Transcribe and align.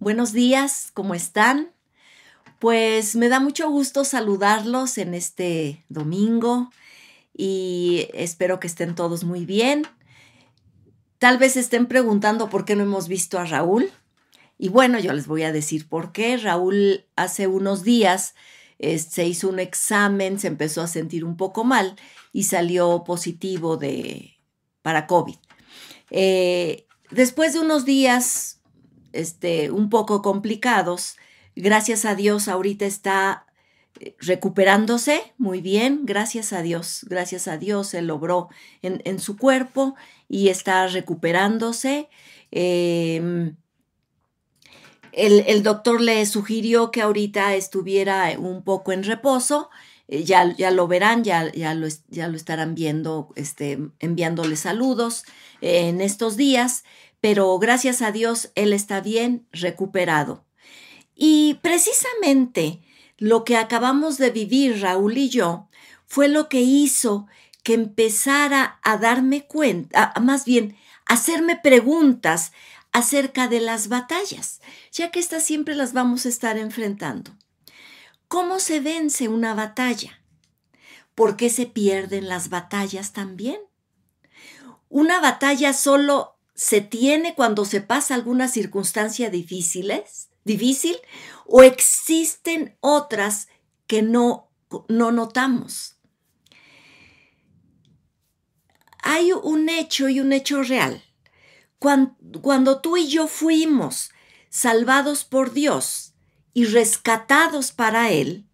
buenos 0.00 0.32
días, 0.32 0.90
¿cómo 0.94 1.14
están? 1.14 1.72
Pues 2.58 3.16
me 3.16 3.28
da 3.28 3.38
mucho 3.38 3.70
gusto 3.70 4.04
saludarlos 4.04 4.98
en 4.98 5.14
este 5.14 5.84
domingo 5.88 6.70
y 7.36 8.08
espero 8.14 8.60
que 8.60 8.66
estén 8.66 8.94
todos 8.94 9.24
muy 9.24 9.44
bien. 9.44 9.86
Tal 11.18 11.38
vez 11.38 11.56
estén 11.56 11.86
preguntando 11.86 12.48
por 12.48 12.64
qué 12.64 12.76
no 12.76 12.82
hemos 12.82 13.08
visto 13.08 13.38
a 13.38 13.44
Raúl. 13.44 13.90
Y 14.58 14.68
bueno, 14.68 14.98
yo 14.98 15.12
les 15.12 15.26
voy 15.26 15.42
a 15.42 15.52
decir 15.52 15.88
por 15.88 16.12
qué. 16.12 16.36
Raúl 16.38 17.04
hace 17.16 17.46
unos 17.46 17.82
días 17.82 18.34
eh, 18.78 18.98
se 18.98 19.26
hizo 19.26 19.48
un 19.48 19.58
examen, 19.58 20.38
se 20.38 20.48
empezó 20.48 20.82
a 20.82 20.86
sentir 20.86 21.24
un 21.24 21.36
poco 21.36 21.64
mal 21.64 21.96
y 22.32 22.44
salió 22.44 23.04
positivo 23.04 23.76
de, 23.76 24.36
para 24.82 25.06
COVID. 25.06 25.36
Eh, 26.10 26.86
después 27.10 27.52
de 27.52 27.60
unos 27.60 27.84
días 27.84 28.59
este, 29.12 29.70
un 29.70 29.90
poco 29.90 30.22
complicados, 30.22 31.16
gracias 31.56 32.04
a 32.04 32.14
Dios 32.14 32.48
ahorita 32.48 32.86
está 32.86 33.46
eh, 33.98 34.16
recuperándose 34.20 35.32
muy 35.36 35.60
bien, 35.60 36.02
gracias 36.04 36.52
a 36.52 36.62
Dios, 36.62 37.04
gracias 37.08 37.48
a 37.48 37.58
Dios 37.58 37.88
se 37.88 38.02
logró 38.02 38.48
en, 38.82 39.18
su 39.18 39.36
cuerpo 39.36 39.94
y 40.28 40.48
está 40.48 40.86
recuperándose. 40.86 42.08
Em, 42.50 43.56
el, 45.12 45.62
doctor 45.62 46.00
le 46.00 46.24
sugirió 46.26 46.90
que 46.90 47.02
ahorita 47.02 47.54
estuviera 47.56 48.32
un 48.38 48.62
poco 48.62 48.92
en 48.92 49.02
reposo, 49.02 49.68
eh, 50.08 50.24
ya, 50.24 50.54
ya, 50.56 50.70
lo 50.70 50.88
verán, 50.88 51.24
ya, 51.24 51.50
ya, 51.52 51.74
lo, 51.74 51.88
ya, 52.08 52.28
lo, 52.28 52.36
estarán 52.36 52.74
viendo, 52.74 53.28
este, 53.36 53.78
enviándole 53.98 54.56
saludos 54.56 55.24
en 55.60 56.00
estos 56.00 56.36
días, 56.36 56.84
pero 57.20 57.58
gracias 57.58 58.02
a 58.02 58.12
Dios 58.12 58.50
él 58.54 58.72
está 58.72 59.00
bien 59.00 59.46
recuperado. 59.52 60.44
Y 61.14 61.58
precisamente 61.62 62.80
lo 63.18 63.44
que 63.44 63.56
acabamos 63.56 64.16
de 64.16 64.30
vivir 64.30 64.80
Raúl 64.80 65.18
y 65.18 65.28
yo 65.28 65.68
fue 66.06 66.28
lo 66.28 66.48
que 66.48 66.60
hizo 66.60 67.26
que 67.62 67.74
empezara 67.74 68.80
a 68.82 68.96
darme 68.96 69.46
cuenta, 69.46 70.14
más 70.20 70.44
bien, 70.44 70.76
hacerme 71.04 71.56
preguntas 71.56 72.52
acerca 72.92 73.48
de 73.48 73.60
las 73.60 73.88
batallas, 73.88 74.60
ya 74.90 75.10
que 75.10 75.20
estas 75.20 75.44
siempre 75.44 75.74
las 75.74 75.92
vamos 75.92 76.26
a 76.26 76.30
estar 76.30 76.56
enfrentando. 76.56 77.32
¿Cómo 78.28 78.58
se 78.58 78.80
vence 78.80 79.28
una 79.28 79.54
batalla? 79.54 80.20
¿Por 81.14 81.36
qué 81.36 81.50
se 81.50 81.66
pierden 81.66 82.28
las 82.28 82.48
batallas 82.48 83.12
también? 83.12 83.60
Una 84.88 85.20
batalla 85.20 85.72
solo 85.72 86.39
se 86.60 86.82
tiene 86.82 87.34
cuando 87.34 87.64
se 87.64 87.80
pasa 87.80 88.14
alguna 88.14 88.46
circunstancia 88.46 89.30
difíciles, 89.30 90.28
difícil 90.44 90.94
o 91.46 91.62
existen 91.62 92.76
otras 92.80 93.48
que 93.86 94.02
no, 94.02 94.50
no 94.86 95.10
notamos. 95.10 95.96
Hay 99.02 99.32
un 99.32 99.70
hecho 99.70 100.10
y 100.10 100.20
un 100.20 100.34
hecho 100.34 100.62
real. 100.62 101.02
Cuando, 101.78 102.14
cuando 102.42 102.82
tú 102.82 102.98
y 102.98 103.08
yo 103.08 103.26
fuimos 103.26 104.10
salvados 104.50 105.24
por 105.24 105.54
Dios 105.54 106.12
y 106.52 106.66
rescatados 106.66 107.72
para 107.72 108.10
Él, 108.10 108.44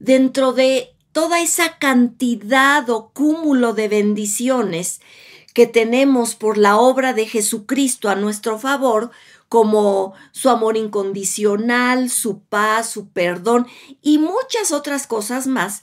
dentro 0.00 0.54
de 0.54 0.96
toda 1.12 1.40
esa 1.40 1.78
cantidad 1.78 2.90
o 2.90 3.12
cúmulo 3.12 3.74
de 3.74 3.86
bendiciones 3.86 5.00
que 5.58 5.66
tenemos 5.66 6.36
por 6.36 6.56
la 6.56 6.76
obra 6.76 7.14
de 7.14 7.26
Jesucristo 7.26 8.08
a 8.08 8.14
nuestro 8.14 8.60
favor, 8.60 9.10
como 9.48 10.14
su 10.30 10.50
amor 10.50 10.76
incondicional, 10.76 12.10
su 12.10 12.38
paz, 12.44 12.90
su 12.90 13.08
perdón 13.08 13.66
y 14.00 14.18
muchas 14.18 14.70
otras 14.70 15.08
cosas 15.08 15.48
más, 15.48 15.80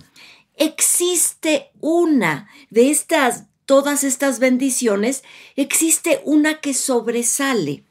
existe 0.56 1.72
una 1.82 2.48
de 2.70 2.90
estas, 2.90 3.48
todas 3.66 4.06
estas 4.06 4.40
bendiciones, 4.40 5.26
existe 5.58 6.22
una 6.24 6.62
que 6.62 6.74
sobresale 6.74 7.84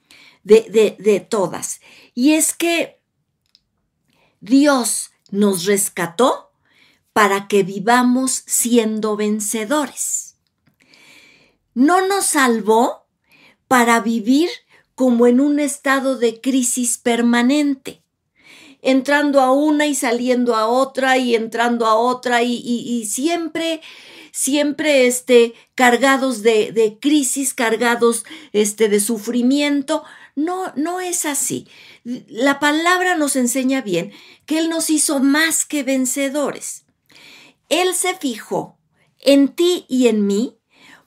de, 0.43 0.63
de, 0.71 0.97
de 0.99 1.21
todas. 1.21 1.83
Y 2.15 2.33
es 2.33 2.55
que 2.55 2.99
Dios 4.41 5.11
nos 5.31 5.67
rescató 5.67 6.51
para 7.13 7.47
que 7.47 7.63
vivamos 7.63 8.43
siendo 8.47 9.17
vencedores 9.17 10.34
no 11.75 12.07
nos 12.07 12.27
salvó 12.27 13.07
para 13.69 14.01
vivir 14.01 14.49
como 14.95 15.27
en 15.27 15.41
un 15.41 15.59
estado 15.59 16.17
de 16.17 16.41
crisis 16.41 16.99
permanente, 16.99 18.03
entrando 18.81 19.41
a 19.41 19.53
una 19.53 19.87
y 19.87 19.95
saliendo 19.95 20.55
a 20.55 20.67
otra 20.67 21.19
y 21.19 21.35
entrando 21.35 21.87
a 21.87 21.97
otra 21.97 22.43
y, 22.43 23.07
siempre, 23.07 23.81
siempre 24.31 25.07
este, 25.07 25.55
cargados 25.75 26.43
de, 26.43 26.71
de, 26.71 26.99
crisis, 26.99 27.55
cargados 27.55 28.25
este, 28.53 28.89
de 28.89 29.01
sufrimiento. 29.01 30.05
No, 30.37 30.73
no 30.77 31.01
es 31.01 31.27
así. 31.27 31.67
La 32.05 32.61
palabra 32.61 33.17
nos 33.17 33.37
enseña 33.37 33.81
bien 33.81 34.13
que 34.47 34.59
Él 34.59 34.69
nos 34.69 34.91
hizo 34.91 35.21
más 35.21 35.65
que 35.65 35.83
vencedores. 35.83 36.85
Él 37.69 37.95
se 37.95 38.15
fijó 38.15 38.79
en 39.21 39.49
ti 39.49 39.87
y 39.89 40.09
en 40.09 40.27
mí 40.27 40.59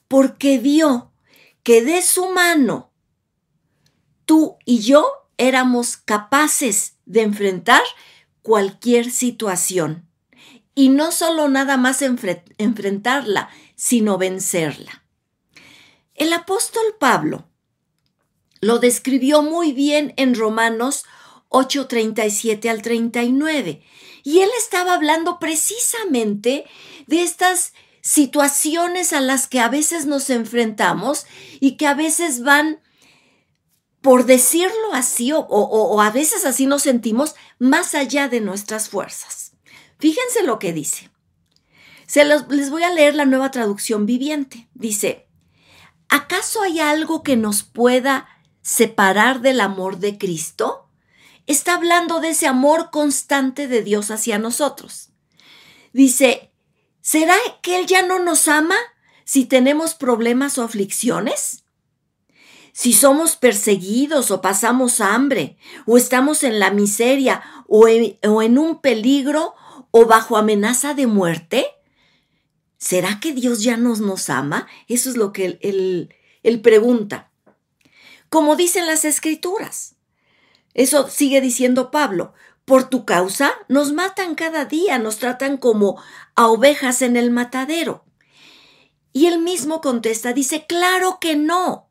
porque 0.07 0.57
vio 0.57 1.11
que 1.63 1.83
de 1.83 2.01
su 2.01 2.29
mano 2.29 2.91
tú 4.25 4.57
y 4.65 4.79
yo 4.79 5.07
éramos 5.37 5.97
capaces 5.97 6.95
de 7.05 7.21
enfrentar 7.21 7.81
cualquier 8.41 9.11
situación. 9.11 10.07
Y 10.75 10.89
no 10.89 11.11
solo 11.11 11.49
nada 11.49 11.75
más 11.77 12.01
enfrentarla, 12.01 13.49
sino 13.75 14.17
vencerla. 14.17 15.03
El 16.13 16.33
apóstol 16.33 16.83
Pablo 16.99 17.47
lo 18.61 18.79
describió 18.79 19.41
muy 19.41 19.71
bien 19.71 20.13
en 20.17 20.35
Romanos 20.35 21.05
8:37 21.49 22.69
al 22.69 22.81
39. 22.81 23.83
Y 24.23 24.39
él 24.39 24.49
estaba 24.57 24.93
hablando 24.93 25.39
precisamente 25.39 26.65
de 27.07 27.23
estas 27.23 27.73
situaciones 28.07 29.11
a 29.11 29.19
las 29.19 29.47
que 29.47 29.59
a 29.59 29.67
veces 29.67 30.05
nos 30.05 30.29
enfrentamos 30.29 31.25
y 31.59 31.75
que 31.75 31.87
a 31.87 31.93
veces 31.93 32.41
van, 32.41 32.79
por 33.99 34.25
decirlo 34.25 34.93
así, 34.93 35.33
o, 35.33 36.01
a 36.01 36.09
veces 36.09 36.45
así 36.45 36.67
nos 36.67 36.83
sentimos, 36.83 37.35
más 37.59 37.95
allá 37.95 38.29
de 38.29 38.39
nuestras 38.39 38.87
fuerzas. 38.87 39.51
Fíjense 39.99 40.43
lo 40.43 40.57
que 40.57 40.71
dice. 40.71 41.11
Se 42.05 42.23
les 42.23 42.69
voy 42.69 42.83
a 42.83 42.93
leer 42.93 43.13
la 43.13 43.25
nueva 43.25 43.51
traducción 43.51 44.05
viviente. 44.05 44.69
Dice, 44.73 45.27
¿acaso 46.07 46.61
hay 46.61 46.79
algo 46.79 47.23
que 47.23 47.35
nos 47.35 47.63
pueda 47.63 48.29
separar 48.61 49.41
del 49.41 49.59
amor 49.59 49.97
de 49.97 50.17
Cristo? 50.17 50.89
Está 51.45 51.73
hablando 51.73 52.21
de 52.21 52.29
ese 52.29 52.47
amor 52.47 52.89
constante 52.89 53.67
de 53.67 53.83
Dios 53.83 54.11
hacia 54.11 54.39
nosotros. 54.39 55.09
Dice, 55.91 56.53
¿Será 57.07 57.37
que 57.61 57.79
Él 57.79 57.85
ya 57.85 58.01
no 58.01 58.19
nos 58.19 58.49
ama 58.49 58.75
si 59.23 59.45
tenemos 59.45 59.95
problemas 59.95 60.57
o 60.57 60.63
aflicciones? 60.63 61.63
Si 62.73 62.91
somos 62.91 63.37
perseguidos 63.37 64.29
o 64.29 64.41
pasamos 64.41 64.99
hambre, 64.99 65.57
o 65.85 65.95
estamos 65.95 66.43
en 66.43 66.59
la 66.59 66.69
miseria, 66.69 67.41
o 67.65 67.87
en, 67.87 68.57
un 68.57 68.81
peligro, 68.81 69.55
o 69.91 70.05
bajo 70.05 70.35
amenaza 70.35 70.95
de 70.95 71.07
muerte, 71.07 71.67
¿será 72.77 73.21
que 73.21 73.31
Dios 73.31 73.63
ya 73.63 73.77
nos, 73.77 74.01
nos 74.01 74.29
ama? 74.29 74.67
Eso 74.89 75.09
es 75.09 75.15
lo 75.15 75.31
que 75.31 75.57
él, 75.61 76.13
él 76.43 76.61
pregunta. 76.61 77.31
Como 78.27 78.57
dicen 78.57 78.85
las 78.85 79.05
escrituras. 79.05 79.95
Eso 80.73 81.07
sigue 81.07 81.39
diciendo 81.39 81.89
Pablo. 81.89 82.33
Por 82.67 82.89
tu 82.89 83.05
causa 83.05 83.53
nos 83.69 83.93
matan 83.93 84.35
cada 84.35 84.65
día, 84.65 84.99
nos 84.99 85.19
tratan 85.19 85.55
como 85.55 86.03
a 86.35 86.47
ovejas 86.47 87.01
en 87.01 87.15
el 87.15 87.31
matadero. 87.31 88.03
Y 89.13 89.27
él 89.27 89.39
mismo 89.39 89.79
contesta, 89.79 90.33
dice, 90.33 90.65
claro 90.67 91.17
que 91.21 91.37
no. 91.37 91.87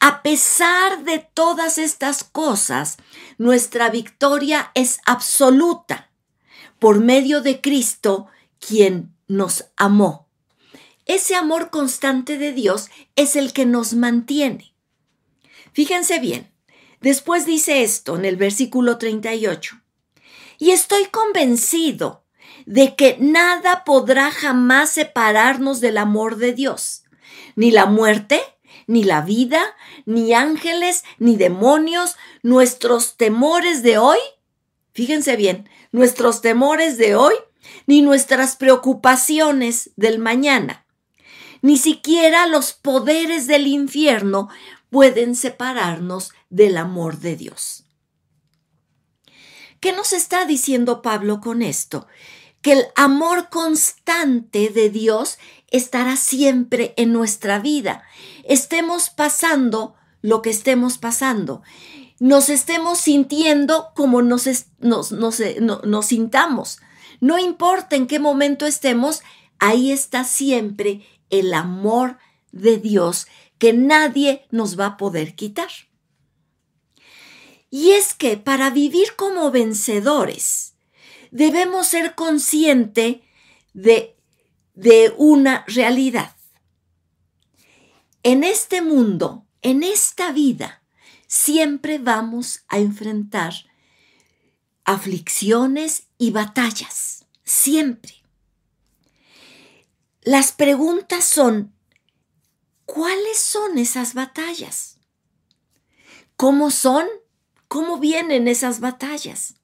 A 0.00 0.22
pesar 0.22 1.04
de 1.04 1.18
todas 1.18 1.76
estas 1.76 2.24
cosas, 2.24 2.96
nuestra 3.36 3.90
victoria 3.90 4.70
es 4.74 5.00
absoluta 5.04 6.10
por 6.78 7.00
medio 7.00 7.42
de 7.42 7.60
Cristo, 7.60 8.26
quien 8.58 9.14
nos 9.28 9.66
amó. 9.76 10.30
Ese 11.04 11.34
amor 11.34 11.68
constante 11.68 12.38
de 12.38 12.54
Dios 12.54 12.88
es 13.16 13.36
el 13.36 13.52
que 13.52 13.66
nos 13.66 13.92
mantiene. 13.92 14.74
Fíjense 15.74 16.20
bien, 16.20 16.50
después 17.02 17.44
dice 17.44 17.82
esto 17.82 18.16
en 18.16 18.24
el 18.24 18.36
versículo 18.36 18.96
38. 18.96 19.79
Y 20.60 20.72
estoy 20.72 21.06
convencido 21.06 22.22
de 22.66 22.94
que 22.94 23.16
nada 23.18 23.82
podrá 23.82 24.30
jamás 24.30 24.90
separarnos 24.90 25.80
del 25.80 25.96
amor 25.96 26.36
de 26.36 26.52
Dios, 26.52 27.04
ni 27.56 27.70
la 27.70 27.86
muerte, 27.86 28.42
ni 28.86 29.02
la 29.02 29.22
vida, 29.22 29.62
ni 30.04 30.34
ángeles, 30.34 31.02
ni 31.18 31.36
demonios, 31.36 32.16
nuestros 32.42 33.16
temores 33.16 33.82
de 33.82 33.96
hoy, 33.96 34.18
fíjense 34.92 35.34
bien, 35.36 35.66
nuestros 35.92 36.42
temores 36.42 36.98
de 36.98 37.16
hoy, 37.16 37.34
ni 37.86 38.02
nuestras 38.02 38.56
preocupaciones 38.56 39.92
del 39.96 40.18
mañana. 40.18 40.84
Ni 41.62 41.78
siquiera 41.78 42.46
los 42.46 42.74
poderes 42.74 43.46
del 43.46 43.66
infierno 43.66 44.50
pueden 44.90 45.36
separarnos 45.36 46.32
del 46.50 46.76
amor 46.76 47.18
de 47.18 47.36
Dios. 47.36 47.79
¿Qué 49.80 49.92
nos 49.92 50.12
está 50.12 50.44
diciendo 50.44 51.00
Pablo 51.00 51.40
con 51.40 51.62
esto? 51.62 52.06
Que 52.60 52.72
el 52.72 52.84
amor 52.96 53.48
constante 53.48 54.68
de 54.68 54.90
Dios 54.90 55.38
estará 55.70 56.16
siempre 56.16 56.92
en 56.98 57.14
nuestra 57.14 57.58
vida. 57.58 58.02
Estemos 58.44 59.08
pasando 59.08 59.94
lo 60.20 60.42
que 60.42 60.50
estemos 60.50 60.98
pasando. 60.98 61.62
Nos 62.18 62.50
estemos 62.50 62.98
sintiendo 62.98 63.88
como 63.94 64.20
nos, 64.20 64.46
nos, 64.80 65.12
nos 65.12 66.06
sintamos. 66.06 66.80
No 67.20 67.38
importa 67.38 67.96
en 67.96 68.06
qué 68.06 68.18
momento 68.18 68.66
estemos, 68.66 69.22
ahí 69.58 69.92
está 69.92 70.24
siempre 70.24 71.06
el 71.30 71.54
amor 71.54 72.18
de 72.52 72.76
Dios 72.76 73.26
que 73.58 73.72
nadie 73.72 74.46
nos 74.50 74.78
va 74.78 74.86
a 74.86 74.96
poder 74.98 75.34
quitar. 75.34 75.68
Y 77.70 77.92
es 77.92 78.14
que 78.14 78.36
para 78.36 78.70
vivir 78.70 79.14
como 79.16 79.50
vencedores, 79.50 80.74
debemos 81.30 81.86
ser 81.86 82.14
conscientes 82.16 83.18
de, 83.72 84.16
de 84.74 85.14
una 85.16 85.64
realidad. 85.68 86.36
En 88.22 88.44
este 88.44 88.82
mundo, 88.82 89.46
en 89.62 89.82
esta 89.82 90.32
vida, 90.32 90.82
siempre 91.26 91.98
vamos 91.98 92.64
a 92.68 92.78
enfrentar 92.78 93.54
aflicciones 94.84 96.08
y 96.18 96.32
batallas, 96.32 97.24
siempre. 97.44 98.14
Las 100.22 100.52
preguntas 100.52 101.24
son, 101.24 101.72
¿cuáles 102.84 103.38
son 103.38 103.78
esas 103.78 104.14
batallas? 104.14 104.98
¿Cómo 106.36 106.70
son? 106.70 107.06
¿Cómo 107.70 107.98
vienen 107.98 108.48
esas 108.48 108.80
batallas? 108.80 109.54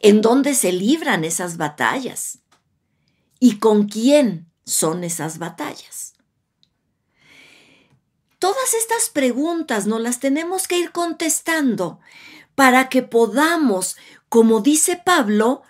¿En 0.00 0.20
dónde 0.20 0.52
se 0.52 0.72
libran 0.72 1.22
esas 1.22 1.58
batallas? 1.58 2.40
¿Y 3.38 3.60
con 3.60 3.86
quién 3.86 4.50
son 4.64 5.04
esas 5.04 5.38
batallas? 5.38 6.14
Todas 8.40 8.74
estas 8.74 9.10
preguntas 9.10 9.86
nos 9.86 10.00
las 10.00 10.18
tenemos 10.18 10.66
que 10.66 10.76
ir 10.80 10.90
contestando 10.90 12.00
para 12.56 12.88
que 12.88 13.02
podamos, 13.02 13.96
como 14.28 14.60
dice 14.60 14.96
Pablo, 14.96 15.62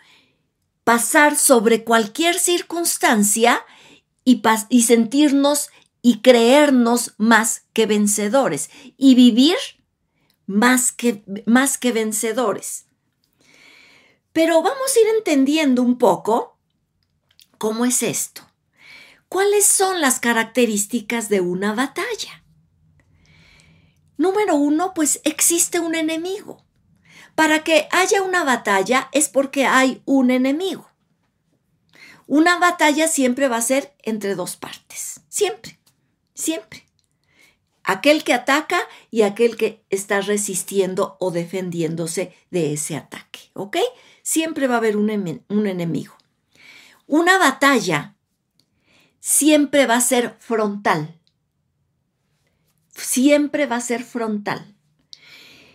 pasar 0.83 1.37
sobre 1.37 1.85
cualquier 1.85 2.39
circunstancia 2.39 3.67
y, 4.25 4.41
y 4.71 4.85
sentirnos 4.85 5.69
y 6.01 6.23
creernos 6.23 7.13
más 7.19 7.65
que 7.75 7.85
vencedores 7.85 8.71
y 8.97 9.15
vivir 9.15 9.57
más 10.47 10.93
que, 10.93 11.23
más 11.47 11.79
que 11.79 11.93
vencedores. 11.93 12.87
Pero 14.33 14.63
vamos 14.63 14.95
a 14.95 15.01
ir 15.01 15.07
entendiendo 15.17 15.83
un 15.83 15.99
poco 15.99 16.59
cómo 17.59 17.85
es 17.85 18.03
esto. 18.03 18.43
¿Cuáles 19.29 19.67
son 19.67 20.01
las 20.01 20.21
características 20.21 21.29
de 21.29 21.41
una 21.41 21.75
batalla? 21.75 22.45
Número 24.17 24.55
uno, 24.55 24.95
pues 24.95 25.21
existe 25.25 25.81
un 25.81 25.95
enemigo. 25.95 26.65
Para 27.35 27.65
que 27.65 27.89
haya 27.91 28.23
una 28.23 28.45
batalla 28.45 29.09
es 29.13 29.29
porque 29.29 29.67
hay 29.67 30.01
un 30.07 30.31
enemigo. 30.31 30.91
Una 32.27 32.59
batalla 32.59 33.09
siempre 33.09 33.49
va 33.49 33.57
a 33.57 33.63
ser 33.63 33.95
entre 34.03 34.35
dos 34.35 34.57
partes. 34.57 35.21
Siempre, 35.29 35.79
siempre. 36.35 36.86
Aquel 37.89 38.25
que 38.25 38.35
ataca 38.35 38.81
y 39.13 39.23
aquel 39.23 39.57
que 39.57 39.85
está 39.91 40.21
resistiendo 40.21 41.17
o 41.21 41.31
defendiéndose 41.31 42.35
de 42.51 42.73
ese 42.73 42.97
ataque. 42.97 43.39
¿Ok? 43.53 43.77
Siempre 44.23 44.67
va 44.67 44.75
a 44.75 44.79
haber 44.79 44.97
un, 44.97 45.09
enemigo. 45.09 46.15
Una 47.07 47.39
batalla 47.39 48.17
siempre 49.21 49.87
va 49.87 49.95
a 49.95 50.01
ser 50.01 50.35
frontal. 50.41 51.21
Siempre 52.93 53.67
va 53.67 53.77
a 53.77 53.81
ser 53.81 54.03
frontal. 54.03 54.75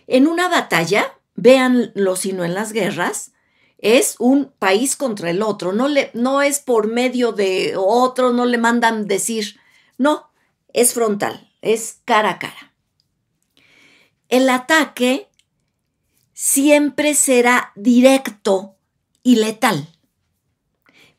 En 0.06 0.26
una 0.26 0.48
batalla, 0.48 1.18
véanlo 1.34 2.16
sino 2.16 2.44
en 2.44 2.52
las 2.52 2.74
guerras, 2.74 3.32
es 3.78 4.16
un 4.18 4.52
país 4.58 4.96
contra 4.96 5.30
el 5.30 5.40
otro, 5.40 5.72
no, 5.72 5.88
le, 5.88 6.10
no 6.12 6.42
es 6.42 6.60
por 6.60 6.88
medio 6.88 7.32
de 7.32 7.72
otro, 7.76 8.34
no 8.34 8.44
le 8.44 8.58
mandan 8.58 9.06
decir, 9.08 9.58
no, 9.96 10.30
es 10.74 10.92
frontal, 10.92 11.51
es 11.62 12.00
cara 12.04 12.30
a 12.30 12.38
cara. 12.38 12.74
El 14.28 14.50
ataque 14.50 15.28
siempre 16.34 17.14
será 17.14 17.72
directo 17.76 18.76
y 19.22 19.36
letal. 19.36 19.88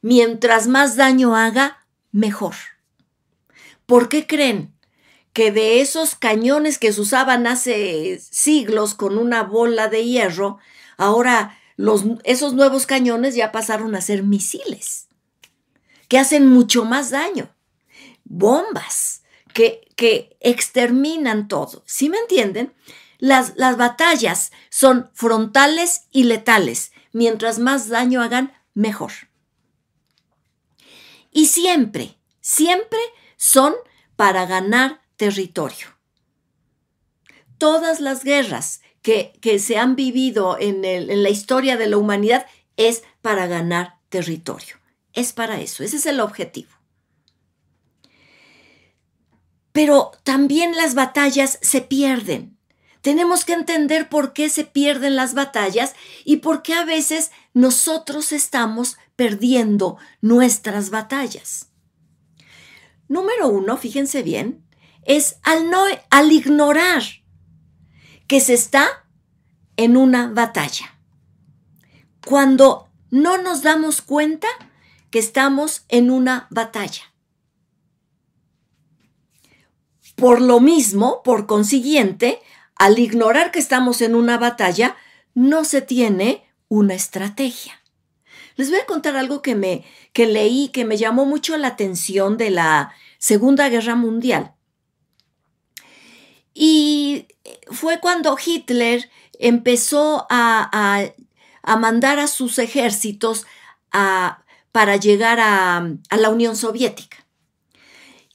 Mientras 0.02 0.68
más 0.68 0.96
daño 0.96 1.36
haga, 1.36 1.86
mejor. 2.12 2.56
¿Por 3.86 4.10
qué 4.10 4.28
creen 4.28 4.74
que 5.34 5.52
de 5.52 5.82
esos 5.82 6.16
cañones 6.16 6.78
que 6.78 6.94
se 6.94 7.02
usaban 7.02 7.48
hace 7.48 8.20
siglos 8.20 8.94
con 8.94 9.18
una 9.18 9.44
bola 9.44 9.88
de 9.88 10.06
hierro, 10.06 10.60
ahora 10.98 11.58
esos 12.24 12.54
nuevos 12.54 12.86
cañones 12.86 13.36
ya 13.36 13.52
pasaron 13.52 13.96
a 13.96 14.02
ser 14.02 14.24
misiles, 14.24 15.08
que 16.08 16.20
hacen 16.20 16.48
mucho 16.48 16.86
más 16.86 17.10
daño, 17.10 17.50
bombas, 18.24 19.23
que, 19.54 19.88
que 19.96 20.38
exterminan 20.40 21.48
todo. 21.48 21.84
¿Sí 21.86 22.10
me 22.10 22.18
entienden? 22.18 22.74
Las, 23.20 23.54
las 23.56 23.78
batallas 23.78 24.52
son 24.70 25.10
frontales 25.14 26.08
y 26.12 26.24
letales. 26.24 26.92
Mientras 27.12 27.60
más 27.60 27.88
daño 27.88 28.22
hagan, 28.22 28.54
mejor. 28.74 29.12
Y 31.32 31.48
siempre, 31.48 32.18
siempre 32.42 33.00
son 33.38 33.74
para 34.16 34.46
ganar 34.46 35.02
territorio. 35.16 35.88
Todas 37.58 38.00
las 38.00 38.24
guerras 38.24 38.82
que, 39.02 39.60
se 39.60 39.78
han 39.78 39.96
vivido 39.96 40.58
en, 40.60 40.84
en 40.86 41.24
la 41.24 41.30
historia 41.30 41.78
de 41.78 41.88
la 41.88 41.98
humanidad 41.98 42.46
es 42.78 43.04
para 43.22 43.48
ganar 43.48 44.00
territorio. 44.10 44.78
Es 45.14 45.34
para 45.34 45.60
eso, 45.62 45.84
ese 45.84 45.98
es 45.98 46.06
el 46.06 46.20
objetivo. 46.20 46.72
Pero 49.74 50.12
también 50.24 50.78
las 50.78 50.96
batallas 50.96 51.60
se 51.62 51.82
pierden. 51.82 52.58
Tenemos 53.02 53.44
que 53.44 53.52
entender 53.52 54.08
por 54.08 54.32
qué 54.32 54.48
se 54.48 54.64
pierden 54.64 55.18
las 55.18 55.34
batallas 55.34 55.94
y 56.24 56.38
por 56.38 56.62
qué 56.62 56.74
a 56.74 56.86
veces 56.86 57.32
nosotros 57.54 58.32
estamos 58.32 58.98
perdiendo 59.18 59.98
nuestras 60.22 60.90
batallas. 60.90 61.68
Número 63.10 63.50
uno, 63.50 63.76
fíjense 63.76 64.24
bien, 64.24 64.66
es 65.04 65.36
al, 65.44 65.70
no, 65.70 65.84
al 66.10 66.32
ignorar 66.32 67.04
que 68.28 68.40
se 68.40 68.54
está 68.54 69.06
en 69.76 69.98
una 69.98 70.30
batalla. 70.30 70.98
Cuando 72.26 72.88
no 73.12 73.38
nos 73.38 73.64
damos 73.64 74.02
cuenta 74.02 74.48
que 75.12 75.20
estamos 75.20 75.86
en 75.90 76.10
una 76.10 76.48
batalla. 76.50 77.13
Por 80.16 80.42
lo 80.42 80.60
mismo, 80.60 81.22
por 81.24 81.48
consiguiente, 81.48 82.42
al 82.76 83.00
ignorar 83.00 83.52
que 83.52 83.60
estamos 83.60 84.02
en 84.02 84.16
una 84.16 84.38
batalla, 84.38 84.96
no 85.34 85.66
se 85.66 85.82
tiene 85.82 86.44
una 86.68 86.94
estrategia. 86.94 87.82
Les 88.56 88.70
voy 88.70 88.80
a 88.80 88.86
contar 88.86 89.16
algo 89.16 89.42
que 89.42 89.56
me 89.56 89.84
que 90.14 90.28
leí 90.28 90.70
que 90.70 90.86
me 90.86 90.98
llamó 90.98 91.26
mucho 91.26 91.58
la 91.58 91.70
atención 91.70 92.38
de 92.38 92.52
la 92.52 92.94
Segunda 93.18 93.68
Guerra 93.70 93.96
Mundial. 93.96 94.54
Y 96.54 97.28
fue 97.72 98.00
cuando 98.00 98.38
Hitler 98.44 99.10
empezó 99.40 100.28
a, 100.30 101.12
mandar 101.80 102.20
a 102.20 102.28
sus 102.28 102.60
ejércitos 102.60 103.48
para 103.90 104.98
llegar 104.98 105.40
a, 105.40 105.88
la 106.12 106.30
Unión 106.30 106.56
Soviética. 106.56 107.26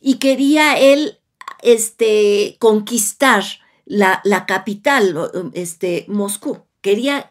Y 0.00 0.14
quería 0.14 0.78
él 0.78 1.17
este, 1.62 2.56
conquistar 2.58 3.44
la, 3.84 4.20
capital, 4.46 5.30
este, 5.54 6.04
Moscú. 6.08 6.64
Quería, 6.80 7.30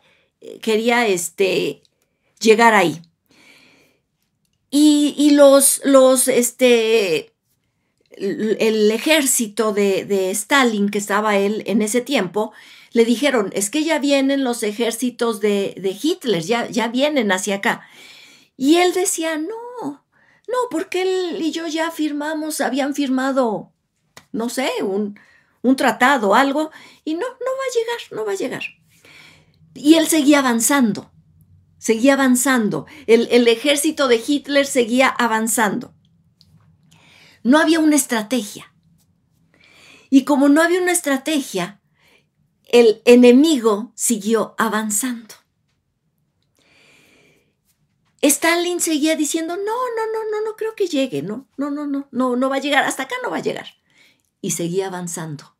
quería 0.61 1.07
este, 1.07 1.81
llegar 2.39 2.73
ahí. 2.73 3.01
Y, 4.69 5.31
los, 5.31 5.81
los, 5.85 6.27
este, 6.27 7.33
el 8.11 8.91
ejército 8.91 9.73
de, 9.73 10.31
Stalin, 10.31 10.89
que 10.89 10.97
estaba 10.97 11.37
él 11.37 11.63
en 11.65 11.81
ese 11.81 12.01
tiempo, 12.01 12.51
le 12.91 13.05
dijeron, 13.05 13.49
es 13.53 13.69
que 13.69 13.83
ya 13.83 13.99
vienen 13.99 14.43
los 14.43 14.63
ejércitos 14.63 15.39
de, 15.39 15.97
Hitler, 16.01 16.43
ya, 16.43 16.69
ya 16.69 16.89
vienen 16.89 17.31
hacia 17.31 17.55
acá. 17.55 17.87
Y 18.57 18.77
él 18.77 18.93
decía, 18.93 19.37
no, 19.37 20.03
no, 20.47 20.57
porque 20.69 21.01
él 21.03 21.41
y 21.41 21.51
yo 21.51 21.67
ya 21.67 21.91
firmamos, 21.91 22.59
habían 22.61 22.93
firmado, 22.93 23.71
no 24.31 24.49
sé, 24.49 24.69
un, 24.81 25.19
un 25.61 25.75
tratado, 25.75 26.35
algo, 26.35 26.71
y 27.03 27.13
no, 27.13 27.27
no 27.27 27.27
va 27.27 27.35
a 27.35 27.73
llegar, 27.75 27.99
no 28.11 28.25
va 28.25 28.31
a 28.31 28.35
llegar. 28.35 28.63
Y 29.73 29.95
él 29.95 30.07
seguía 30.07 30.39
avanzando, 30.39 31.11
seguía 31.77 32.13
avanzando, 32.13 32.85
el, 33.05 33.27
el 33.31 33.47
ejército 33.47 34.07
de 34.07 34.23
Hitler 34.25 34.65
seguía 34.65 35.07
avanzando. 35.07 35.93
No 37.43 37.59
había 37.59 37.79
una 37.79 37.95
estrategia. 37.95 38.73
Y 40.09 40.23
como 40.23 40.49
no 40.49 40.61
había 40.61 40.81
una 40.81 40.91
estrategia, 40.91 41.81
el 42.65 43.01
enemigo 43.05 43.91
siguió 43.95 44.55
avanzando. 44.57 45.35
Stalin 48.21 48.81
seguía 48.81 49.15
diciendo, 49.15 49.55
no, 49.55 49.63
no, 49.63 50.11
no, 50.11 50.31
no, 50.31 50.41
no 50.43 50.55
creo 50.55 50.75
que 50.75 50.87
llegue, 50.87 51.21
no, 51.21 51.47
no, 51.55 51.69
no, 51.69 51.85
no, 51.85 52.07
no, 52.11 52.35
no 52.35 52.49
va 52.49 52.55
a 52.57 52.59
llegar, 52.59 52.83
hasta 52.83 53.03
acá 53.03 53.15
no 53.23 53.29
va 53.29 53.37
a 53.37 53.41
llegar. 53.41 53.67
Y 54.47 54.51
seguía 54.51 54.87
avanzando. 54.87 55.57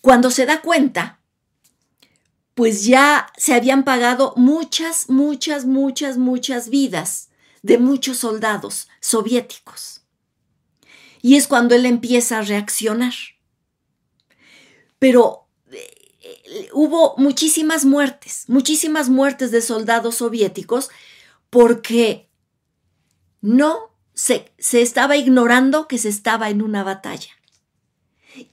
Cuando 0.00 0.30
se 0.30 0.46
da 0.46 0.60
cuenta, 0.60 1.18
pues 2.54 2.84
ya 2.84 3.32
se 3.36 3.52
habían 3.52 3.82
pagado 3.82 4.32
muchas, 4.36 5.10
muchas, 5.10 5.64
muchas, 5.64 6.18
muchas 6.18 6.68
vidas 6.68 7.30
de 7.62 7.78
muchos 7.78 8.18
soldados 8.18 8.86
soviéticos. 9.00 10.02
Y 11.20 11.34
es 11.34 11.48
cuando 11.48 11.74
él 11.74 11.84
empieza 11.84 12.38
a 12.38 12.42
reaccionar. 12.42 13.14
Pero 15.00 15.48
eh, 15.72 16.68
hubo 16.74 17.16
muchísimas 17.16 17.84
muertes, 17.84 18.44
muchísimas 18.46 19.08
muertes 19.08 19.50
de 19.50 19.62
soldados 19.62 20.14
soviéticos 20.14 20.90
porque 21.50 22.30
no 23.40 23.95
se, 24.16 24.50
se 24.58 24.82
estaba 24.82 25.16
ignorando 25.16 25.86
que 25.86 25.98
se 25.98 26.08
estaba 26.08 26.50
en 26.50 26.62
una 26.62 26.82
batalla 26.82 27.30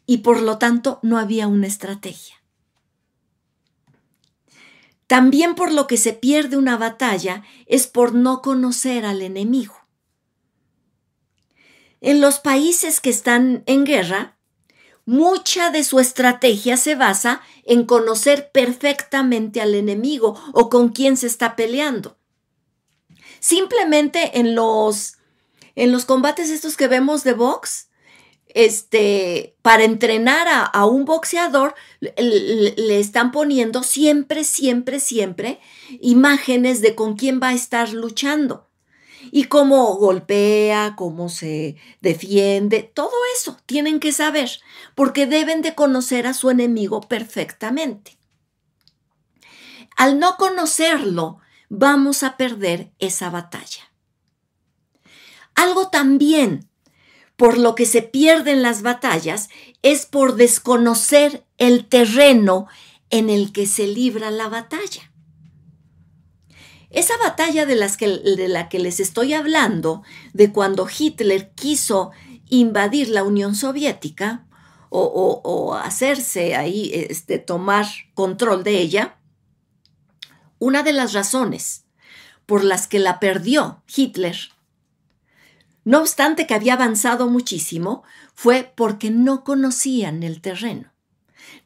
y 0.05 0.19
por 0.19 0.41
lo 0.41 0.57
tanto 0.59 0.99
no 1.01 1.17
había 1.17 1.47
una 1.47 1.67
estrategia. 1.67 2.35
También 5.07 5.55
por 5.55 5.71
lo 5.71 5.87
que 5.87 5.97
se 5.97 6.13
pierde 6.13 6.57
una 6.57 6.77
batalla 6.77 7.43
es 7.65 7.87
por 7.87 8.13
no 8.13 8.41
conocer 8.41 9.05
al 9.05 9.21
enemigo. 9.21 9.75
En 12.01 12.19
los 12.19 12.39
países 12.39 12.99
que 12.99 13.09
están 13.09 13.63
en 13.65 13.85
guerra, 13.85 14.37
mucha 15.05 15.69
de 15.69 15.85
su 15.85 15.99
estrategia 15.99 16.75
se 16.75 16.95
basa 16.95 17.41
en 17.63 17.85
conocer 17.85 18.51
perfectamente 18.51 19.61
al 19.61 19.75
enemigo 19.75 20.35
o 20.51 20.69
con 20.69 20.89
quién 20.89 21.15
se 21.15 21.27
está 21.27 21.55
peleando. 21.55 22.17
Simplemente 23.39 24.39
en 24.39 24.55
los, 24.55 25.17
en 25.75 25.91
los 25.91 26.05
combates 26.05 26.49
estos 26.49 26.77
que 26.77 26.87
vemos 26.87 27.23
de 27.23 27.33
box, 27.33 27.89
este, 28.53 29.55
para 29.61 29.83
entrenar 29.83 30.47
a, 30.47 30.85
un 30.85 31.05
boxeador, 31.05 31.73
le, 31.99 32.99
están 32.99 33.31
poniendo 33.31 33.83
siempre, 33.83 34.43
siempre, 34.43 34.99
siempre 34.99 35.59
imágenes 36.01 36.81
de 36.81 36.95
con 36.95 37.15
quién 37.15 37.39
va 37.41 37.49
a 37.49 37.53
estar 37.53 37.91
luchando 37.93 38.69
y 39.31 39.45
cómo 39.45 39.95
golpea, 39.95 40.95
cómo 40.95 41.29
se 41.29 41.77
defiende, 42.01 42.83
todo 42.93 43.13
eso 43.35 43.57
tienen 43.65 43.99
que 43.99 44.11
saber, 44.11 44.51
porque 44.95 45.25
deben 45.25 45.61
de 45.61 45.75
conocer 45.75 46.27
a 46.27 46.33
su 46.33 46.49
enemigo 46.49 47.01
perfectamente. 47.01 48.17
Al 49.95 50.19
no 50.19 50.37
conocerlo, 50.37 51.39
vamos 51.69 52.23
a 52.23 52.35
perder 52.37 52.91
esa 52.99 53.29
batalla. 53.29 53.92
Algo 55.55 55.89
también 55.89 56.69
por 57.35 57.57
lo 57.57 57.75
que 57.75 57.85
se 57.85 58.01
pierden 58.01 58.61
las 58.61 58.81
batallas 58.81 59.49
es 59.81 60.05
por 60.05 60.35
desconocer 60.35 61.45
el 61.57 61.87
terreno 61.87 62.67
en 63.09 63.29
el 63.29 63.51
que 63.51 63.65
se 63.65 63.87
libra 63.87 64.31
la 64.31 64.49
batalla. 64.49 65.11
Esa 66.89 67.17
batalla 67.17 67.65
de, 67.65 67.75
las 67.75 67.97
que, 67.97 68.07
de 68.07 68.47
la 68.47 68.69
que 68.69 68.77
les 68.77 68.99
estoy 68.99 69.33
hablando, 69.33 70.03
de 70.33 70.51
cuando 70.51 70.87
Hitler 70.87 71.51
quiso 71.55 72.11
invadir 72.49 73.09
la 73.09 73.23
Unión 73.23 73.55
Soviética 73.55 74.45
o, 74.95 75.73
hacerse 75.73 76.55
ahí, 76.55 76.91
este, 76.93 77.39
tomar 77.39 77.87
control 78.13 78.63
de 78.63 78.79
ella, 78.79 79.17
una 80.59 80.83
de 80.83 80.93
las 80.93 81.13
razones 81.13 81.85
por 82.45 82.63
las 82.63 82.87
que 82.87 82.99
la 82.99 83.19
perdió 83.19 83.81
Hitler, 83.93 84.37
no 85.85 85.99
obstante 85.99 86.47
que 86.47 86.53
había 86.53 86.73
avanzado 86.73 87.29
muchísimo, 87.29 88.03
fue 88.33 88.71
porque 88.75 89.11
no 89.11 89.43
conocían 89.43 90.23
el 90.23 90.41
terreno, 90.41 90.91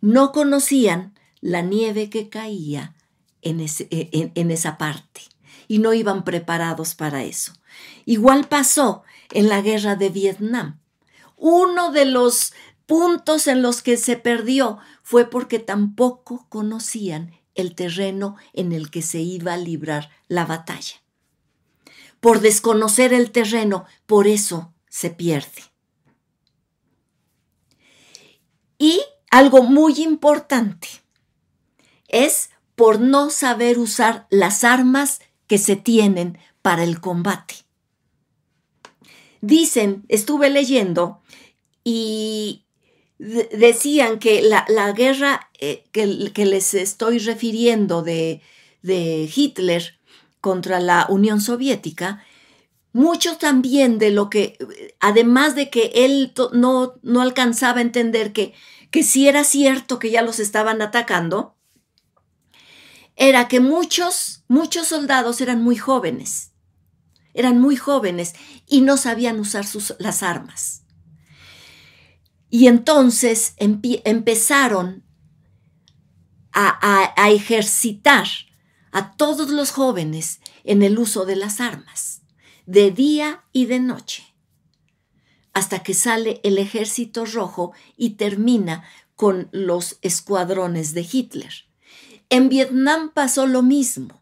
no 0.01 0.31
conocían 0.31 1.13
la 1.41 1.61
nieve 1.61 2.09
que 2.09 2.29
caía 2.29 2.95
e, 3.41 4.31
en, 4.35 4.51
esa 4.51 4.77
parte 4.77 5.21
y 5.67 5.79
no 5.79 5.93
iban 5.93 6.23
preparados 6.23 6.95
para 6.95 7.23
eso. 7.23 7.53
Igual 8.05 8.47
pasó 8.47 9.03
en 9.31 9.49
la 9.49 9.61
guerra 9.61 9.95
de 9.95 10.09
Vietnam. 10.09 10.79
Uno 11.35 11.91
de 11.91 12.05
los 12.05 12.53
puntos 12.87 13.47
en 13.47 13.61
los 13.61 13.81
que 13.83 13.97
se 13.97 14.17
perdió 14.17 14.79
fue 15.03 15.29
porque 15.29 15.59
tampoco 15.59 16.47
conocían 16.49 17.33
el 17.53 17.75
terreno 17.75 18.37
en 18.53 18.71
el 18.71 18.89
que 18.89 19.01
se 19.01 19.19
iba 19.19 19.53
a 19.53 19.57
librar 19.57 20.09
la 20.27 20.45
batalla. 20.45 20.95
Por 22.19 22.41
desconocer 22.41 23.13
el 23.13 23.31
terreno, 23.31 23.85
por 24.05 24.27
eso 24.27 24.73
se 24.89 25.09
pierde. 25.09 25.63
Y 28.79 29.01
algo 29.31 29.63
muy 29.63 30.01
importante 30.01 30.87
es 32.07 32.49
por 32.75 32.99
no 32.99 33.29
saber 33.29 33.79
usar 33.79 34.27
las 34.29 34.63
armas 34.63 35.19
que 35.47 35.57
se 35.57 35.75
tienen 35.75 36.37
para 36.61 36.83
el 36.83 36.99
combate. 36.99 37.55
Dicen, 39.41 40.05
estuve 40.09 40.49
leyendo 40.49 41.21
y 41.83 42.65
decían 43.17 44.19
que 44.19 44.41
la, 44.41 44.91
guerra 44.91 45.49
eh, 45.59 45.85
que, 45.91 46.05
les 46.45 46.73
estoy 46.73 47.19
refiriendo 47.19 48.03
de, 48.03 48.41
de 48.81 49.29
Hitler 49.33 49.96
contra 50.47 50.79
la 50.79 51.07
Unión 51.09 51.41
Soviética, 51.41 52.23
mucho 52.93 53.35
también 53.35 53.99
de 53.99 54.11
lo 54.11 54.29
que, 54.29 54.57
además 55.01 55.55
de 55.55 55.69
que 55.69 55.91
él 55.93 56.33
no, 56.53 56.93
no 57.01 57.21
alcanzaba 57.21 57.79
a 57.79 57.81
entender 57.81 58.31
que, 58.31 58.53
que 58.89 59.03
sí 59.03 59.27
era 59.27 59.43
cierto 59.43 59.99
que 59.99 60.09
ya 60.09 60.21
los 60.21 60.39
estaban 60.39 60.81
atacando, 60.81 61.57
era 63.17 63.49
que 63.49 63.59
muchos, 63.59 64.45
muchos 64.47 64.87
soldados 64.87 65.41
eran 65.41 65.61
muy 65.61 65.75
jóvenes, 65.75 66.53
eran 67.33 67.59
muy 67.59 67.75
jóvenes 67.75 68.33
y 68.65 68.79
no 68.79 68.95
sabían 68.95 69.41
usar 69.41 69.65
sus, 69.67 69.95
las 69.99 70.23
armas. 70.23 70.83
Y 72.49 72.67
entonces 72.67 73.53
empezaron 73.57 75.03
a, 76.53 77.11
a 77.21 77.31
ejercitar 77.31 78.27
a 78.91 79.15
todos 79.15 79.49
los 79.49 79.71
jóvenes 79.71 80.39
en 80.63 80.83
el 80.83 80.97
uso 80.99 81.25
de 81.25 81.35
las 81.35 81.59
armas, 81.59 82.21
de 82.65 82.91
día 82.91 83.43
y 83.51 83.65
de 83.65 83.79
noche, 83.79 84.33
hasta 85.53 85.83
que 85.83 85.93
sale 85.93 86.39
el 86.43 86.57
ejército 86.57 87.25
rojo 87.25 87.73
y 87.95 88.11
termina 88.11 88.83
con 89.15 89.49
los 89.51 89.97
escuadrones 90.01 90.93
de 90.93 91.07
Hitler. 91.11 91.51
En 92.29 92.49
Vietnam 92.49 93.11
pasó 93.13 93.47
lo 93.47 93.63
mismo. 93.63 94.21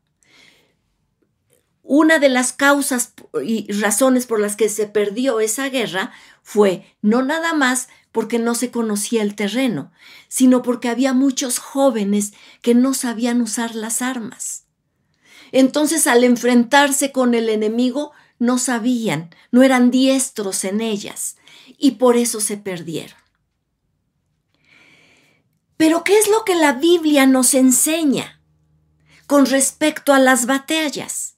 Una 1.84 2.20
de 2.20 2.30
las 2.30 2.54
causas 2.54 3.08
y 3.42 3.72
razones 3.72 4.26
por 4.26 4.40
las 4.40 4.56
que 4.56 4.70
se 4.70 4.88
perdió 4.88 5.40
esa 5.40 5.70
guerra 5.70 6.12
fue 6.44 6.96
no 7.02 7.24
nada 7.24 7.54
más 7.54 7.88
porque 8.12 8.40
no 8.40 8.56
se 8.56 8.72
conocía 8.72 9.22
el 9.22 9.36
terreno, 9.36 9.92
sino 10.28 10.62
porque 10.62 10.90
había 10.90 11.14
muchos 11.14 11.60
jóvenes 11.60 12.34
que 12.62 12.74
no 12.74 12.94
sabían 12.94 13.42
usar 13.42 13.76
las 13.76 14.02
armas. 14.02 14.66
Entonces 15.52 16.08
al 16.08 16.24
enfrentarse 16.24 17.12
con 17.12 17.34
el 17.34 17.50
enemigo 17.50 18.12
no 18.40 18.58
sabían, 18.58 19.30
no 19.52 19.64
eran 19.64 19.92
diestros 19.92 20.64
en 20.64 20.82
ellas, 20.82 21.38
y 21.78 21.92
por 21.92 22.18
eso 22.18 22.42
se 22.42 22.58
perdieron. 22.58 23.18
Pero 25.78 26.04
¿qué 26.04 26.18
es 26.18 26.30
lo 26.30 26.46
que 26.46 26.56
la 26.56 26.74
Biblia 26.74 27.26
nos 27.26 27.54
enseña 27.54 28.42
con 29.28 29.46
respecto 29.46 30.14
a 30.14 30.20
las 30.20 30.46
batallas? 30.46 31.35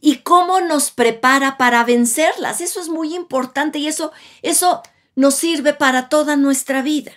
Y 0.00 0.18
cómo 0.18 0.60
nos 0.60 0.90
prepara 0.90 1.56
para 1.56 1.84
vencerlas. 1.84 2.60
Eso 2.60 2.80
es 2.80 2.88
muy 2.88 3.14
importante 3.14 3.78
y 3.78 3.88
eso, 3.88 4.12
eso 4.42 4.82
nos 5.14 5.34
sirve 5.34 5.74
para 5.74 6.08
toda 6.08 6.36
nuestra 6.36 6.82
vida. 6.82 7.12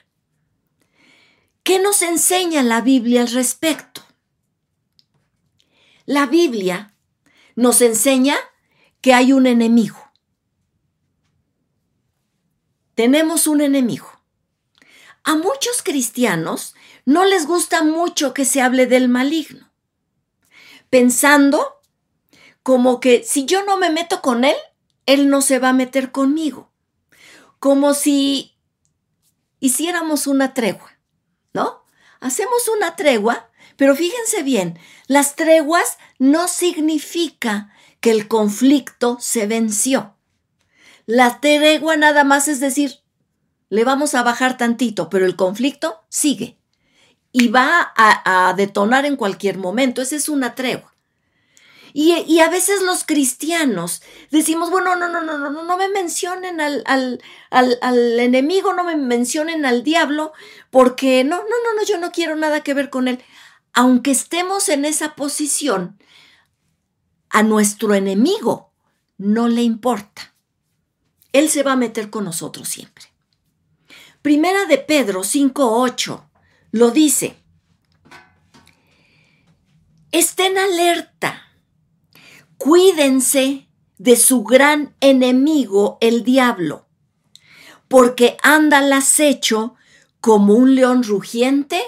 ¿Qué 1.63 1.79
nos 1.79 2.01
enseña 2.01 2.61
la 2.63 2.81
Biblia 2.81 3.21
al 3.21 3.31
respecto? 3.31 4.01
La 6.05 6.27
Biblia 6.27 6.93
nos 7.55 7.81
enseña 7.81 8.35
que 9.01 9.13
hay 9.13 9.33
un 9.33 9.47
enemigo. 9.47 9.97
Tenemos 12.93 13.47
un 13.47 13.61
enemigo. 13.61 14.09
A 15.23 15.35
muchos 15.35 15.81
cristianos 15.83 16.75
no 17.03 17.25
les 17.25 17.47
gusta 17.47 17.83
mucho 17.83 18.33
que 18.33 18.45
se 18.45 18.61
hable 18.61 18.85
del 18.85 19.09
maligno, 19.09 19.71
pensando 20.89 21.81
como 22.65 22.99
que 22.99 23.23
si 23.23 23.45
yo 23.45 23.63
no 23.63 23.77
me 23.77 23.91
meto 23.91 24.23
con 24.23 24.43
él, 24.43 24.55
él 25.05 25.29
no 25.29 25.41
se 25.41 25.59
va 25.59 25.69
a 25.69 25.73
meter 25.73 26.11
conmigo. 26.11 26.71
Como 27.59 27.93
si 27.93 28.57
hiciéramos 29.59 30.25
una 30.25 30.55
tregua, 30.55 30.97
¿no? 31.53 31.83
Hacemos 32.21 32.67
una 32.75 32.95
tregua, 32.95 33.51
pero 33.75 33.95
fíjense 33.95 34.41
bien, 34.41 34.79
las 35.05 35.35
treguas 35.35 35.99
no 36.17 36.47
significa 36.47 37.71
que 37.99 38.09
el 38.09 38.27
conflicto 38.27 39.17
se 39.19 39.45
venció. 39.45 40.15
La 41.05 41.39
tregua 41.39 41.97
nada 41.97 42.23
más 42.23 42.47
es 42.47 42.59
decir, 42.59 42.95
le 43.69 43.83
vamos 43.83 44.15
a 44.15 44.23
bajar 44.23 44.57
tantito, 44.57 45.07
pero 45.11 45.27
el 45.27 45.35
conflicto 45.35 46.03
sigue 46.09 46.57
y 47.31 47.49
va 47.49 47.93
a, 47.95 48.51
detonar 48.57 49.05
en 49.05 49.17
cualquier 49.17 49.59
momento. 49.59 50.01
Esa 50.01 50.15
es 50.15 50.29
una 50.29 50.55
tregua. 50.55 50.94
Y, 51.97 52.41
a 52.41 52.49
veces 52.49 52.81
los 52.81 53.05
cristianos 53.05 54.01
decimos, 54.29 54.69
bueno, 54.69 54.97
no, 54.97 55.07
no, 55.07 55.21
no, 55.21 55.37
no, 55.37 55.49
no, 55.49 55.63
no 55.63 55.77
me 55.77 55.87
mencionen 55.87 56.59
al, 56.59 56.83
al, 56.87 57.21
al, 57.49 58.19
enemigo, 58.19 58.73
no 58.73 58.83
me 58.83 58.97
mencionen 58.97 59.65
al 59.65 59.81
diablo, 59.81 60.33
porque 60.71 61.23
no, 61.23 61.37
no, 61.37 61.43
no, 61.43 61.73
no, 61.73 61.85
yo 61.87 61.97
no 61.97 62.11
quiero 62.11 62.35
nada 62.35 62.63
que 62.63 62.73
ver 62.73 62.89
con 62.89 63.07
él. 63.07 63.23
Aunque 63.71 64.11
estemos 64.11 64.67
en 64.67 64.83
esa 64.83 65.15
posición, 65.15 65.97
a 67.29 67.43
nuestro 67.43 67.93
enemigo 67.93 68.73
no 69.17 69.47
le 69.47 69.61
importa. 69.61 70.33
Él 71.31 71.49
se 71.49 71.63
va 71.63 71.71
a 71.71 71.77
meter 71.77 72.09
con 72.09 72.25
nosotros 72.25 72.67
siempre. 72.67 73.05
Primera 74.21 74.65
de 74.65 74.79
Pedro 74.79 75.21
5.8 75.21 76.25
lo 76.71 76.91
dice. 76.91 77.37
Estén 80.11 80.57
alerta 80.57 81.44
Cuídense 82.65 83.69
de 83.99 84.15
su 84.15 84.43
gran 84.43 84.95
enemigo, 84.99 85.99
el 86.01 86.23
diablo, 86.23 86.87
porque 87.87 88.37
anda 88.41 88.79
al 88.79 88.91
acecho 88.91 89.75
como 90.19 90.55
un 90.55 90.73
león 90.73 91.03
rugiente 91.03 91.79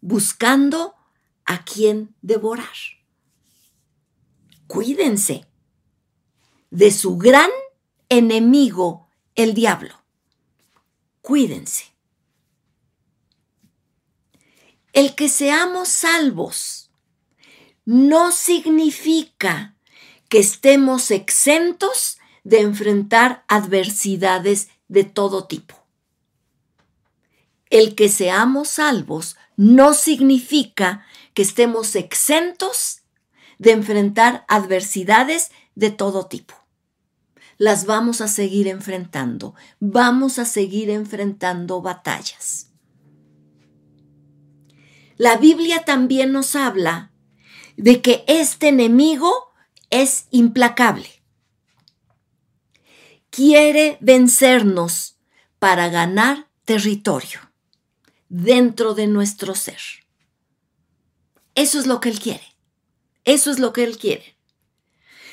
buscando 0.00 0.96
a 1.44 1.64
quien 1.64 2.12
devorar. 2.22 2.74
Cuídense 4.66 5.46
de 6.70 6.90
su 6.90 7.18
gran 7.18 7.50
enemigo, 8.08 9.06
el 9.36 9.54
diablo. 9.54 9.94
Cuídense. 11.22 11.84
El 14.92 15.14
que 15.14 15.28
seamos 15.28 15.88
salvos 15.88 16.90
no 17.84 18.32
significa 18.32 19.75
que 20.28 20.38
estemos 20.38 21.10
exentos 21.10 22.18
de 22.44 22.60
enfrentar 22.60 23.44
adversidades 23.48 24.68
de 24.88 25.04
todo 25.04 25.46
tipo. 25.46 25.74
El 27.70 27.94
que 27.94 28.08
seamos 28.08 28.68
salvos 28.68 29.36
no 29.56 29.94
significa 29.94 31.04
que 31.34 31.42
estemos 31.42 31.96
exentos 31.96 33.02
de 33.58 33.72
enfrentar 33.72 34.44
adversidades 34.48 35.50
de 35.74 35.90
todo 35.90 36.26
tipo. 36.26 36.54
Las 37.58 37.86
vamos 37.86 38.20
a 38.20 38.28
seguir 38.28 38.68
enfrentando, 38.68 39.54
vamos 39.80 40.38
a 40.38 40.44
seguir 40.44 40.90
enfrentando 40.90 41.80
batallas. 41.80 42.70
La 45.16 45.36
Biblia 45.38 45.84
también 45.84 46.32
nos 46.32 46.54
habla 46.54 47.10
de 47.76 48.02
que 48.02 48.24
este 48.28 48.68
enemigo 48.68 49.45
es 49.90 50.26
implacable. 50.30 51.08
Quiere 53.30 53.98
vencernos 54.00 55.18
para 55.58 55.88
ganar 55.88 56.48
territorio 56.64 57.40
dentro 58.28 58.94
de 58.94 59.06
nuestro 59.06 59.54
ser. 59.54 59.80
Eso 61.54 61.78
es 61.78 61.86
lo 61.86 62.00
que 62.00 62.10
Él 62.10 62.20
quiere. 62.20 62.56
Eso 63.24 63.50
es 63.50 63.58
lo 63.58 63.72
que 63.72 63.84
Él 63.84 63.98
quiere. 63.98 64.36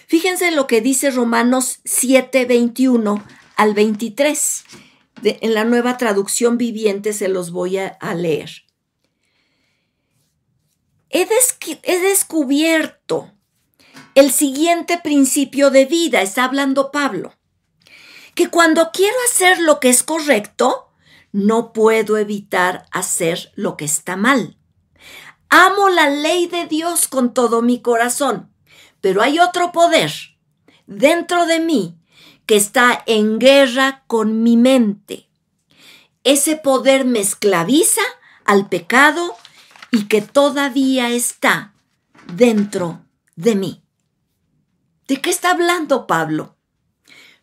Fíjense 0.08 0.52
lo 0.52 0.68
que 0.68 0.82
dice 0.82 1.12
Romanos 1.12 1.80
7, 1.86 2.46
21 2.46 3.24
al 3.56 3.74
23. 3.74 4.64
en 5.24 5.54
la 5.54 5.64
nueva 5.64 5.98
traducción 5.98 6.58
viviente 6.58 7.14
se 7.14 7.30
los 7.30 7.52
voy 7.52 7.78
a, 7.78 7.98
leer. 8.14 8.66
he 11.10 12.00
descubierto 12.00 13.32
el 14.16 14.32
siguiente 14.32 15.00
principio 15.00 15.70
de 15.70 15.86
vida, 15.86 16.22
está 16.22 16.44
hablando 16.44 16.92
Pablo, 16.92 17.34
que 18.36 18.50
cuando 18.50 18.92
quiero 18.92 19.16
hacer 19.30 19.60
lo 19.60 19.80
que 19.80 19.90
es 19.90 20.04
correcto, 20.04 20.90
no 21.32 21.74
puedo 21.74 22.18
evitar 22.18 22.86
hacer 22.92 23.52
lo 23.56 23.76
que 23.76 23.86
está 23.86 24.16
mal. 24.16 24.58
Amo 25.50 25.90
la 25.90 26.10
ley 26.10 26.48
de 26.48 26.68
Dios 26.68 27.08
con 27.08 27.34
todo 27.34 27.62
mi 27.62 27.82
corazón, 27.82 28.52
pero 29.02 29.22
hay 29.22 29.40
otro 29.40 29.72
poder 29.72 30.12
dentro 30.86 31.46
de 31.46 31.60
mí 31.60 31.98
que 32.46 32.56
está 32.56 33.04
en 33.06 33.40
guerra 33.40 34.04
con 34.08 34.44
mi 34.44 34.58
mente. 34.58 35.28
Ese 36.24 36.56
poder 36.56 37.06
me 37.06 37.20
esclaviza 37.20 38.02
al 38.46 38.70
pecado 38.70 39.36
y 39.92 40.06
que 40.06 40.22
todavía 40.22 41.10
está 41.10 41.74
dentro 42.28 43.02
de 43.36 43.56
mí. 43.56 43.83
¿De 45.08 45.22
qué 45.22 45.30
está 45.30 45.52
hablando 45.52 46.08
Pablo? 46.08 46.56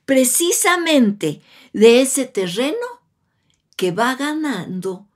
Precisamente 0.04 1.42
de 1.72 2.00
ese 2.00 2.26
terreno 2.26 2.86
que 3.76 3.92
va 3.92 4.14
ganando 4.14 5.06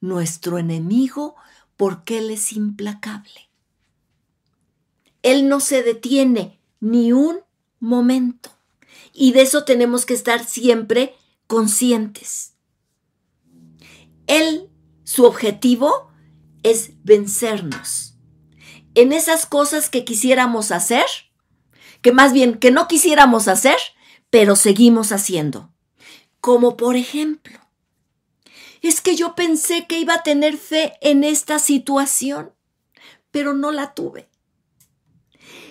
nuestro 0.00 0.58
enemigo 0.58 1.36
porque 1.76 2.18
Él 2.18 2.30
es 2.30 2.52
implacable. 2.52 3.50
Él 5.22 5.48
no 5.48 5.60
se 5.60 5.82
detiene 5.82 6.58
ni 6.80 7.12
un 7.12 7.40
momento. 7.78 8.50
Y 9.12 9.32
de 9.32 9.42
eso 9.42 9.64
tenemos 9.64 10.06
que 10.06 10.14
estar 10.14 10.44
siempre 10.44 11.14
conscientes. 11.46 12.54
Él, 14.26 14.70
su 15.04 15.24
objetivo 15.24 16.10
es 16.62 16.92
vencernos. 17.02 18.14
En 18.94 19.12
esas 19.12 19.46
cosas 19.46 19.90
que 19.90 20.04
quisiéramos 20.04 20.72
hacer, 20.72 21.06
que 22.02 22.12
más 22.12 22.32
bien 22.32 22.58
que 22.58 22.70
no 22.70 22.88
quisiéramos 22.88 23.48
hacer, 23.48 23.76
pero 24.30 24.56
seguimos 24.56 25.12
haciendo. 25.12 25.72
Como 26.40 26.76
por 26.76 26.96
ejemplo, 26.96 27.58
es 28.82 29.00
que 29.00 29.16
yo 29.16 29.34
pensé 29.34 29.86
que 29.86 29.98
iba 29.98 30.14
a 30.14 30.22
tener 30.22 30.56
fe 30.56 30.94
en 31.00 31.24
esta 31.24 31.58
situación, 31.58 32.52
pero 33.30 33.52
no 33.52 33.72
la 33.72 33.94
tuve. 33.94 34.28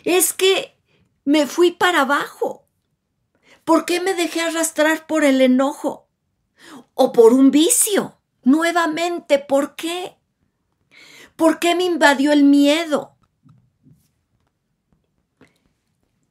Es 0.04 0.34
que 0.34 0.78
me 1.26 1.48
fui 1.48 1.72
para 1.72 2.02
abajo. 2.02 2.68
¿Por 3.64 3.86
qué 3.86 4.00
me 4.02 4.14
dejé 4.14 4.42
arrastrar 4.42 5.08
por 5.08 5.24
el 5.24 5.42
enojo? 5.42 6.08
¿O 6.94 7.12
por 7.12 7.34
un 7.34 7.52
vicio? 7.52 8.20
Nuevamente, 8.44 9.40
¿por 9.40 9.76
qué? 9.76 10.18
¿Por 11.36 11.60
qué 11.60 11.76
me 11.76 11.84
invadió 11.84 12.32
el 12.32 12.44
miedo? 12.44 13.16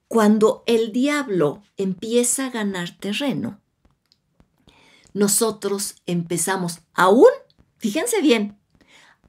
Cuando 0.09 0.64
el 0.66 0.92
diablo 0.92 1.62
empieza 1.77 2.47
a 2.47 2.51
ganar 2.51 2.97
terreno, 2.99 3.61
nosotros 5.12 5.97
empezamos 6.07 6.81
aún, 6.94 7.29
fíjense 7.77 8.23
bien, 8.23 8.59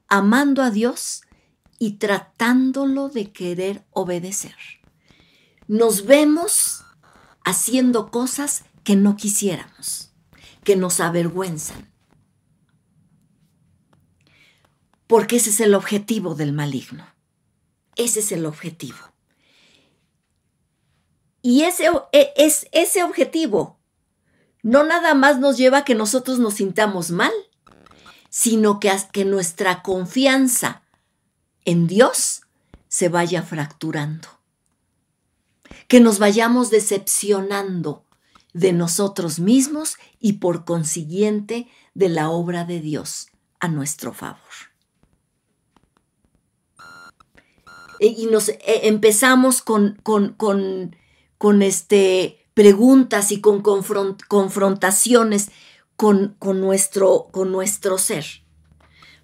amando 0.07 0.63
a 0.63 0.71
Dios 0.71 1.23
y 1.79 1.97
tratándolo 1.97 3.09
de 3.09 3.33
querer 3.33 3.85
obedecer. 3.91 4.55
Nos 5.67 6.05
vemos 6.05 6.85
haciendo 7.43 8.09
cosas 8.09 8.63
que 8.85 8.95
no 8.95 9.17
quisiéramos, 9.17 10.13
que 10.63 10.77
nos 10.77 11.01
avergüenzan. 11.01 11.91
Porque 15.07 15.37
ese 15.37 15.49
es 15.49 15.59
el 15.59 15.75
objetivo 15.75 16.35
del 16.35 16.53
maligno. 16.53 17.05
Ese 17.97 18.21
es 18.21 18.31
el 18.31 18.45
objetivo 18.45 19.08
Y 21.41 21.63
ese, 21.63 21.89
e, 22.11 22.33
es, 22.35 22.67
ese 22.71 23.03
objetivo 23.03 23.79
no 24.61 24.83
nada 24.83 25.13
más 25.13 25.39
nos 25.39 25.57
lleva 25.57 25.79
a 25.79 25.85
que 25.85 25.95
nosotros 25.95 26.39
nos 26.39 26.55
sintamos 26.55 27.11
mal, 27.11 27.31
sino 28.29 28.79
que, 28.79 28.91
que 29.11 29.25
nuestra 29.25 29.81
confianza 29.81 30.83
en 31.65 31.87
Dios 31.87 32.41
se 32.87 33.09
vaya 33.09 33.41
fracturando. 33.41 34.27
Que 35.87 35.99
nos 35.99 36.19
vayamos 36.19 36.69
decepcionando 36.69 38.05
de 38.53 38.73
nosotros 38.73 39.39
mismos 39.39 39.97
y 40.19 40.33
por 40.33 40.65
consiguiente 40.65 41.67
de 41.93 42.09
la 42.09 42.29
obra 42.29 42.65
de 42.65 42.81
Dios 42.81 43.27
a 43.59 43.67
nuestro 43.67 44.13
favor. 44.13 44.39
E, 47.99 48.07
y 48.07 48.25
nos 48.27 48.49
e, 48.49 48.59
empezamos 48.87 49.61
con, 49.61 49.99
con, 50.03 50.33
con, 50.33 50.95
con 51.39 51.61
este, 51.61 52.45
preguntas 52.53 53.31
y 53.31 53.39
con 53.39 53.63
confrontaciones 53.63 55.49
con, 55.95 56.35
con, 56.37 56.61
nuestro, 56.61 57.29
con 57.31 57.51
nuestro 57.51 57.97
ser. 57.97 58.25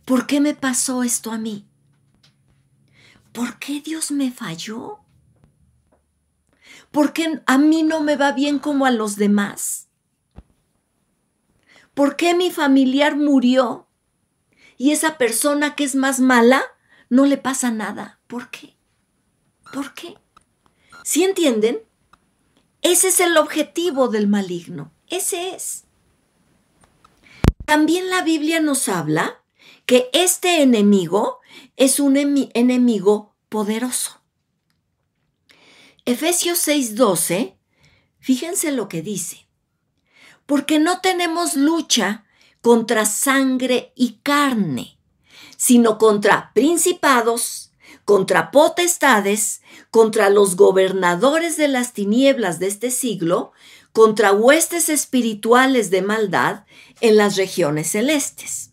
¿Por 0.05 0.25
qué 0.25 0.39
me 0.39 0.55
pasó 0.55 1.03
esto 1.03 1.31
a 1.31 1.37
mí? 1.37 1.67
¿Por 3.33 3.59
qué 3.59 3.81
Dios 3.81 4.11
me 4.11 4.31
falló? 4.31 4.99
¿Por 6.89 7.11
qué 7.11 7.41
a 7.45 7.57
mí 7.57 7.83
no 7.83 7.99
me 7.99 8.15
va 8.15 8.31
bien 8.31 8.59
como 8.59 8.85
a 8.85 8.91
los 8.91 9.17
demás? 9.17 9.89
¿Por 11.93 12.15
qué 12.15 12.33
mi 12.33 12.49
familiar 12.49 13.17
murió 13.17 13.87
y 14.77 14.91
esa 14.91 15.17
persona 15.17 15.75
que 15.75 15.83
es 15.83 15.95
más 15.95 16.21
mala 16.21 16.63
no 17.09 17.25
le 17.25 17.35
pasa 17.35 17.71
nada? 17.71 18.21
¿Por 18.27 18.49
qué? 18.51 18.77
¿Por 19.73 19.93
qué? 19.93 20.15
¿Sí 21.03 21.25
entienden? 21.25 21.81
Ese 22.85 23.07
es 23.07 23.19
el 23.19 23.35
objetivo 23.37 24.09
del 24.09 24.27
maligno. 24.27 24.93
Ese 25.07 25.55
es. 25.55 25.85
También 27.65 28.11
la 28.11 28.21
Biblia 28.21 28.59
nos 28.59 28.89
habla 28.89 29.41
que 29.87 30.11
este 30.13 30.61
enemigo 30.61 31.39
es 31.77 31.99
un 31.99 32.15
enemigo 32.15 33.35
poderoso. 33.49 34.21
Efesios 36.05 36.59
6:12, 36.59 37.57
fíjense 38.19 38.71
lo 38.71 38.87
que 38.87 39.01
dice, 39.01 39.47
porque 40.45 40.77
no 40.77 41.01
tenemos 41.01 41.55
lucha 41.55 42.27
contra 42.61 43.07
sangre 43.07 43.93
y 43.95 44.19
carne, 44.21 44.99
sino 45.57 45.97
contra 45.97 46.51
principados, 46.53 47.64
contra 48.05 48.51
potestades, 48.51 49.61
contra 49.89 50.29
los 50.29 50.55
gobernadores 50.55 51.57
de 51.57 51.67
las 51.67 51.93
tinieblas 51.93 52.59
de 52.59 52.67
este 52.67 52.91
siglo, 52.91 53.51
contra 53.91 54.31
huestes 54.31 54.89
espirituales 54.89 55.89
de 55.89 56.03
maldad 56.03 56.65
en 57.01 57.17
las 57.17 57.35
regiones 57.35 57.89
celestes. 57.89 58.71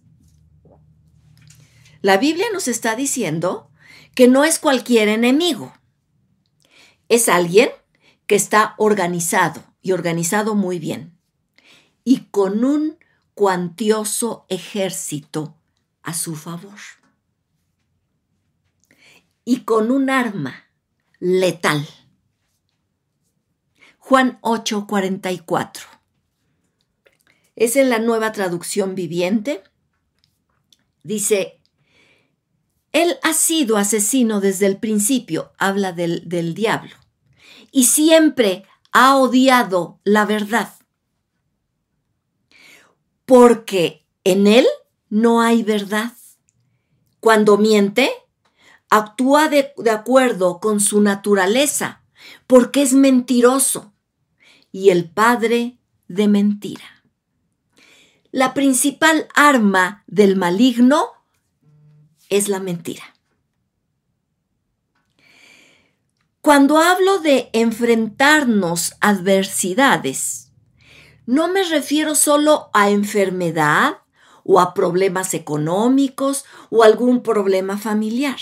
La 2.03 2.19
Biblia 2.19 2.47
nos 2.53 2.69
está 2.69 2.95
diciendo 2.95 3.71
que 4.15 4.29
no 4.29 4.45
es 4.45 4.59
cualquier 4.59 5.09
enemigo. 5.09 5.73
Es 7.09 7.29
alguien 7.29 7.71
que 8.27 8.35
está 8.35 8.75
organizado 8.77 9.65
y 9.81 9.93
organizado 9.93 10.55
muy 10.55 10.79
bien 10.79 11.17
y 12.05 12.25
con 12.31 12.65
un 12.65 12.99
cuantioso 13.35 14.45
ejército 14.49 15.57
a 16.03 16.13
su 16.13 16.35
favor 16.37 17.02
y 19.45 19.61
con 19.61 19.91
un 19.91 20.11
arma 20.11 20.67
letal. 21.19 21.87
Juan 23.99 24.39
8:44. 24.43 25.87
Es 27.55 27.77
en 27.77 27.91
la 27.91 27.99
nueva 27.99 28.33
traducción 28.33 28.95
viviente. 28.95 29.63
Dice, 31.03 31.61
él 32.93 33.19
ha 33.23 33.33
sido 33.33 33.77
asesino 33.77 34.41
desde 34.41 34.67
el 34.67 34.79
principio, 34.79 35.53
habla 35.59 35.93
del, 35.93 36.29
del 36.29 36.55
diablo, 36.55 36.95
y 37.71 37.85
siempre 37.85 38.65
ha 38.93 39.17
odiado 39.17 39.99
la 40.05 40.27
verdad, 40.27 40.75
porque 43.25 44.07
en 44.25 44.47
él 44.47 44.67
no 45.09 45.41
hay 45.41 45.63
verdad. 45.63 46.13
Cuando 47.21 47.57
miente, 47.57 48.11
actúa 48.93 49.49
de, 49.49 49.73
acuerdo 49.91 50.61
con 50.61 50.79
su 50.79 51.01
naturaleza, 51.01 52.03
porque 52.47 52.83
es 52.83 52.93
mentiroso 52.93 53.95
y 54.71 54.91
el 54.91 55.09
padre 55.09 55.79
de 56.09 56.29
mentira. 56.29 57.03
La 58.33 58.53
principal 58.53 59.29
arma 59.35 60.05
del 60.07 60.37
maligno 60.37 61.07
es 62.29 62.51
la 62.51 62.61
mentira. 62.61 63.03
Cuando 66.43 66.77
hablo 66.77 67.19
de 67.19 67.49
enfrentarnos 67.55 68.93
adversidades, 69.01 70.53
no 71.25 71.49
me 71.49 71.63
refiero 71.63 72.15
solo 72.15 72.69
a 72.75 72.91
enfermedad 72.91 74.03
o 74.45 74.61
a 74.61 74.75
problemas 74.75 75.33
económicos 75.33 76.45
o 76.69 76.83
algún 76.83 77.23
problema 77.23 77.79
familiar. 77.79 78.37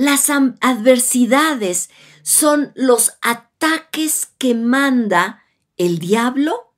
Las 0.00 0.30
adversidades 0.30 1.90
son 2.22 2.72
los 2.74 3.18
ataques 3.20 4.30
que 4.38 4.54
manda 4.54 5.42
el 5.76 5.98
diablo 5.98 6.72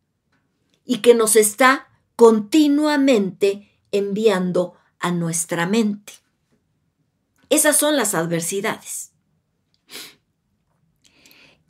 y 0.85 1.03
que 1.03 1.15
nos 1.15 1.37
está 1.37 1.87
continuamente 2.17 3.79
enviando 3.93 4.75
a 4.99 5.13
nuestra 5.13 5.67
mente. 5.67 6.15
Esas 7.49 7.77
son 7.77 7.95
las 7.95 8.17
adversidades. 8.17 9.13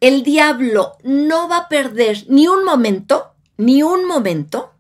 El 0.01 0.23
diablo 0.23 0.97
no 1.05 1.51
va 1.51 1.59
a 1.59 1.69
perder 1.69 2.25
ni 2.31 2.49
un 2.49 2.65
momento, 2.65 3.35
ni 3.59 3.83
un 3.83 4.07
momento, 4.07 4.73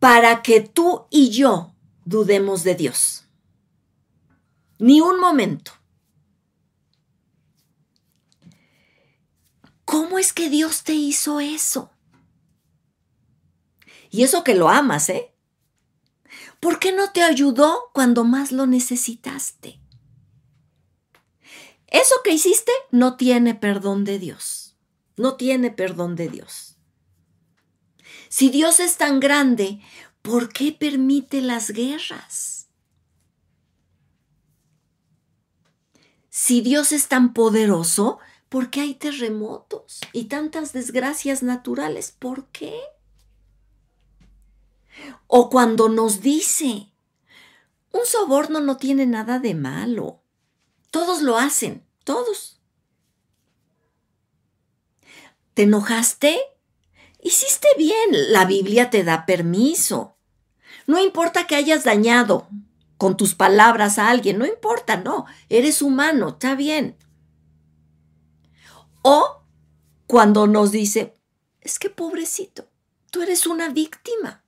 para 0.00 0.42
que 0.42 0.62
tú 0.62 1.06
y 1.10 1.30
yo 1.30 1.76
dudemos 2.04 2.64
de 2.64 2.74
Dios. 2.74 3.25
Ni 4.78 5.00
un 5.00 5.18
momento. 5.20 5.72
¿Cómo 9.84 10.18
es 10.18 10.32
que 10.32 10.50
Dios 10.50 10.82
te 10.82 10.94
hizo 10.94 11.40
eso? 11.40 11.90
Y 14.10 14.22
eso 14.22 14.44
que 14.44 14.54
lo 14.54 14.68
amas, 14.68 15.08
¿eh? 15.08 15.32
¿Por 16.60 16.78
qué 16.78 16.92
no 16.92 17.12
te 17.12 17.22
ayudó 17.22 17.90
cuando 17.92 18.24
más 18.24 18.50
lo 18.50 18.66
necesitaste? 18.66 19.80
Eso 21.86 22.16
que 22.24 22.32
hiciste 22.32 22.72
no 22.90 23.16
tiene 23.16 23.54
perdón 23.54 24.04
de 24.04 24.18
Dios. 24.18 24.76
No 25.16 25.36
tiene 25.36 25.70
perdón 25.70 26.16
de 26.16 26.28
Dios. 26.28 26.76
Si 28.28 28.50
Dios 28.50 28.80
es 28.80 28.96
tan 28.96 29.20
grande, 29.20 29.80
¿por 30.20 30.52
qué 30.52 30.72
permite 30.72 31.40
las 31.40 31.70
guerras? 31.70 32.55
Si 36.38 36.60
Dios 36.60 36.92
es 36.92 37.08
tan 37.08 37.32
poderoso, 37.32 38.18
¿por 38.50 38.68
qué 38.68 38.82
hay 38.82 38.94
terremotos 38.94 40.00
y 40.12 40.24
tantas 40.24 40.74
desgracias 40.74 41.42
naturales? 41.42 42.10
¿Por 42.10 42.48
qué? 42.48 42.78
O 45.28 45.48
cuando 45.48 45.88
nos 45.88 46.20
dice, 46.20 46.92
un 47.90 48.04
soborno 48.04 48.60
no 48.60 48.76
tiene 48.76 49.06
nada 49.06 49.38
de 49.38 49.54
malo. 49.54 50.20
Todos 50.90 51.22
lo 51.22 51.38
hacen, 51.38 51.86
todos. 52.04 52.60
¿Te 55.54 55.62
enojaste? 55.62 56.38
Hiciste 57.22 57.68
bien, 57.78 58.10
la 58.30 58.44
Biblia 58.44 58.90
te 58.90 59.04
da 59.04 59.24
permiso. 59.24 60.18
No 60.86 61.02
importa 61.02 61.46
que 61.46 61.56
hayas 61.56 61.84
dañado 61.84 62.46
con 62.96 63.16
tus 63.16 63.34
palabras 63.34 63.98
a 63.98 64.08
alguien, 64.08 64.38
no 64.38 64.46
importa, 64.46 64.96
no, 64.96 65.26
eres 65.48 65.82
humano, 65.82 66.30
está 66.30 66.54
bien. 66.54 66.96
O 69.02 69.42
cuando 70.06 70.46
nos 70.46 70.72
dice, 70.72 71.14
es 71.60 71.78
que 71.78 71.90
pobrecito, 71.90 72.68
tú 73.10 73.22
eres 73.22 73.46
una 73.46 73.68
víctima 73.68 74.44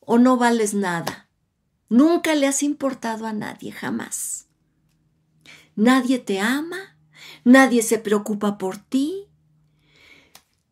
o 0.00 0.18
no 0.18 0.36
vales 0.36 0.74
nada. 0.74 1.28
Nunca 1.88 2.34
le 2.34 2.46
has 2.46 2.62
importado 2.62 3.26
a 3.26 3.32
nadie, 3.32 3.70
jamás. 3.72 4.48
Nadie 5.76 6.18
te 6.18 6.40
ama, 6.40 6.96
nadie 7.44 7.82
se 7.82 7.98
preocupa 7.98 8.58
por 8.58 8.78
ti, 8.78 9.28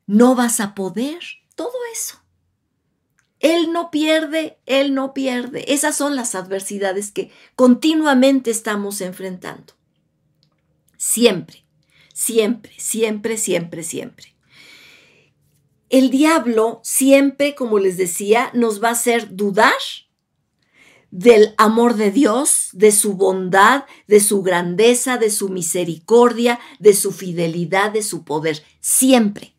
no 0.07 0.35
vas 0.35 0.61
a 0.61 0.75
poder, 0.75 1.21
todo 1.55 1.73
eso. 1.93 2.22
Él 3.43 3.73
no 3.73 3.91
pierde, 3.91 4.57
Él 4.67 4.95
no 4.95 5.13
pierde. 5.13 5.75
Esas 5.75 5.97
son 5.97 6.17
las 6.17 6.35
adversidades 6.35 7.11
que 7.11 7.31
continuamente 7.57 8.53
estamos 8.53 9.01
enfrentando. 9.01 9.75
Siempre, 10.97 11.65
siempre, 12.15 12.73
siempre, 12.79 13.37
siempre, 13.37 13.83
siempre. 13.83 14.35
El 15.91 16.09
diablo 16.11 16.81
siempre, 16.85 17.57
como 17.57 17.81
les 17.81 17.97
decía, 17.97 18.51
nos 18.55 18.83
va 18.83 18.91
a 18.91 18.93
hacer 18.93 19.35
dudar 19.35 19.73
del 21.11 21.53
amor 21.59 21.97
de 21.97 22.13
Dios, 22.13 22.69
de 22.73 22.93
su 22.93 23.15
bondad, 23.15 23.85
de 24.07 24.21
su 24.21 24.43
grandeza, 24.43 25.19
de 25.19 25.31
su 25.31 25.49
misericordia, 25.49 26.61
de 26.79 26.95
su 26.95 27.11
fidelidad, 27.11 27.91
de 27.91 28.05
su 28.05 28.25
poder. 28.25 28.63
Siempre. 28.81 29.55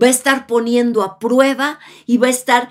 Va 0.00 0.06
a 0.06 0.10
estar 0.10 0.46
poniendo 0.46 1.02
a 1.02 1.18
prueba 1.18 1.80
y 2.06 2.18
va 2.18 2.28
a 2.28 2.30
estar 2.30 2.70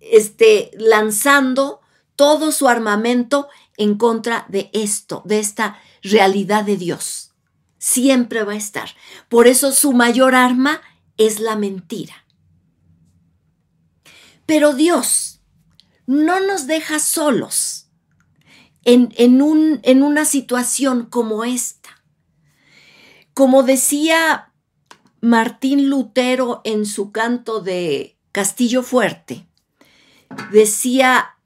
este, 0.00 0.70
lanzando 0.78 1.80
todo 2.16 2.52
su 2.52 2.68
armamento 2.68 3.48
en 3.76 3.96
contra 3.96 4.46
de 4.48 4.70
esto, 4.72 5.22
de 5.24 5.38
esta 5.38 5.78
realidad 6.02 6.64
de 6.64 6.76
Dios. 6.76 7.32
Siempre 7.78 8.42
va 8.42 8.52
a 8.52 8.56
estar. 8.56 8.90
Por 9.28 9.46
eso 9.46 9.72
su 9.72 9.92
mayor 9.92 10.34
arma 10.34 10.82
es 11.16 11.40
la 11.40 11.56
mentira. 11.56 12.24
Pero 14.46 14.74
Dios, 14.74 15.40
no 16.06 16.40
nos 16.40 16.66
deja 16.66 16.98
solos 16.98 17.88
en, 18.84 19.42
un, 19.42 19.80
en 19.82 20.02
una 20.02 20.24
situación 20.24 21.06
como 21.06 21.44
esta. 21.44 22.02
Como 23.34 23.62
decía 23.62 24.52
Martín 25.20 25.90
Lutero 25.90 26.62
en 26.64 26.86
su 26.86 27.12
canto 27.12 27.60
de 27.60 28.18
Castillo 28.32 28.82
Fuerte, 28.82 29.47
decía, 30.50 31.36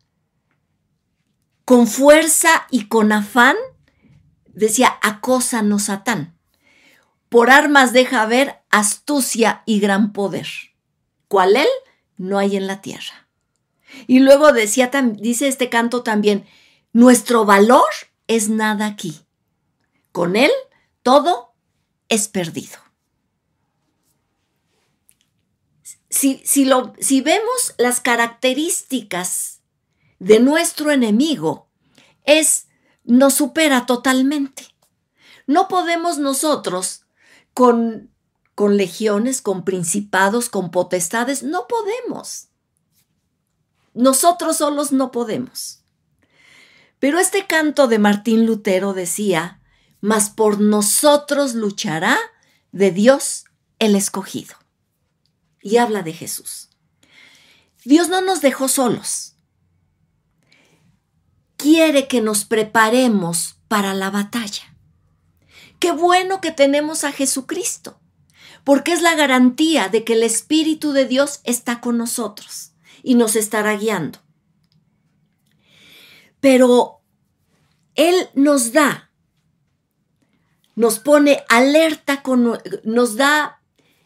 con 1.65 1.87
fuerza 1.87 2.67
y 2.71 2.87
con 2.87 3.13
afán, 3.13 3.57
decía, 4.47 4.93
acósanos 5.03 5.85
Satán. 5.85 6.37
Por 7.29 7.51
armas 7.51 7.93
deja 7.93 8.27
ver 8.27 8.61
astucia 8.71 9.63
y 9.65 9.81
gran 9.81 10.13
poder, 10.13 10.49
cual 11.29 11.57
él 11.57 11.69
no 12.17 12.39
hay 12.39 12.57
en 12.57 12.67
la 12.67 12.83
tierra. 12.83 13.29
Y 14.07 14.21
luego 14.21 14.53
decía, 14.53 14.91
dice 15.17 15.49
este 15.49 15.69
canto 15.69 16.03
también, 16.03 16.47
nuestro 16.93 17.45
valor 17.45 17.89
es 18.27 18.49
nada 18.49 18.87
aquí. 18.87 19.27
Con 20.13 20.37
él 20.37 20.51
todo 21.03 21.55
es 22.09 22.29
perdido. 22.29 22.82
Si, 26.13 26.43
si, 26.45 26.67
lo, 26.67 26.93
si 27.01 27.23
vemos 27.23 27.75
las 27.79 28.01
características 28.01 29.63
de 30.19 30.41
nuestro 30.41 30.91
enemigo, 30.91 31.71
es, 32.25 32.67
nos 33.03 33.33
supera 33.33 33.87
totalmente. 33.87 34.67
No 35.47 35.69
podemos 35.69 36.19
nosotros 36.19 37.07
con, 37.55 38.11
con 38.55 38.77
legiones, 38.77 39.41
con 39.41 39.65
principados, 39.65 40.51
con 40.51 40.71
potestades, 40.71 41.43
no 41.43 41.67
podemos. 41.67 42.49
Nosotros 43.95 44.59
solos 44.59 44.93
no 44.93 45.13
podemos. 45.13 45.83
Pero 46.99 47.21
este 47.21 47.47
canto 47.47 47.89
de 47.89 47.99
Martín 47.99 48.45
Lutero 48.45 48.93
decía, 48.93 49.63
mas 50.03 50.29
por 50.29 50.61
nosotros 50.61 51.55
luchará 51.55 52.19
de 52.71 52.91
Dios 52.91 53.47
el 53.79 53.97
escogido. 53.97 54.62
Y 55.63 55.77
habla 55.77 56.03
de 56.03 56.13
Jesús. 56.13 56.69
Dios 57.85 58.09
no 58.09 58.21
nos 58.21 58.41
dejó 58.41 58.69
solos. 58.69 59.37
Quiere 61.57 62.09
que 62.09 62.21
nos 62.21 62.45
preparemos 62.45 63.57
para 63.69 63.95
la 63.95 64.11
batalla. 64.11 64.77
Qué 65.79 65.93
bueno 65.93 66.41
que 66.41 66.53
tenemos 66.53 67.05
a 67.05 67.13
Jesucristo, 67.13 68.01
porque 68.65 68.93
es 68.93 69.03
la 69.03 69.15
garantía 69.15 69.89
de 69.89 70.05
que 70.05 70.13
el 70.13 70.23
Espíritu 70.23 70.93
de 70.93 71.07
Dios 71.07 71.41
está 71.45 71.81
con 71.81 71.99
nosotros 71.99 72.73
y 73.03 73.15
nos 73.15 73.35
estará 73.35 73.77
guiando. 73.77 74.21
Pero 76.41 77.01
Él 77.95 78.29
nos 78.35 78.73
da, 78.73 79.11
nos 80.75 80.99
pone 80.99 81.45
alerta, 81.49 82.23
con, 82.23 82.61
nos 82.85 83.17
da, 83.17 83.62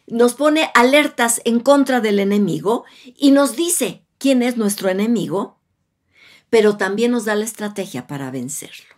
nos 0.07 0.33
pone 0.33 0.71
alertas 0.73 1.41
en 1.43 1.59
contra 1.59 1.99
del 1.99 2.19
enemigo 2.19 2.85
y 3.15 3.31
nos 3.31 3.55
dice 3.55 4.03
quién 4.17 4.41
es 4.41 4.57
nuestro 4.57 4.89
enemigo, 4.89 5.59
pero 6.49 6.77
también 6.77 7.11
nos 7.11 7.25
da 7.25 7.35
la 7.35 7.43
estrategia 7.43 8.07
para 8.07 8.31
vencerlo. 8.31 8.95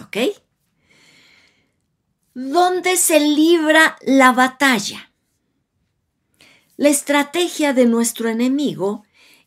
¿Ok? 0.00 0.16
¿Dónde 2.34 2.96
se 2.96 3.20
libra 3.20 3.98
la 4.00 4.32
batalla? 4.32 5.12
La 6.78 6.88
estrategia 6.88 7.74
de 7.74 7.84
nuestro 7.84 8.30
enemigo 8.30 9.04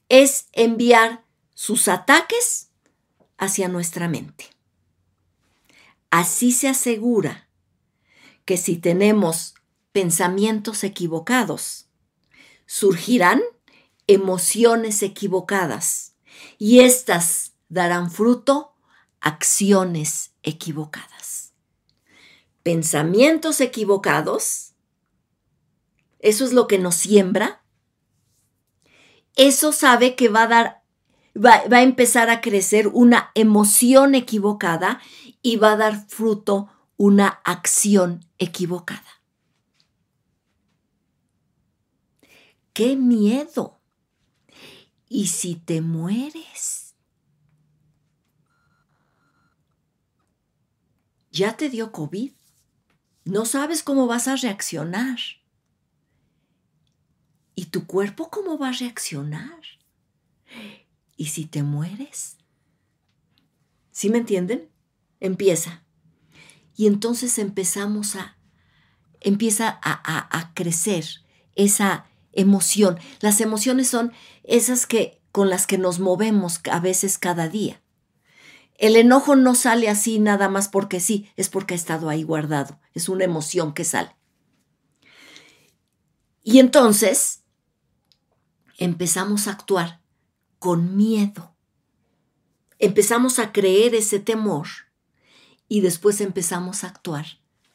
es 0.09 0.47
enviar 0.53 1.25
sus 1.55 1.87
ataques 1.87 2.69
hacia 3.37 3.67
nuestra 3.67 4.07
mente. 4.07 4.51
Así 6.11 6.51
se 6.51 6.67
asegura 6.67 7.49
que 8.45 8.57
si 8.57 8.77
tenemos 8.77 9.54
pensamientos 9.95 10.83
equivocados, 10.83 11.87
surgirán 12.65 13.41
emociones 14.07 15.01
equivocadas 15.03 16.17
y 16.57 16.81
éstas 16.81 17.53
darán 17.69 18.11
fruto 18.11 18.75
acciones 19.21 20.33
equivocadas. 20.43 21.53
Pensamientos 22.61 23.61
equivocados 23.61 24.73
eso 26.19 26.43
es 26.43 26.51
lo 26.51 26.67
que 26.67 26.77
nos 26.77 26.95
siembra, 26.95 27.63
eso 29.37 29.71
sabe 29.71 30.15
que 30.17 30.27
va 30.27 30.43
a 30.43 30.47
dar, 30.47 30.83
va, 31.37 31.63
va, 31.71 31.77
a 31.77 31.83
empezar 31.83 32.29
a 32.29 32.41
crecer 32.41 32.89
una 32.89 33.31
emoción 33.33 34.13
equivocada 34.13 34.99
y 35.41 35.55
va 35.55 35.71
a 35.71 35.77
dar 35.77 36.05
fruto 36.09 36.67
una 36.97 37.27
acción 37.45 38.25
equivocada. 38.39 39.14
¡Qué 42.75 42.97
miedo! 42.97 43.79
¿Y 45.07 45.27
si 45.27 45.55
te 45.55 45.79
mueres? 45.79 46.93
Ya 51.31 51.55
te 51.55 51.69
dio 51.69 51.93
COVID. 51.93 52.33
No 53.23 53.45
sabes 53.45 53.81
cómo 53.81 54.07
vas 54.07 54.27
a 54.27 54.35
reaccionar. 54.35 55.17
¿Y 57.55 57.67
tu 57.67 57.87
cuerpo 57.87 58.29
cómo 58.29 58.57
va 58.57 58.67
a 58.67 58.73
reaccionar? 58.73 59.61
¿Y 61.15 61.27
si 61.27 61.45
te 61.45 61.63
mueres? 61.63 62.35
¿Sí 63.91 64.09
me 64.09 64.17
entienden? 64.17 64.69
Empieza. 65.21 65.85
Y 66.75 66.87
entonces 66.87 67.39
empezamos 67.39 68.17
a, 68.17 68.37
empieza 69.21 69.79
a, 69.81 70.37
a 70.37 70.53
crecer 70.53 71.05
esa 71.55 72.09
emoción. 72.35 72.99
Las 73.19 73.41
emociones 73.41 73.87
son 73.87 74.13
esas 74.43 74.85
que 74.85 75.21
con 75.31 75.49
las 75.49 75.65
que 75.65 75.77
nos 75.77 75.99
movemos 75.99 76.61
a 76.71 76.79
veces 76.79 77.17
cada 77.17 77.49
día. 77.49 77.81
El 78.77 78.95
enojo 78.97 79.35
no 79.35 79.55
sale 79.55 79.89
así 79.89 80.19
nada 80.19 80.49
más 80.49 80.67
porque 80.67 80.99
sí, 80.99 81.29
es 81.37 81.49
porque 81.49 81.73
ha 81.73 81.77
estado 81.77 82.09
ahí 82.09 82.23
guardado. 82.23 82.79
Es 82.93 83.09
una 83.09 83.23
emoción 83.23 83.73
que 83.73 83.85
sale. 83.85 84.15
Y 86.43 86.59
entonces 86.59 87.43
empezamos 88.77 89.47
a 89.47 89.51
actuar 89.51 90.01
con 90.59 90.95
miedo. 90.95 91.55
Empezamos 92.77 93.39
a 93.39 93.51
creer 93.51 93.95
ese 93.95 94.19
temor 94.19 94.67
y 95.67 95.81
después 95.81 96.21
empezamos 96.21 96.83
a 96.83 96.87
actuar 96.87 97.25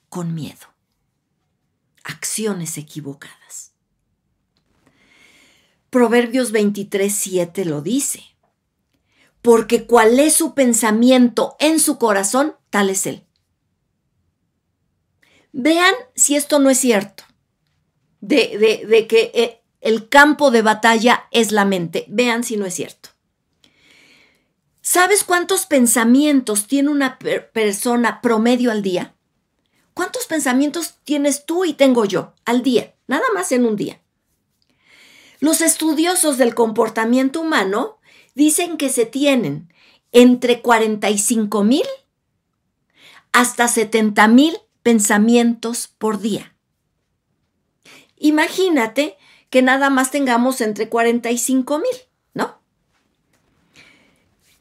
con 0.09 0.35
miedo. 0.35 0.67
Acciones 2.05 2.77
equivocadas. 2.79 3.70
Proverbios 5.91 6.53
23, 6.53 7.13
7 7.13 7.65
lo 7.65 7.83
dice. 7.83 8.23
Porque 9.43 9.87
cual 9.87 10.19
es 10.21 10.35
su 10.35 10.55
pensamiento 10.55 11.57
en 11.59 11.81
su 11.81 11.99
corazón, 11.99 12.55
tal 12.71 12.91
es 12.91 13.07
él. 13.07 13.25
Vean 15.53 15.95
si 16.15 16.37
esto 16.37 16.59
no 16.61 16.71
es 16.71 16.79
cierto. 16.79 17.25
De, 18.21 18.57
de, 18.59 18.87
de 18.87 19.07
que 19.07 19.33
eh, 19.35 19.63
el 19.81 20.09
campo 20.09 20.51
de 20.51 20.63
batalla 20.63 21.25
es 21.31 21.53
la 21.53 21.65
mente. 21.65 22.05
Vean 22.09 22.45
si 22.45 22.57
no 22.57 22.67
es 22.67 22.75
cierto. 22.75 23.11
¿Sabes 24.83 25.25
cuántos 25.25 25.67
pensamientos 25.67 26.67
tiene 26.67 26.91
una 26.91 27.19
persona 27.19 28.21
promedio 28.21 28.71
al 28.71 28.83
día? 28.83 29.15
¿Cuántos 29.95 30.27
pensamientos 30.27 30.95
tienes 31.05 31.47
tú 31.47 31.65
y 31.65 31.75
tengo 31.75 32.05
yo 32.05 32.35
al 32.45 32.63
día? 32.63 32.95
Nada 33.07 33.25
más 33.35 33.53
en 33.53 33.67
un 33.67 33.77
día. 33.77 34.01
Los 35.41 35.63
estudiosos 35.63 36.37
del 36.37 36.55
comportamiento 36.55 37.41
humano 37.41 37.99
dicen 38.35 38.77
que 38.77 38.91
se 38.91 39.07
tienen 39.07 39.73
entre 40.13 40.61
45 40.61 41.65
mil 41.65 41.87
hasta 43.33 43.67
70 43.67 44.29
mil 44.29 44.59
pensamientos 44.83 45.89
por 45.89 46.21
día. 46.21 46.55
Imagínate 48.17 49.17
que 49.49 49.63
nada 49.63 49.89
más 49.89 50.11
tengamos 50.11 50.61
entre 50.61 50.89
45 50.89 51.79
mil, 51.79 51.97
¿no? 52.35 52.61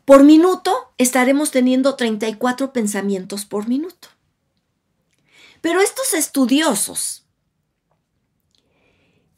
Por 0.06 0.24
minuto 0.24 0.94
estaremos 0.98 1.52
teniendo 1.52 1.96
34 1.96 2.72
pensamientos 2.72 3.46
por 3.46 3.68
minuto. 3.68 4.08
Pero 5.62 5.82
estos 5.82 6.14
estudiosos 6.14 7.26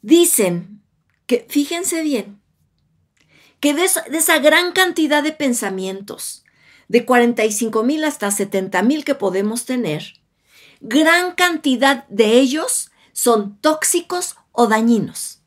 dicen 0.02 0.81
que, 1.32 1.46
fíjense 1.48 2.02
bien, 2.02 2.42
que 3.58 3.72
de 3.72 3.84
esa, 3.84 4.38
gran 4.38 4.72
cantidad 4.72 5.22
de 5.22 5.32
pensamientos, 5.32 6.44
de 6.88 7.06
45 7.06 7.82
mil 7.84 8.04
hasta 8.04 8.30
70 8.30 8.82
mil 8.82 9.02
que 9.02 9.14
podemos 9.14 9.64
tener, 9.64 10.20
gran 10.82 11.34
cantidad 11.34 12.06
de 12.08 12.38
ellos 12.38 12.90
son 13.14 13.56
tóxicos 13.62 14.36
o 14.50 14.66
dañinos. 14.66 15.40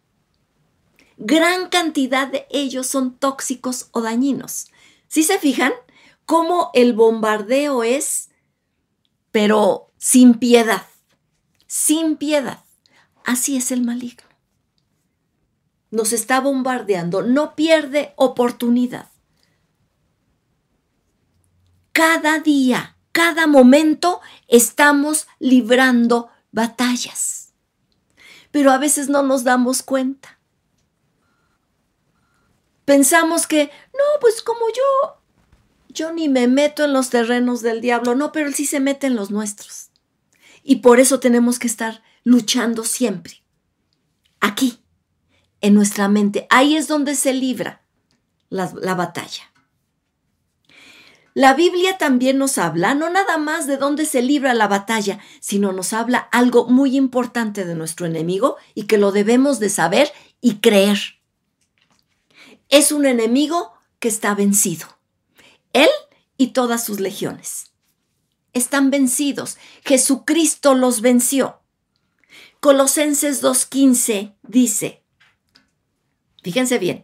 Gran 1.18 1.70
cantidad 1.70 2.28
de 2.28 2.48
ellos 2.50 2.88
son 2.88 3.16
tóxicos 3.16 3.90
o 3.92 4.02
dañinos. 4.02 4.72
¿Sí 5.08 5.22
se 5.22 5.38
fijan? 5.38 5.74
Cómo 6.26 6.72
el 6.74 6.94
bombardeo 6.94 7.84
es, 7.84 8.32
pero 9.30 9.92
sin 10.00 10.34
piedad, 10.40 10.88
sin 11.68 12.18
piedad. 12.18 12.64
Así 13.24 13.56
es 13.56 13.72
el 13.72 13.84
maligno. 13.84 14.25
Nos 15.96 16.12
está 16.12 16.42
bombardeando, 16.42 17.22
no 17.22 17.56
pierde 17.56 18.12
oportunidad. 18.18 19.08
Cada 21.94 22.40
día, 22.40 22.98
cada 23.14 23.48
momento 23.48 24.20
estamos 24.50 25.26
librando 25.40 26.28
batallas. 26.52 27.54
Pero 28.52 28.74
a 28.74 28.78
veces 28.78 29.08
no 29.08 29.24
nos 29.24 29.46
damos 29.46 29.84
cuenta. 29.84 30.38
Pensamos 32.84 33.48
que, 33.48 33.72
no, 33.94 34.20
pues 34.20 34.42
como 34.42 34.68
yo, 34.68 35.22
yo 35.88 36.12
ni 36.12 36.28
me 36.28 36.50
meto 36.50 36.84
en 36.84 36.92
los 36.92 37.10
terrenos 37.10 37.62
del 37.62 37.80
diablo, 37.80 38.16
no, 38.16 38.34
pero 38.34 38.48
él 38.48 38.54
sí 38.54 38.66
se 38.66 38.82
mete 38.82 39.08
en 39.08 39.16
los 39.16 39.32
nuestros. 39.32 39.92
Y 40.62 40.78
por 40.82 41.00
eso 41.00 41.22
tenemos 41.22 41.58
que 41.58 41.68
estar 41.68 42.04
luchando 42.26 42.84
siempre. 42.84 43.46
Aquí, 44.42 44.85
en 45.66 45.74
nuestra 45.74 46.08
mente. 46.08 46.46
Ahí 46.52 46.76
es 46.76 46.88
donde 46.88 47.16
se 47.16 47.34
libra 47.34 47.82
la, 48.50 48.72
la, 48.82 48.94
batalla. 48.94 49.52
La 51.34 51.56
Biblia 51.56 51.98
también 51.98 52.38
nos 52.38 52.60
habla 52.60 52.94
no 52.94 53.10
nada 53.10 53.40
más 53.40 53.66
de 53.66 53.78
dónde 53.78 54.06
se 54.06 54.22
libra 54.22 54.54
la 54.54 54.68
batalla, 54.68 55.20
sino 55.40 55.72
nos 55.72 55.92
habla 55.92 56.20
algo 56.20 56.68
muy 56.68 56.96
importante 56.96 57.66
de 57.66 57.74
nuestro 57.74 58.06
enemigo 58.06 58.58
y 58.76 58.84
que 58.84 59.00
lo 59.00 59.12
debemos 59.12 59.60
de 59.60 59.70
saber 59.70 60.12
y 60.40 60.58
creer. 60.58 61.00
Es 62.70 62.92
un 62.92 63.08
enemigo 63.08 63.74
que 63.98 64.08
está 64.08 64.36
vencido. 64.36 64.88
Él 65.74 65.90
y 66.38 66.48
todas 66.48 66.86
sus 66.86 67.00
legiones 67.00 67.72
están 68.54 68.92
vencidos. 68.92 69.58
Jesucristo 69.84 70.76
los 70.76 71.02
venció. 71.02 71.60
Colosenses 72.60 73.44
2.15 73.44 74.36
dice, 74.44 75.05
fíjense 76.46 76.78
bien, 76.78 77.04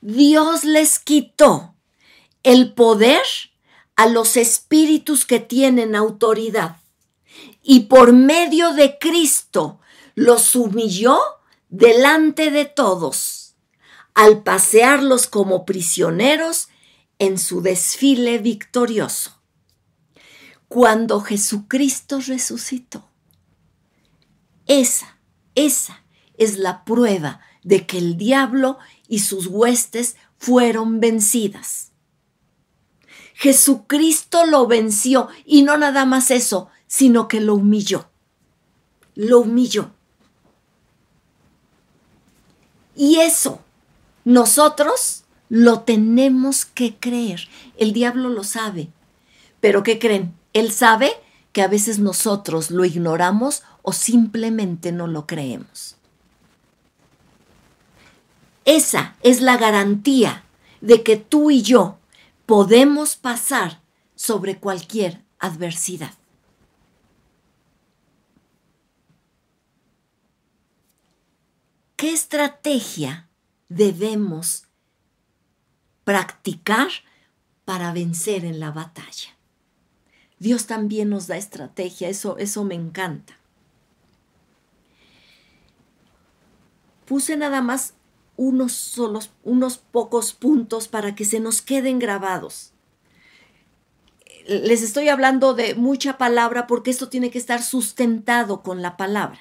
Dios 0.00 0.64
les 0.64 0.98
quitó 0.98 1.74
el 2.42 2.72
poder 2.72 3.20
a 3.94 4.06
los 4.06 4.38
espíritus 4.38 5.26
que 5.26 5.38
tienen 5.38 5.94
autoridad 5.94 6.78
y 7.62 7.80
por 7.80 8.14
medio 8.14 8.72
de 8.72 8.96
Cristo 8.98 9.80
los 10.14 10.56
humilló 10.56 11.18
delante 11.68 12.50
de 12.50 12.64
todos 12.64 13.54
al 14.14 14.42
pasearlos 14.42 15.26
como 15.26 15.66
prisioneros 15.66 16.68
en 17.18 17.38
su 17.38 17.60
desfile 17.60 18.38
victorioso 18.38 19.42
cuando 20.68 21.20
Jesucristo 21.20 22.20
resucitó. 22.26 23.06
Esa, 24.66 25.18
esa 25.54 26.02
es 26.38 26.56
la 26.56 26.86
prueba 26.86 27.42
de 27.62 27.86
que 27.86 27.98
el 27.98 28.16
diablo 28.16 28.78
y 29.08 29.20
sus 29.20 29.46
huestes 29.46 30.16
fueron 30.38 31.00
vencidas. 31.00 31.92
Jesucristo 33.34 34.46
lo 34.46 34.66
venció 34.66 35.28
y 35.44 35.62
no 35.62 35.76
nada 35.76 36.04
más 36.04 36.30
eso, 36.30 36.68
sino 36.86 37.28
que 37.28 37.40
lo 37.40 37.54
humilló. 37.54 38.08
Lo 39.14 39.40
humilló. 39.40 39.90
Y 42.94 43.16
eso 43.16 43.60
nosotros 44.24 45.24
lo 45.48 45.80
tenemos 45.80 46.64
que 46.64 46.96
creer. 46.96 47.48
El 47.76 47.92
diablo 47.92 48.28
lo 48.28 48.44
sabe. 48.44 48.88
Pero 49.60 49.82
¿qué 49.82 49.98
creen? 49.98 50.34
Él 50.52 50.72
sabe 50.72 51.12
que 51.52 51.62
a 51.62 51.68
veces 51.68 51.98
nosotros 51.98 52.70
lo 52.70 52.84
ignoramos 52.84 53.62
o 53.82 53.92
simplemente 53.92 54.92
no 54.92 55.06
lo 55.06 55.26
creemos. 55.26 55.96
Esa 58.64 59.16
es 59.22 59.40
la 59.40 59.56
garantía 59.56 60.44
de 60.80 61.02
que 61.02 61.16
tú 61.16 61.50
y 61.50 61.62
yo 61.62 61.98
podemos 62.46 63.16
pasar 63.16 63.80
sobre 64.14 64.58
cualquier 64.58 65.22
adversidad. 65.38 66.14
¿Qué 71.96 72.12
estrategia 72.12 73.28
debemos 73.68 74.66
practicar 76.04 76.88
para 77.64 77.92
vencer 77.92 78.44
en 78.44 78.58
la 78.58 78.72
batalla? 78.72 79.36
Dios 80.40 80.66
también 80.66 81.08
nos 81.08 81.28
da 81.28 81.36
estrategia, 81.36 82.08
eso, 82.08 82.36
eso 82.38 82.64
me 82.64 82.74
encanta. 82.74 83.36
Puse 87.06 87.36
nada 87.36 87.62
más 87.62 87.94
unos 88.42 88.72
solos, 88.72 89.30
unos 89.44 89.78
pocos 89.78 90.32
puntos 90.32 90.88
para 90.88 91.14
que 91.14 91.24
se 91.24 91.38
nos 91.38 91.62
queden 91.62 92.00
grabados. 92.00 92.72
Les 94.48 94.82
estoy 94.82 95.08
hablando 95.08 95.54
de 95.54 95.76
mucha 95.76 96.18
palabra 96.18 96.66
porque 96.66 96.90
esto 96.90 97.08
tiene 97.08 97.30
que 97.30 97.38
estar 97.38 97.62
sustentado 97.62 98.62
con 98.62 98.82
la 98.82 98.96
palabra. 98.96 99.38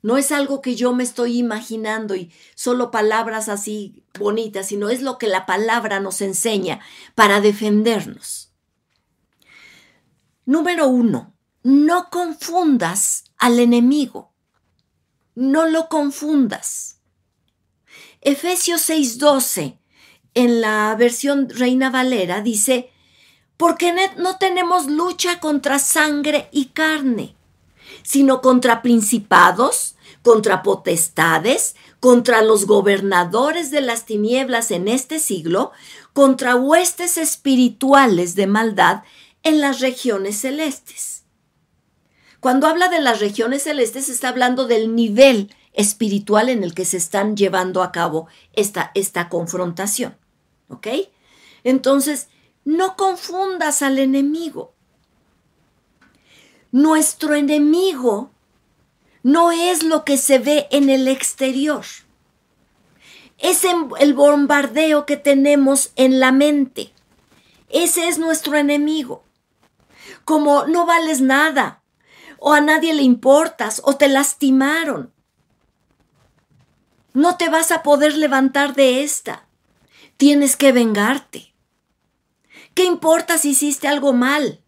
No 0.00 0.16
es 0.16 0.32
algo 0.32 0.62
que 0.62 0.76
yo 0.76 0.94
me 0.94 1.02
estoy 1.02 1.36
imaginando 1.36 2.14
y 2.14 2.32
solo 2.54 2.90
palabras 2.90 3.50
así 3.50 4.02
bonitas, 4.18 4.68
sino 4.68 4.88
es 4.88 5.02
lo 5.02 5.18
que 5.18 5.26
la 5.26 5.44
palabra 5.44 6.00
nos 6.00 6.22
enseña 6.22 6.80
para 7.14 7.42
defendernos. 7.42 8.52
Número 10.46 10.88
uno, 10.88 11.34
no 11.62 12.08
confundas 12.08 13.24
al 13.36 13.58
enemigo. 13.58 14.32
No 15.34 15.66
lo 15.66 15.88
confundas. 15.88 16.95
Efesios 18.26 18.80
6:12, 18.90 19.78
en 20.34 20.60
la 20.60 20.92
versión 20.98 21.48
Reina 21.48 21.90
Valera, 21.90 22.40
dice, 22.40 22.90
porque 23.56 23.94
no 24.16 24.36
tenemos 24.38 24.86
lucha 24.86 25.38
contra 25.38 25.78
sangre 25.78 26.48
y 26.50 26.66
carne, 26.66 27.36
sino 28.02 28.40
contra 28.40 28.82
principados, 28.82 29.94
contra 30.22 30.64
potestades, 30.64 31.76
contra 32.00 32.42
los 32.42 32.66
gobernadores 32.66 33.70
de 33.70 33.80
las 33.80 34.06
tinieblas 34.06 34.72
en 34.72 34.88
este 34.88 35.20
siglo, 35.20 35.70
contra 36.12 36.56
huestes 36.56 37.18
espirituales 37.18 38.34
de 38.34 38.48
maldad 38.48 39.04
en 39.44 39.60
las 39.60 39.78
regiones 39.78 40.40
celestes. 40.40 41.22
Cuando 42.40 42.66
habla 42.66 42.88
de 42.88 43.00
las 43.00 43.20
regiones 43.20 43.62
celestes, 43.62 44.08
está 44.08 44.30
hablando 44.30 44.66
del 44.66 44.96
nivel 44.96 45.54
espiritual 45.76 46.48
en 46.48 46.64
el 46.64 46.74
que 46.74 46.84
se 46.84 46.96
están 46.96 47.36
llevando 47.36 47.84
a 47.84 47.92
cabo 47.92 48.26
esta, 48.52 48.90
esta 48.94 49.28
confrontación. 49.28 50.16
¿Ok? 50.68 50.88
Entonces, 51.62 52.28
no 52.64 52.96
confundas 52.96 53.82
al 53.82 54.00
enemigo. 54.00 54.74
Nuestro 56.72 57.36
enemigo 57.36 58.32
no 59.22 59.52
es 59.52 59.84
lo 59.84 60.04
que 60.04 60.16
se 60.16 60.40
ve 60.40 60.66
en 60.72 60.90
el 60.90 61.06
exterior. 61.06 61.84
Es 63.38 63.62
el 63.64 64.14
bombardeo 64.14 65.06
que 65.06 65.16
tenemos 65.16 65.92
en 65.94 66.18
la 66.18 66.32
mente. 66.32 66.92
Ese 67.68 68.08
es 68.08 68.18
nuestro 68.18 68.56
enemigo 68.56 69.22
como 70.26 70.66
no 70.66 70.86
vales 70.86 71.20
nada, 71.20 71.82
o 72.38 72.52
a 72.52 72.60
nadie 72.60 72.92
le 72.94 73.02
importas, 73.02 73.80
o 73.84 73.96
te 73.96 74.08
lastimaron. 74.08 75.12
No 77.16 77.38
te 77.38 77.48
vas 77.48 77.72
a 77.72 77.82
poder 77.82 78.14
levantar 78.14 78.74
de 78.74 79.02
esta. 79.02 79.48
Tienes 80.18 80.54
que 80.54 80.70
vengarte. 80.72 81.54
¿Qué 82.74 82.84
importa 82.84 83.38
si 83.38 83.52
hiciste 83.52 83.88
algo 83.88 84.12
mal? 84.12 84.62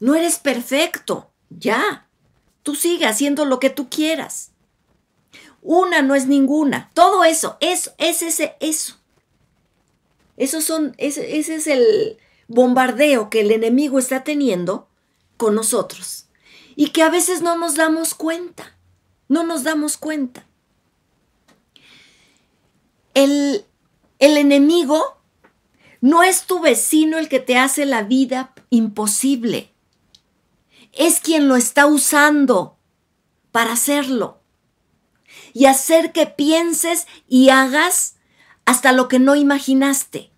No 0.00 0.14
eres 0.14 0.38
perfecto. 0.38 1.32
Ya. 1.50 2.08
Tú 2.62 2.74
sigue 2.74 3.04
haciendo 3.04 3.44
lo 3.44 3.60
que 3.60 3.68
tú 3.68 3.90
quieras. 3.90 4.52
Una 5.60 6.00
no 6.00 6.14
es 6.14 6.26
ninguna. 6.28 6.90
Todo 6.94 7.24
eso, 7.24 7.58
eso, 7.60 7.92
es 7.98 8.22
ese, 8.22 8.56
eso. 8.60 8.96
Esos 10.38 10.64
son, 10.64 10.94
ese, 10.96 11.36
ese 11.36 11.56
es 11.56 11.66
el 11.66 12.16
bombardeo 12.48 13.28
que 13.28 13.42
el 13.42 13.50
enemigo 13.50 13.98
está 13.98 14.24
teniendo 14.24 14.88
con 15.36 15.54
nosotros. 15.54 16.24
Y 16.74 16.88
que 16.88 17.02
a 17.02 17.10
veces 17.10 17.42
no 17.42 17.54
nos 17.58 17.74
damos 17.74 18.14
cuenta. 18.14 18.78
No 19.28 19.44
nos 19.44 19.62
damos 19.62 19.98
cuenta. 19.98 20.46
El, 23.14 23.64
enemigo 24.18 25.18
no 26.00 26.22
es 26.22 26.46
tu 26.46 26.60
vecino 26.60 27.18
el 27.18 27.28
que 27.28 27.40
te 27.40 27.56
hace 27.56 27.86
la 27.86 28.02
vida 28.02 28.52
imposible. 28.70 29.72
Es 30.92 31.20
quien 31.20 31.48
lo 31.48 31.56
está 31.56 31.86
usando 31.86 32.76
para 33.52 33.72
hacerlo. 33.72 34.40
Y 35.52 35.66
hacer 35.66 36.12
que 36.12 36.26
pienses 36.26 37.06
y 37.28 37.50
hagas 37.50 38.16
hasta 38.64 38.92
lo 38.92 39.08
que 39.08 39.20
no 39.20 39.36
imaginaste. 39.36 40.32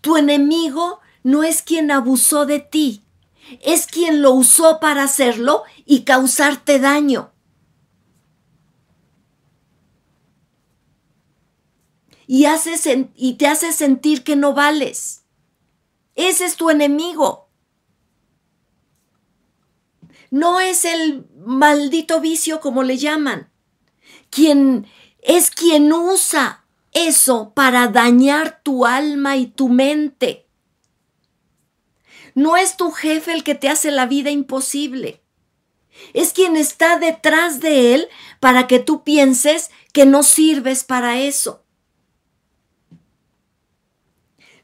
Tu 0.00 0.16
enemigo 0.16 1.00
no 1.22 1.42
es 1.42 1.62
quien 1.62 1.90
abusó 1.90 2.46
de 2.46 2.60
ti, 2.60 3.02
es 3.60 3.86
quien 3.86 4.22
lo 4.22 4.32
usó 4.32 4.80
para 4.80 5.02
hacerlo 5.02 5.64
y 5.84 6.02
causarte 6.02 6.78
daño. 6.78 7.33
Y, 12.26 12.46
y 13.14 13.34
te 13.34 13.46
hace 13.46 13.72
sentir 13.72 14.24
que 14.24 14.36
no 14.36 14.54
vales. 14.54 15.24
Ese 16.14 16.44
es 16.44 16.56
tu 16.56 16.70
enemigo. 16.70 17.48
No 20.30 20.60
es 20.60 20.84
el 20.84 21.26
maldito 21.44 22.20
vicio 22.20 22.60
como 22.60 22.82
le 22.82 22.96
llaman. 22.96 23.50
Quien 24.30 24.86
es 25.20 25.50
quien 25.50 25.92
usa 25.92 26.64
eso 26.92 27.52
para 27.54 27.88
dañar 27.88 28.60
tu 28.62 28.86
alma 28.86 29.36
y 29.36 29.46
tu 29.46 29.68
mente. 29.68 30.48
No 32.34 32.56
es 32.56 32.76
tu 32.76 32.90
jefe 32.90 33.32
el 33.32 33.44
que 33.44 33.54
te 33.54 33.68
hace 33.68 33.90
la 33.90 34.06
vida 34.06 34.30
imposible. 34.30 35.22
Es 36.12 36.32
quien 36.32 36.56
está 36.56 36.98
detrás 36.98 37.60
de 37.60 37.94
él 37.94 38.08
para 38.40 38.66
que 38.66 38.80
tú 38.80 39.04
pienses 39.04 39.70
que 39.92 40.06
no 40.06 40.22
sirves 40.22 40.82
para 40.82 41.20
eso. 41.20 41.63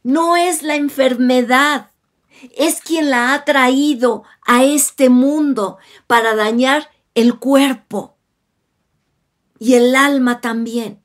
No 0.02 0.36
es 0.36 0.62
la 0.62 0.76
enfermedad, 0.76 1.90
es 2.56 2.80
quien 2.80 3.10
la 3.10 3.34
ha 3.34 3.44
traído 3.44 4.24
a 4.46 4.64
este 4.64 5.10
mundo 5.10 5.78
para 6.06 6.34
dañar 6.34 6.90
el 7.14 7.38
cuerpo 7.38 8.16
y 9.58 9.74
el 9.74 9.94
alma 9.94 10.40
también. 10.40 11.02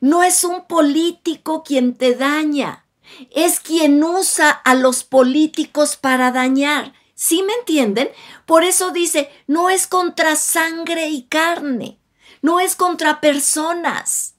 No 0.00 0.22
es 0.22 0.44
un 0.44 0.66
político 0.66 1.62
quien 1.62 1.94
te 1.94 2.14
daña, 2.14 2.86
es 3.30 3.60
quien 3.60 4.02
usa 4.02 4.50
a 4.50 4.74
los 4.74 5.04
políticos 5.04 5.96
para 5.96 6.32
dañar. 6.32 6.92
¿Sí 7.14 7.42
me 7.42 7.52
entienden? 7.54 8.10
Por 8.46 8.64
eso 8.64 8.90
dice, 8.90 9.30
no 9.46 9.70
es 9.70 9.86
contra 9.86 10.34
sangre 10.34 11.08
y 11.08 11.22
carne, 11.28 12.00
no 12.42 12.58
es 12.58 12.74
contra 12.74 13.20
personas 13.20 14.34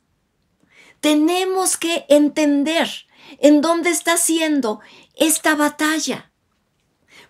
tenemos 1.03 1.75
que 1.75 2.05
entender 2.07 2.89
en 3.39 3.59
dónde 3.59 3.89
está 3.89 4.15
siendo 4.15 4.79
esta 5.15 5.53
batalla. 5.53 6.31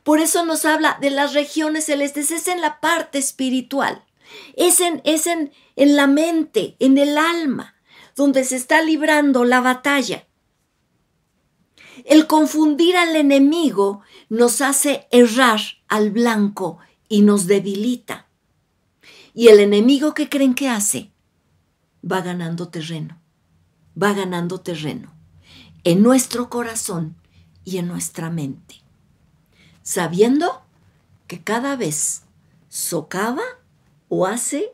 Por 0.04 0.20
eso 0.20 0.46
nos 0.46 0.64
habla 0.66 1.00
de 1.02 1.10
las 1.10 1.34
regiones 1.34 1.86
celestes, 1.86 2.30
es 2.30 2.48
en 2.48 2.62
la 2.62 2.80
parte 2.80 3.18
espiritual, 3.18 4.06
es 4.56 4.80
en, 4.80 5.02
es 5.06 5.26
en, 5.26 5.52
en 5.76 5.96
la 5.96 6.06
mente, 6.06 6.76
en 6.78 7.00
el 7.00 7.18
alma, 7.18 7.74
donde 8.16 8.44
se 8.44 8.58
está 8.58 8.84
librando 8.84 9.44
la 9.44 9.60
batalla. 9.60 10.28
El 12.06 12.28
confundir 12.28 12.96
al 12.96 13.16
enemigo 13.16 14.02
nos 14.30 14.62
hace 14.62 15.08
errar 15.10 15.62
al 15.88 16.12
blanco 16.12 16.78
y 17.10 17.24
nos 17.24 17.48
debilita. 17.48 18.28
Y 19.34 19.48
el 19.48 19.60
enemigo 19.60 20.14
que 20.14 20.30
creen 20.30 20.54
que 20.54 20.70
hace 20.70 21.12
va 22.04 22.22
ganando 22.22 22.70
terreno 22.70 23.23
va 24.02 24.14
ganando 24.14 24.62
terreno 24.62 25.14
en 25.84 26.02
nuestro 26.02 26.50
corazón 26.50 27.16
y 27.66 27.78
en 27.78 27.88
nuestra 27.88 28.30
mente, 28.30 28.76
sabiendo 29.82 30.64
que 31.28 31.44
cada 31.44 31.76
vez 31.76 32.24
socava 32.70 33.44
o 34.10 34.26
hace 34.26 34.72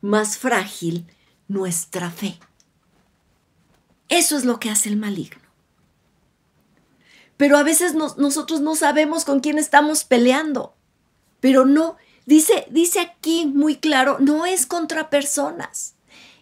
más 0.00 0.38
frágil 0.38 1.06
nuestra 1.48 2.10
fe. 2.10 2.38
Eso 4.08 4.36
es 4.36 4.44
lo 4.44 4.58
que 4.60 4.70
hace 4.70 4.88
el 4.88 4.96
maligno. 4.96 5.42
Pero 7.36 7.58
a 7.58 7.62
veces 7.62 7.94
nosotros 7.94 8.60
no 8.60 8.76
sabemos 8.76 9.24
con 9.24 9.40
quién 9.40 9.58
estamos 9.58 10.04
peleando. 10.04 10.74
Pero 11.40 11.66
no, 11.66 11.96
dice, 12.24 12.66
dice 12.70 13.00
aquí 13.00 13.44
muy 13.46 13.76
claro, 13.76 14.16
no 14.20 14.46
es 14.46 14.64
contra 14.64 15.10
personas 15.10 15.95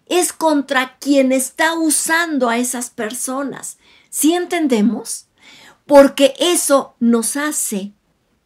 es 0.06 0.32
contra 0.32 0.98
quien 0.98 1.32
está 1.32 1.74
usando 1.74 2.48
a 2.48 2.58
esas 2.58 2.90
personas. 2.90 3.78
¿Sí 4.10 4.34
entendemos? 4.34 5.26
Porque 5.86 6.34
eso 6.38 6.94
nos 7.00 7.36
hace 7.36 7.92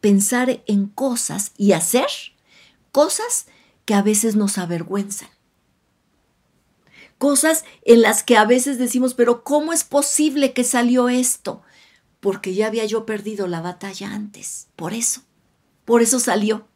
pensar 0.01 0.63
en 0.65 0.87
cosas 0.87 1.51
y 1.57 1.73
hacer 1.73 2.07
cosas 2.91 3.47
que 3.85 3.93
a 3.93 4.01
veces 4.01 4.35
nos 4.35 4.57
avergüenzan. 4.57 5.29
Cosas 7.17 7.65
en 7.83 8.01
las 8.01 8.23
que 8.23 8.37
a 8.37 8.45
veces 8.45 8.77
decimos, 8.77 9.13
pero 9.13 9.43
¿cómo 9.43 9.73
es 9.73 9.83
posible 9.83 10.53
que 10.53 10.63
salió 10.63 11.09
esto? 11.09 11.61
Porque 12.21 12.53
ya 12.53 12.67
había 12.67 12.85
yo 12.85 13.05
perdido 13.05 13.47
la 13.47 13.61
batalla 13.61 14.13
antes. 14.13 14.67
Por 14.77 14.93
eso. 14.93 15.21
Por 15.83 16.01
eso 16.01 16.19
salió. 16.19 16.67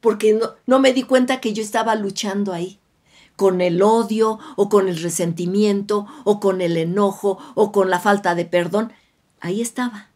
Porque 0.00 0.34
no, 0.34 0.54
no 0.66 0.78
me 0.78 0.92
di 0.92 1.04
cuenta 1.04 1.40
que 1.40 1.54
yo 1.54 1.62
estaba 1.62 1.94
luchando 1.94 2.52
ahí 2.52 2.81
con 3.42 3.60
el 3.60 3.82
odio 3.82 4.38
o 4.54 4.68
con 4.68 4.88
el 4.88 5.02
resentimiento 5.02 6.06
o 6.22 6.38
con 6.38 6.60
el 6.60 6.76
enojo 6.76 7.38
o 7.56 7.72
con 7.72 7.90
la 7.90 7.98
falta 7.98 8.36
de 8.36 8.44
perdón. 8.44 8.92
Ahí 9.40 9.60
estaba. 9.60 10.10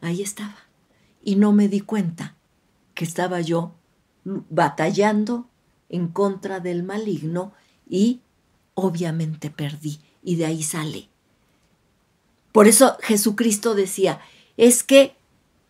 Ahí 0.00 0.20
estaba. 0.20 0.56
Y 1.22 1.36
no 1.36 1.52
me 1.52 1.68
di 1.68 1.78
cuenta 1.78 2.34
que 2.94 3.04
estaba 3.04 3.40
yo 3.40 3.76
batallando 4.24 5.46
en 5.88 6.08
contra 6.08 6.58
del 6.58 6.82
maligno 6.82 7.52
y 7.88 8.20
obviamente 8.74 9.48
perdí. 9.48 10.00
Y 10.24 10.34
de 10.34 10.46
ahí 10.46 10.64
sale. 10.64 11.08
Por 12.50 12.66
eso 12.66 12.96
Jesucristo 13.00 13.76
decía, 13.76 14.18
es 14.56 14.82
que 14.82 15.14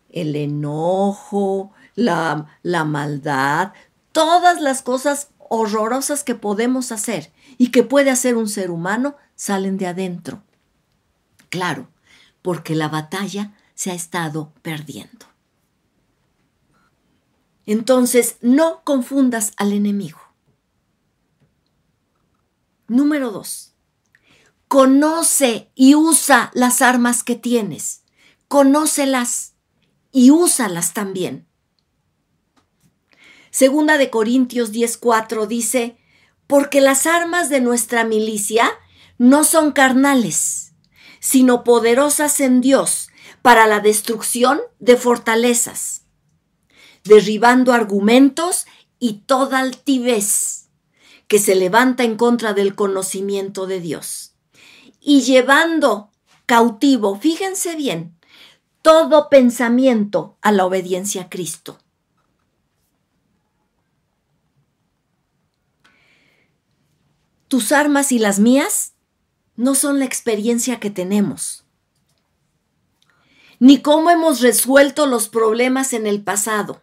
el 0.09 0.35
enojo, 0.35 1.73
la, 1.95 2.47
la 2.63 2.85
maldad, 2.85 3.75
todas 4.13 4.63
las 4.63 4.81
cosas 4.81 5.29
horrorosas 5.51 6.25
que 6.25 6.35
podemos 6.35 6.93
hacer 6.93 7.33
y 7.59 7.71
que 7.71 7.83
puede 7.83 8.11
hacer 8.11 8.37
un 8.37 8.49
ser 8.49 8.71
humano 8.71 9.17
salen 9.35 9.77
de 9.79 9.87
adentro. 9.87 10.43
Claro, 11.51 11.89
porque 12.43 12.75
la 12.75 12.89
batalla 12.89 13.55
se 13.75 13.91
ha 13.91 13.95
estado 13.95 14.53
perdiendo. 14.63 15.27
Entonces, 17.67 18.37
no 18.41 18.83
confundas 18.85 19.53
al 19.57 19.73
enemigo. 19.73 20.21
Número 22.89 23.33
dos, 23.33 23.75
conoce 24.69 25.71
y 25.75 25.97
usa 25.97 26.51
las 26.55 26.81
armas 26.83 27.25
que 27.25 27.35
tienes. 27.35 28.03
Conócelas 28.47 29.55
y 30.13 30.31
úsalas 30.31 30.95
también. 30.95 31.46
Segunda 33.57 33.97
de 33.97 34.11
Corintios 34.11 34.71
10:4 34.71 35.47
dice, 35.47 35.97
porque 36.47 36.83
las 36.83 37.07
armas 37.07 37.49
de 37.49 37.63
nuestra 37.63 38.05
milicia 38.05 38.71
no 39.17 39.45
son 39.45 39.73
carnales, 39.73 40.75
sino 41.21 41.65
poderosas 41.65 42.41
en 42.41 42.61
Dios 42.61 43.09
para 43.41 43.67
la 43.67 43.81
destrucción 43.81 44.61
de 44.79 44.99
fortalezas, 44.99 46.03
derribando 47.05 47.73
argumentos 47.73 48.67
y 48.99 49.23
toda 49.25 49.61
altivez 49.61 50.69
que 51.27 51.39
se 51.39 51.55
levanta 51.55 52.05
en 52.05 52.17
contra 52.19 52.53
del 52.53 52.75
conocimiento 52.75 53.67
de 53.67 53.81
Dios, 53.81 54.35
y 55.01 55.23
llevando 55.23 56.11
cautivo, 56.45 57.19
fíjense 57.19 57.75
bien, 57.75 58.19
todo 58.83 59.31
pensamiento 59.31 60.37
a 60.43 60.53
la 60.53 60.67
obediencia 60.67 61.23
a 61.23 61.29
Cristo. 61.31 61.79
Tus 67.49 67.73
armas 67.73 68.13
y 68.13 68.19
las 68.19 68.39
mías 68.39 68.95
no 69.57 69.75
son 69.75 69.99
la 69.99 70.05
experiencia 70.05 70.81
que 70.81 70.91
tenemos. 70.91 71.63
ni 73.59 73.81
cómo 73.81 74.11
hemos 74.11 74.41
resuelto 74.41 75.07
los 75.07 75.29
problemas 75.29 75.93
en 75.93 76.07
el 76.07 76.23
pasado, 76.23 76.83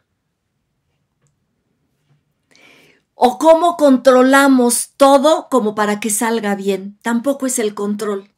o 3.13 3.37
cómo 3.37 3.77
controlamos 3.77 4.93
todo 4.97 5.47
como 5.49 5.75
para 5.75 5.99
que 5.99 6.09
salga 6.09 6.55
bien. 6.55 6.97
Tampoco 7.01 7.45
es 7.45 7.59
el 7.59 7.73
control. 7.73 8.29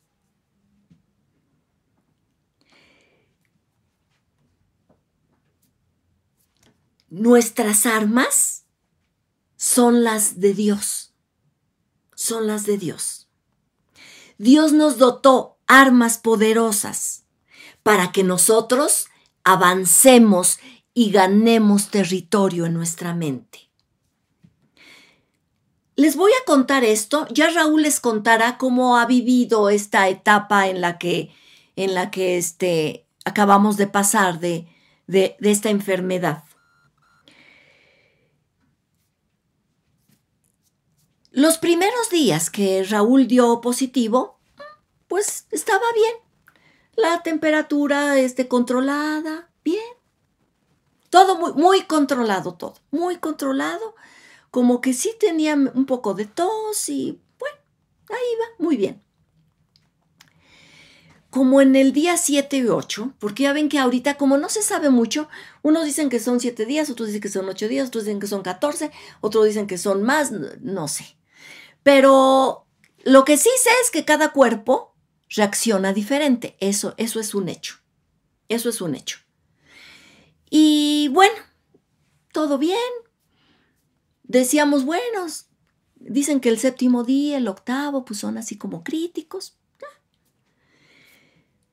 Nuestras 7.10 7.86
armas 7.86 8.66
son 9.56 10.04
las 10.04 10.40
de 10.40 10.54
Dios. 10.54 11.05
Son 12.16 12.48
las 12.48 12.66
de 12.66 12.78
Dios. 12.78 13.28
Dios 14.38 14.74
nos 14.74 14.98
dotó 14.98 15.58
armas 15.68 16.18
poderosas 16.18 17.26
para 17.84 18.12
que 18.12 18.24
nosotros 18.24 19.08
avancemos 19.44 20.60
y 20.94 21.12
ganemos 21.12 21.90
territorio 21.90 22.66
en 22.66 22.74
nuestra 22.74 23.14
mente. 23.14 23.70
Les 25.98 26.16
voy 26.16 26.32
a 26.32 26.46
contar 26.46 26.84
esto, 26.84 27.28
ya 27.30 27.50
Raúl 27.52 27.84
les 27.84 28.00
contará 28.00 28.58
cómo 28.58 28.98
ha 28.98 29.06
vivido 29.06 29.70
esta 29.70 30.10
etapa 30.10 30.68
en 30.68 30.82
la 30.82 30.98
que, 30.98 31.32
en 31.76 31.94
la 31.94 32.12
que 32.12 32.38
este, 32.38 33.08
acabamos 33.24 33.78
de 33.78 33.88
pasar 33.88 34.40
de, 34.40 34.68
de, 35.08 35.38
de 35.40 35.52
esta 35.52 35.70
enfermedad. 35.70 36.44
Los 41.36 41.58
primeros 41.58 42.10
días 42.10 42.50
que 42.50 42.82
Raúl 42.86 43.28
dio 43.28 43.60
positivo, 43.60 44.40
pues 45.10 45.48
estaba 45.52 45.84
bien. 45.94 46.14
La 46.96 47.24
temperatura 47.24 48.18
este, 48.18 48.48
controlada, 48.48 49.50
bien. 49.62 49.84
Todo 51.10 51.38
muy, 51.38 51.52
muy 51.52 51.82
controlado, 51.82 52.54
todo. 52.54 52.76
Muy 52.90 53.18
controlado. 53.18 53.96
Como 54.50 54.80
que 54.80 54.94
sí 54.94 55.14
tenía 55.20 55.56
un 55.56 55.86
poco 55.86 56.14
de 56.14 56.24
tos 56.24 56.88
y 56.88 57.20
bueno, 57.38 57.58
ahí 58.08 58.36
va, 58.40 58.64
muy 58.64 58.78
bien. 58.78 59.04
Como 61.30 61.60
en 61.60 61.76
el 61.76 61.92
día 61.92 62.16
7 62.16 62.56
y 62.60 62.68
8, 62.70 63.16
porque 63.20 63.44
ya 63.44 63.52
ven 63.52 63.68
que 63.68 63.80
ahorita 63.80 64.16
como 64.16 64.38
no 64.38 64.48
se 64.48 64.62
sabe 64.62 64.90
mucho, 64.90 65.28
unos 65.64 65.84
dicen 65.84 66.08
que 66.08 66.22
son 66.22 66.40
7 66.40 66.66
días, 66.66 66.90
otros 66.90 67.08
dicen 67.08 67.22
que 67.22 67.28
son 67.28 67.50
8 67.50 67.68
días, 67.68 67.90
otros 67.90 68.06
dicen 68.06 68.22
que 68.22 68.28
son 68.28 68.42
14, 68.42 68.90
otros 69.20 69.44
dicen 69.44 69.68
que 69.68 69.78
son 69.78 70.02
más, 70.02 70.32
no 70.32 70.88
sé. 70.88 71.18
Pero 71.86 72.66
lo 73.04 73.26
que 73.26 73.38
sí 73.38 73.52
sé 73.62 73.70
es 73.84 73.92
que 73.92 74.06
cada 74.06 74.32
cuerpo 74.32 74.96
reacciona 75.30 75.94
diferente. 75.94 76.58
Eso, 76.60 76.96
eso 76.98 77.20
es 77.20 77.36
un 77.36 77.48
hecho. 77.48 77.76
Eso 78.50 78.70
es 78.70 78.82
un 78.82 78.96
hecho. 78.96 79.20
Y 80.50 81.10
bueno, 81.14 81.36
todo 82.32 82.58
bien. 82.58 82.80
Decíamos, 84.24 84.84
buenos, 84.84 85.46
dicen 85.98 86.40
que 86.40 86.50
el 86.50 86.58
séptimo 86.58 87.04
día, 87.04 87.38
el 87.38 87.48
octavo, 87.48 88.04
pues 88.04 88.20
son 88.20 88.40
así 88.40 88.58
como 88.58 88.84
críticos. 88.84 89.56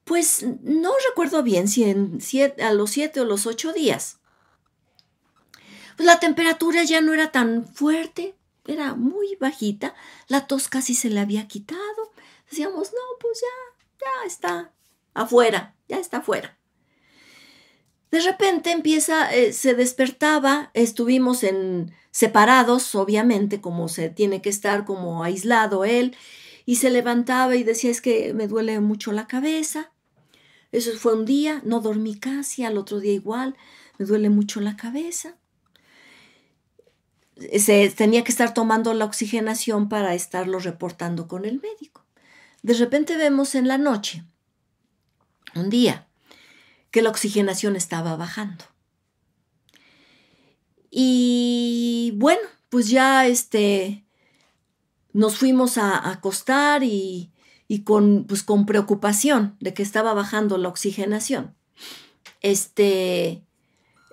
Pues 0.05 0.45
no 0.63 0.93
recuerdo 1.09 1.43
bien 1.43 1.69
si 1.69 1.85
en 1.85 2.19
a 2.63 2.75
los 2.75 2.91
siete 2.91 3.19
o 3.23 3.25
los 3.25 3.47
ocho 3.47 3.73
días. 3.73 4.19
Pues 5.97 6.07
la 6.07 6.21
temperatura 6.21 6.85
ya 6.85 7.01
no 7.01 7.15
era 7.15 7.33
tan 7.33 7.67
fuerte, 7.67 8.35
era 8.67 8.95
muy 8.95 9.37
bajita, 9.41 9.95
la 10.29 10.47
tos 10.47 10.69
casi 10.69 10.95
se 10.95 11.11
le 11.11 11.21
había 11.21 11.49
quitado 11.49 12.13
decíamos, 12.53 12.93
no, 12.93 13.19
pues 13.19 13.41
ya, 13.41 14.05
ya 14.07 14.27
está 14.27 14.73
afuera, 15.15 15.75
ya 15.89 15.99
está 15.99 16.19
afuera. 16.19 16.59
De 18.11 18.21
repente 18.21 18.73
empieza, 18.73 19.35
eh, 19.35 19.55
se 19.55 19.75
despertaba, 19.75 20.71
estuvimos 20.75 21.45
en 21.45 21.95
separados, 22.11 22.95
obviamente, 22.95 23.63
como 23.63 23.89
se 23.89 24.11
tiene 24.11 24.43
que 24.43 24.51
estar 24.51 24.85
como 24.85 25.25
aislado 25.25 25.87
él, 25.87 26.15
y 26.67 26.77
se 26.77 26.91
levantaba 26.91 27.57
y 27.57 27.65
decía, 27.65 27.91
es 27.91 28.03
que 28.03 28.35
me 28.35 28.49
duele 28.49 28.81
mucho 28.81 29.13
la 29.13 29.27
cabeza. 29.27 29.91
Eso 30.73 30.93
fue 30.99 31.15
un 31.15 31.25
día, 31.25 31.63
no 31.65 31.81
dormí 31.81 32.19
casi, 32.19 32.65
al 32.65 32.77
otro 32.77 33.01
día 33.01 33.13
igual, 33.13 33.57
me 33.99 34.05
duele 34.05 34.29
mucho 34.29 34.61
la 34.61 34.77
cabeza. 34.77 35.37
Se 37.59 37.91
tenía 37.91 38.25
que 38.25 38.33
estar 38.33 38.55
tomando 38.55 38.95
la 38.95 39.05
oxigenación 39.05 39.89
para 39.89 40.15
estarlo 40.15 40.59
reportando 40.59 41.29
con 41.29 41.45
el 41.45 41.61
médico. 41.61 42.05
De 42.63 42.75
repente 42.75 43.17
vemos 43.17 43.55
en 43.55 43.69
la 43.69 43.79
noche, 43.79 44.25
un 45.55 45.69
día, 45.69 46.07
que 46.91 47.03
la 47.03 47.11
oxigenación 47.11 47.75
estaba 47.75 48.17
bajando. 48.17 48.65
Y 50.91 52.13
bueno, 52.17 52.43
pues 52.69 52.89
ya 52.89 53.27
este, 53.27 54.05
nos 55.13 55.37
fuimos 55.37 55.79
a, 55.79 56.11
acostar 56.11 56.83
y, 56.85 57.33
con, 57.85 58.27
pues 58.29 58.43
con 58.43 58.67
preocupación 58.67 59.57
de 59.59 59.75
que 59.75 59.83
estaba 59.83 60.13
bajando 60.13 60.59
la 60.59 60.69
oxigenación. 60.69 61.55
Este, 62.43 63.43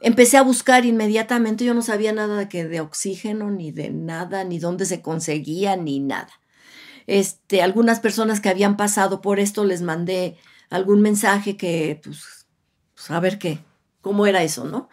empecé 0.02 0.38
a 0.38 0.44
buscar 0.44 0.86
inmediatamente, 0.86 1.66
yo 1.66 1.74
no 1.74 1.82
sabía 1.82 2.14
nada 2.14 2.38
de, 2.38 2.50
que 2.50 2.66
de 2.66 2.82
oxígeno, 2.82 3.52
ni 3.52 3.72
de 3.72 3.90
nada, 3.90 4.44
ni 4.44 4.60
dónde 4.60 4.86
se 4.86 5.02
conseguía, 5.02 5.76
ni 5.76 6.00
nada. 6.00 6.30
Este, 7.08 7.62
algunas 7.62 8.00
personas 8.00 8.40
que 8.40 8.50
habían 8.50 8.78
pasado 8.78 9.22
por 9.22 9.40
esto 9.40 9.66
les 9.66 9.82
mandé 9.82 10.38
algún 10.70 11.02
mensaje 11.02 11.58
que, 11.58 12.00
pues, 12.04 12.46
pues, 12.94 13.12
a 13.12 13.20
ver 13.20 13.40
qué, 13.40 13.60
cómo 14.02 14.28
era 14.28 14.44
eso, 14.44 14.66
¿no? 14.66 14.90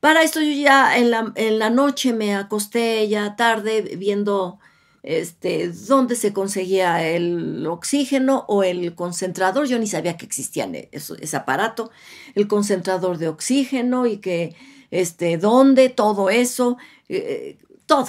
Para 0.00 0.22
esto 0.22 0.40
yo 0.40 0.52
ya 0.52 0.96
en 0.96 1.10
la, 1.10 1.32
en 1.34 1.58
la 1.58 1.70
noche 1.70 2.12
me 2.12 2.34
acosté 2.34 3.08
ya 3.08 3.34
tarde 3.34 3.96
viendo 3.96 4.60
este, 5.08 5.70
dónde 5.70 6.16
se 6.16 6.34
conseguía 6.34 7.02
el 7.02 7.66
oxígeno 7.66 8.44
o 8.46 8.62
el 8.62 8.94
concentrador. 8.94 9.66
Yo 9.66 9.78
ni 9.78 9.86
sabía 9.86 10.18
que 10.18 10.26
existía 10.26 10.70
ese 10.92 11.34
aparato, 11.34 11.90
el 12.34 12.46
concentrador 12.46 13.16
de 13.16 13.28
oxígeno 13.28 14.06
y 14.06 14.18
que, 14.18 14.54
este, 14.90 15.38
dónde, 15.38 15.88
todo 15.88 16.28
eso, 16.28 16.76
eh, 17.08 17.56
todo. 17.86 18.08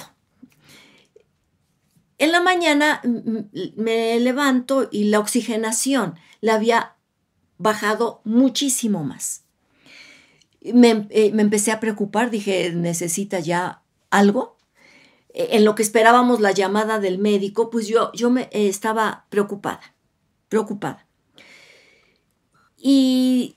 En 2.18 2.32
la 2.32 2.42
mañana 2.42 3.00
me 3.76 4.20
levanto 4.20 4.86
y 4.92 5.04
la 5.04 5.20
oxigenación 5.20 6.16
la 6.42 6.56
había 6.56 6.96
bajado 7.56 8.20
muchísimo 8.24 9.04
más. 9.04 9.44
Eh, 10.60 10.74
me, 10.74 11.08
empecé 11.40 11.72
a 11.72 11.80
preocupar, 11.80 12.28
dije, 12.28 12.72
necesita 12.74 13.40
ya 13.40 13.80
algo. 14.10 14.58
E, 15.34 15.56
en 15.56 15.64
lo 15.64 15.74
que 15.74 15.82
esperábamos 15.82 16.40
la 16.40 16.52
llamada 16.52 16.98
del 16.98 17.18
médico, 17.18 17.70
pues 17.70 17.86
yo, 17.86 18.12
yo 18.12 18.30
me 18.30 18.42
eh, 18.52 18.68
estaba 18.68 19.26
preocupada, 19.30 19.94
preocupada. 20.48 21.06
Y 22.78 23.56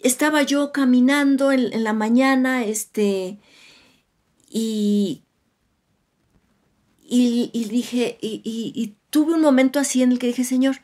estaba 0.00 0.42
yo 0.42 0.72
caminando 0.72 1.52
en, 1.52 1.82
la 1.84 1.92
mañana, 1.92 2.64
este, 2.64 3.38
y 4.48 5.22
y, 7.14 7.64
dije, 7.68 8.16
y, 8.22 8.94
tuve 9.10 9.34
un 9.34 9.42
momento 9.42 9.78
así 9.78 10.02
en 10.02 10.12
el 10.12 10.18
que 10.18 10.28
dije, 10.28 10.44
Señor, 10.44 10.76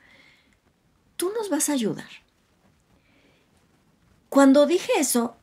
tú 1.16 1.30
nos 1.34 1.48
vas 1.48 1.70
a 1.70 1.72
ayudar. 1.72 2.10
Cuando 4.28 4.66
dije 4.66 4.92
eso, 4.98 5.36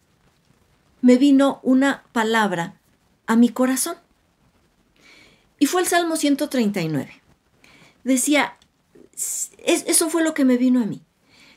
me 1.01 1.17
vino 1.17 1.59
una 1.63 2.03
palabra 2.11 2.80
a 3.26 3.36
mi 3.36 3.49
corazón. 3.49 3.97
Y 5.66 5.68
fue 5.68 5.82
el 5.82 5.88
Salmo 5.88 6.16
139. 6.16 7.24
Decía, 8.03 8.55
eso 9.66 10.09
fue 10.11 10.22
lo 10.22 10.36
que 10.36 10.45
me 10.45 10.57
vino 10.57 10.80
a 10.80 10.86
mí. 10.86 11.01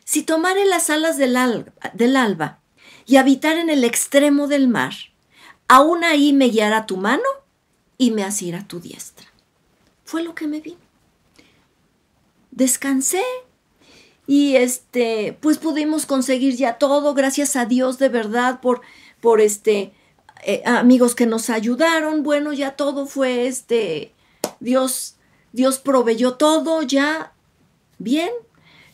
Si 0.02 0.22
tomare 0.22 0.64
las 0.64 0.88
alas 0.88 1.18
del, 1.18 1.36
alba 1.36 2.58
y 3.04 3.16
habitar 3.16 3.58
en 3.58 3.68
el 3.68 3.84
extremo 3.84 4.48
del 4.48 4.66
mar, 4.66 4.94
aún 5.68 6.04
ahí 6.04 6.32
me 6.32 6.46
guiará 6.46 6.86
tu 6.86 6.96
mano 6.96 7.28
y 7.98 8.10
me 8.10 8.24
asirá 8.24 8.66
tu 8.66 8.80
diestra. 8.80 9.26
Fue 10.06 10.22
lo 10.22 10.34
que 10.34 10.46
me 10.46 10.60
vi. 10.60 10.78
Descansé 12.50 13.24
y 14.26 14.56
este, 14.56 15.36
pues 15.38 15.58
pudimos 15.58 16.06
conseguir 16.06 16.56
ya 16.56 16.78
todo, 16.78 17.12
gracias 17.12 17.56
a 17.56 17.66
Dios 17.66 17.98
de 17.98 18.08
verdad 18.08 18.62
por, 18.62 18.80
por 19.20 19.42
este, 19.42 19.92
eh, 20.48 20.62
amigos 20.64 21.14
que 21.14 21.26
nos 21.26 21.50
ayudaron. 21.50 22.22
Bueno, 22.22 22.54
ya 22.54 22.70
todo 22.70 23.04
fue 23.04 23.46
este, 23.46 24.14
Dios, 24.60 25.16
Dios 25.52 25.78
proveyó 25.78 26.36
todo 26.36 26.80
ya 26.80 27.34
bien. 27.98 28.30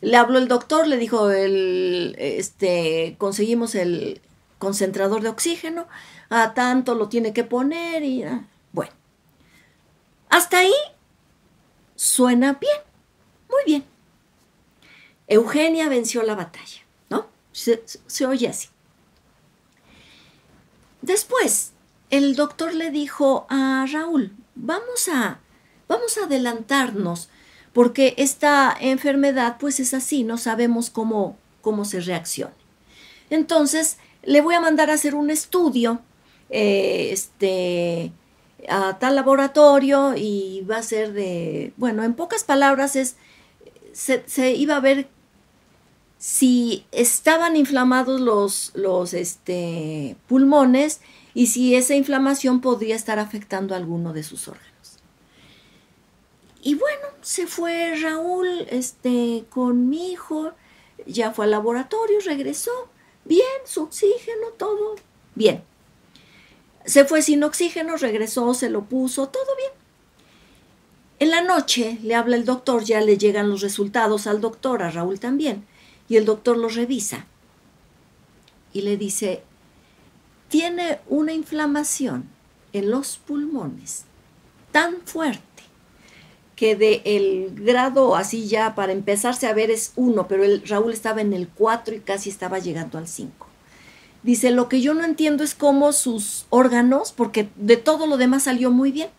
Le 0.01 0.17
habló 0.17 0.39
el 0.39 0.49
doctor, 0.49 0.89
le 0.89 0.97
dijo 0.97 1.31
el, 1.31 2.17
este, 2.19 3.15
conseguimos 3.19 3.77
el 3.77 4.21
concentrador 4.59 5.23
de 5.23 5.29
oxígeno, 5.29 5.87
a 6.29 6.55
tanto 6.55 6.97
lo 6.97 7.09
tiene 7.09 7.33
que 7.33 7.45
poner 7.45 8.03
y 8.03 8.25
ah, 8.25 8.45
bueno. 8.73 8.93
Hasta 10.31 10.59
ahí 10.59 10.75
suena 11.95 12.55
bien, 12.55 12.79
muy 13.49 13.63
bien. 13.65 13.85
Eugenia 15.29 15.89
venció 15.89 16.25
la 16.25 16.35
batalla, 16.35 16.83
¿no? 17.11 17.29
Se, 17.53 17.81
se 17.87 18.27
oye 18.27 18.49
así. 18.49 18.74
Después, 21.05 21.73
el 22.09 22.35
doctor 22.35 22.75
le 22.75 22.91
dijo 22.91 23.45
a 23.51 23.85
Raúl, 23.93 24.33
vamos 24.55 25.11
a, 25.13 25.39
vamos 25.87 26.17
a 26.17 26.25
adelantarnos, 26.25 27.29
porque 27.75 28.15
esta 28.17 28.75
enfermedad 28.81 29.59
pues 29.61 29.81
es 29.81 29.93
así, 29.93 30.25
no 30.25 30.39
sabemos 30.39 30.89
cómo, 30.89 31.37
cómo 31.61 31.85
se 31.85 32.01
reacciona. 32.01 32.55
Entonces, 33.29 33.99
le 34.23 34.41
voy 34.41 34.55
a 34.55 34.61
mandar 34.61 34.91
a 34.91 34.95
hacer 34.95 35.15
un 35.15 35.29
estudio 35.29 36.01
eh, 36.49 37.11
este, 37.13 38.11
a 38.67 38.99
tal 38.99 39.15
laboratorio 39.15 40.15
y 40.17 40.63
va 40.63 40.79
a 40.79 40.83
ser 40.83 41.13
de, 41.13 41.75
bueno, 41.77 42.03
en 42.03 42.15
pocas 42.15 42.45
palabras 42.45 42.97
es, 42.97 43.17
se, 43.93 44.25
se 44.27 44.53
iba 44.53 44.77
a 44.77 44.81
ver 44.81 45.11
si 46.25 46.87
estaban 46.91 47.55
inflamados 47.55 48.19
los, 48.19 48.73
los 48.73 49.13
este, 49.13 50.17
pulmones 50.27 51.03
y 51.35 51.49
si 51.49 51.75
esa 51.75 51.97
inflamación 51.97 52.63
podría 52.63 52.97
estar 52.97 53.19
afectando 53.19 53.75
a 53.75 53.77
alguno 53.77 54.15
de 54.15 54.23
sus 54.23 54.49
órganos. 54.49 54.97
Y 56.63 56.77
bueno, 56.77 57.09
se 57.21 57.47
fue 57.47 57.95
Raúl 58.01 58.49
este, 58.71 59.45
con 59.51 59.91
mi 59.91 60.13
hijo, 60.13 60.53
ya 61.05 61.31
fue 61.33 61.45
al 61.45 61.51
laboratorio, 61.51 62.19
regresó, 62.25 62.89
bien, 63.27 63.45
su 63.67 63.83
oxígeno, 63.83 64.47
todo 64.57 64.97
bien. 65.35 65.63
Se 66.87 67.05
fue 67.05 67.21
sin 67.21 67.45
oxígeno, 67.45 67.99
regresó, 67.99 68.55
se 68.55 68.71
lo 68.71 68.85
puso, 68.85 69.29
todo 69.29 69.57
bien. 69.59 69.73
En 71.19 71.31
la 71.31 71.43
noche 71.43 71.99
le 72.03 72.15
habla 72.15 72.37
el 72.37 72.47
doctor, 72.47 72.83
ya 72.83 73.03
le 73.03 73.19
llegan 73.19 73.51
los 73.51 73.61
resultados 73.61 74.27
al 74.27 74.41
doctor, 74.41 74.83
a 74.83 74.91
Raúl 74.91 75.21
también, 75.21 75.67
y 76.09 76.17
el 76.17 76.25
doctor 76.25 76.57
los 76.57 76.75
revisa 76.75 77.27
y 78.73 78.83
le 78.83 78.97
dice, 78.97 79.43
tiene 80.49 80.99
una 81.09 81.33
inflamación 81.33 82.29
en 82.73 82.91
los 82.91 83.17
pulmones 83.17 84.05
tan 84.73 84.97
fuerte 85.05 85.45
que 86.57 86.77
de 86.77 87.03
el 87.05 87.55
grado 87.55 88.17
así 88.17 88.47
ya 88.47 88.75
para 88.75 88.93
empezarse 88.93 89.47
a 89.47 89.55
ver 89.55 89.71
es 89.71 89.93
uno, 89.97 90.29
pero 90.29 90.45
el 90.45 90.67
Raúl 90.67 90.93
estaba 90.93 91.21
en 91.21 91.33
el 91.33 91.49
4 91.49 91.97
y 91.97 92.01
casi 92.01 92.31
estaba 92.31 92.59
llegando 92.59 92.99
al 92.99 93.09
5. 93.09 93.47
Dice, 94.23 94.51
lo 94.51 94.69
que 94.69 94.81
yo 94.81 94.95
no 94.95 95.05
entiendo 95.05 95.45
es 95.45 95.55
cómo 95.55 95.93
sus 95.93 96.47
órganos, 96.51 97.13
porque 97.13 97.49
de 97.57 97.77
todo 97.77 98.07
lo 98.07 98.17
demás 98.17 98.45
salió 98.45 98.71
muy 98.71 98.91
bien. 98.91 99.11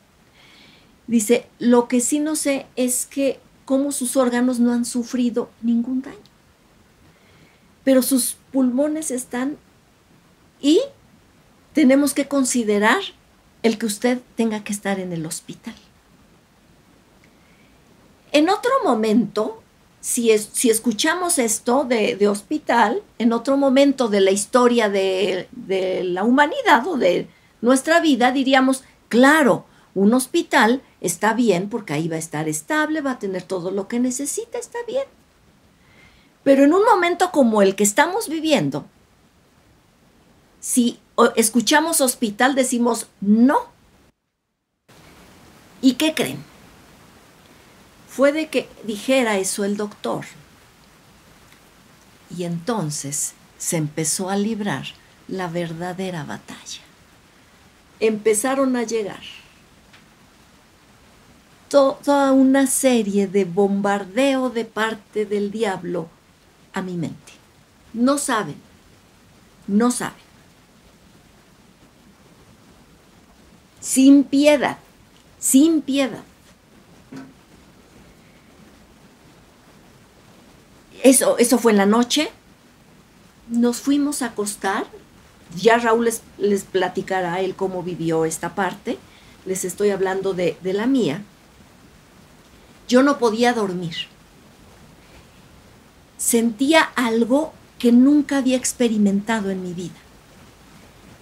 Dice, 1.07 1.45
lo 1.59 1.87
que 1.87 2.01
sí 2.01 2.19
no 2.19 2.35
sé 2.35 2.65
es 2.75 3.05
que 3.05 3.39
cómo 3.65 3.91
sus 3.91 4.17
órganos 4.17 4.59
no 4.59 4.73
han 4.73 4.85
sufrido 4.85 5.49
ningún 5.61 6.01
daño. 6.01 6.17
Pero 7.85 8.01
sus 8.01 8.35
pulmones 8.51 9.09
están 9.09 9.57
y 10.59 10.81
tenemos 11.73 12.13
que 12.13 12.27
considerar 12.27 12.99
el 13.63 13.77
que 13.77 13.85
usted 13.85 14.19
tenga 14.35 14.63
que 14.63 14.73
estar 14.73 14.99
en 14.99 15.13
el 15.13 15.25
hospital. 15.25 15.75
En 18.31 18.49
otro 18.49 18.71
momento, 18.83 19.61
si, 20.01 20.29
escuchamos 20.29 21.39
esto 21.39 21.83
de, 21.83 22.27
hospital, 22.27 23.01
en 23.17 23.33
otro 23.33 23.55
momento 23.55 24.07
de 24.07 24.21
la 24.21 24.31
historia 24.31 24.89
de, 24.89 25.47
de 25.51 26.03
la 26.03 26.23
humanidad 26.23 26.85
o 26.85 26.97
de 26.97 27.27
nuestra 27.61 28.01
vida, 28.01 28.31
diríamos, 28.31 28.83
claro, 29.07 29.65
un 29.95 30.13
hospital 30.13 30.81
está 31.01 31.33
bien 31.33 31.69
porque 31.69 31.93
ahí 31.93 32.07
va 32.07 32.17
a 32.17 32.19
estar 32.19 32.49
estable, 32.49 33.01
va 33.01 33.11
a 33.11 33.19
tener 33.19 33.43
todo 33.43 33.71
lo 33.71 33.87
que 33.87 33.99
necesita, 33.99 34.57
está 34.57 34.79
bien. 34.85 35.05
Pero 36.45 36.63
en 36.63 36.73
un 36.73 36.85
momento 36.85 37.31
como 37.31 37.63
el 37.63 37.75
que 37.75 37.83
estamos 37.83 38.29
viviendo, 38.29 38.85
si 40.59 40.99
escuchamos 41.35 42.01
hospital, 42.01 42.53
decimos 42.53 43.07
no. 43.19 43.57
¿Y 45.81 45.93
qué 45.93 46.13
creen? 46.13 46.37
Fue 48.07 48.31
de 48.31 48.47
que 48.47 48.69
dijera 48.83 49.39
eso 49.39 49.65
el 49.65 49.75
doctor. 49.75 50.25
Y 52.37 52.43
entonces 52.43 53.33
se 53.57 53.77
empezó 53.77 54.29
a 54.29 54.37
librar 54.37 54.85
la 55.27 55.47
verdadera 55.47 56.25
batalla. 56.25 56.81
Empezaron 57.99 58.75
a 58.75 58.83
llegar 58.83 59.23
toda 61.69 62.33
una 62.33 62.67
serie 62.67 63.25
de 63.25 63.45
bombardeo 63.45 64.51
de 64.51 64.65
parte 64.65 65.25
del 65.25 65.49
diablo 65.49 66.07
a 66.75 66.83
mi 66.83 66.95
mente. 66.95 67.33
No 67.93 68.19
saben, 68.19 68.57
no 69.67 69.89
saben. 69.89 70.25
sin 73.85 74.23
piedad, 74.23 74.77
sin 75.39 75.83
piedad. 75.83 76.23
Eso, 81.03 81.37
eso 81.37 81.59
fue 81.59 81.71
en 81.71 81.77
la 81.77 81.85
noche. 81.85 82.31
Nos 83.47 83.77
fuimos 83.77 84.23
a 84.23 84.27
acostar. 84.27 84.87
Ya 85.55 85.77
Raúl 85.77 86.05
les, 86.05 86.23
les 86.39 86.63
platicará 86.63 87.41
él 87.41 87.55
cómo 87.55 87.83
vivió 87.83 88.25
esta 88.25 88.55
parte. 88.55 88.97
Les 89.45 89.65
estoy 89.65 89.91
hablando 89.91 90.33
de, 90.33 90.57
de 90.63 90.73
la 90.73 90.87
mía. 90.87 91.21
Yo 92.87 93.03
no 93.03 93.19
podía 93.19 93.53
dormir. 93.53 94.07
Sentía 96.25 96.81
algo 96.81 97.53
que 97.77 97.91
nunca 97.91 98.37
había 98.37 98.57
experimentado 98.57 99.49
en 99.51 99.61
mi 99.61 99.73
vida. 99.73 99.99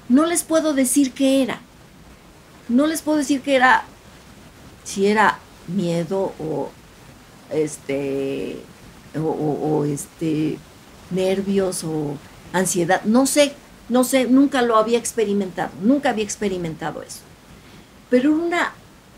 No 0.08 0.26
les 0.26 0.44
puedo 0.44 0.74
decir 0.74 1.12
qué 1.12 1.42
era 1.44 1.60
no 2.70 2.88
les 2.88 3.02
puedo 3.02 3.18
decir 3.18 3.42
que 3.42 3.56
era, 3.56 3.84
si 4.84 5.08
era 5.08 5.40
miedo 5.68 6.34
o 6.40 6.70
este, 7.52 8.60
o, 9.16 9.86
este, 9.86 10.58
nervios 11.12 11.84
o 11.84 12.18
ansiedad, 12.52 13.04
no 13.04 13.26
sé, 13.26 13.54
no 13.90 14.04
sé, 14.04 14.26
nunca 14.26 14.62
lo 14.62 14.78
había 14.78 14.98
experimentado, 14.98 15.72
nunca 15.82 16.10
había 16.10 16.24
experimentado 16.24 17.02
eso. 17.04 17.20
Pero 18.10 18.34
una, 18.34 18.74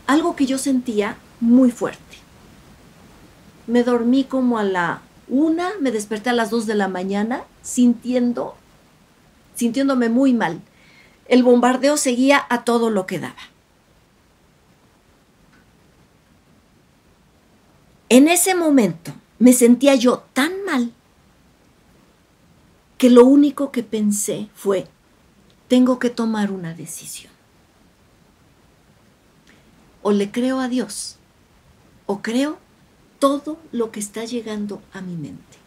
algo 0.06 0.36
que 0.36 0.46
yo 0.46 0.58
sentía 0.58 1.16
muy 1.40 1.70
fuerte. 1.70 2.02
Me 3.66 3.82
dormí 3.82 4.24
como 4.24 4.58
a 4.58 4.64
la 4.64 5.02
una, 5.28 5.70
me 5.80 5.90
desperté 5.90 6.30
a 6.30 6.34
las 6.34 6.50
dos 6.50 6.66
de 6.66 6.74
la 6.74 6.88
mañana 6.88 7.44
sintiendo, 7.62 8.54
sintiéndome 9.54 10.08
muy 10.08 10.32
mal 10.32 10.60
el 11.28 11.42
bombardeo 11.42 11.96
seguía 11.96 12.44
a 12.48 12.64
todo 12.64 12.90
lo 12.90 13.06
que 13.06 13.18
daba. 13.18 13.34
En 18.08 18.28
ese 18.28 18.54
momento 18.54 19.12
me 19.38 19.52
sentía 19.52 19.94
yo 19.96 20.24
tan 20.32 20.64
mal 20.64 20.92
que 22.98 23.10
lo 23.10 23.24
único 23.24 23.72
que 23.72 23.82
pensé 23.82 24.48
fue, 24.54 24.86
tengo 25.68 25.98
que 25.98 26.10
tomar 26.10 26.52
una 26.52 26.72
decisión. 26.72 27.32
O 30.02 30.12
le 30.12 30.30
creo 30.30 30.60
a 30.60 30.68
Dios, 30.68 31.16
o 32.06 32.22
creo 32.22 32.58
todo 33.18 33.58
lo 33.72 33.90
que 33.90 34.00
está 34.00 34.24
llegando 34.24 34.82
a 34.92 35.00
mi 35.00 35.16
mente. 35.16 35.58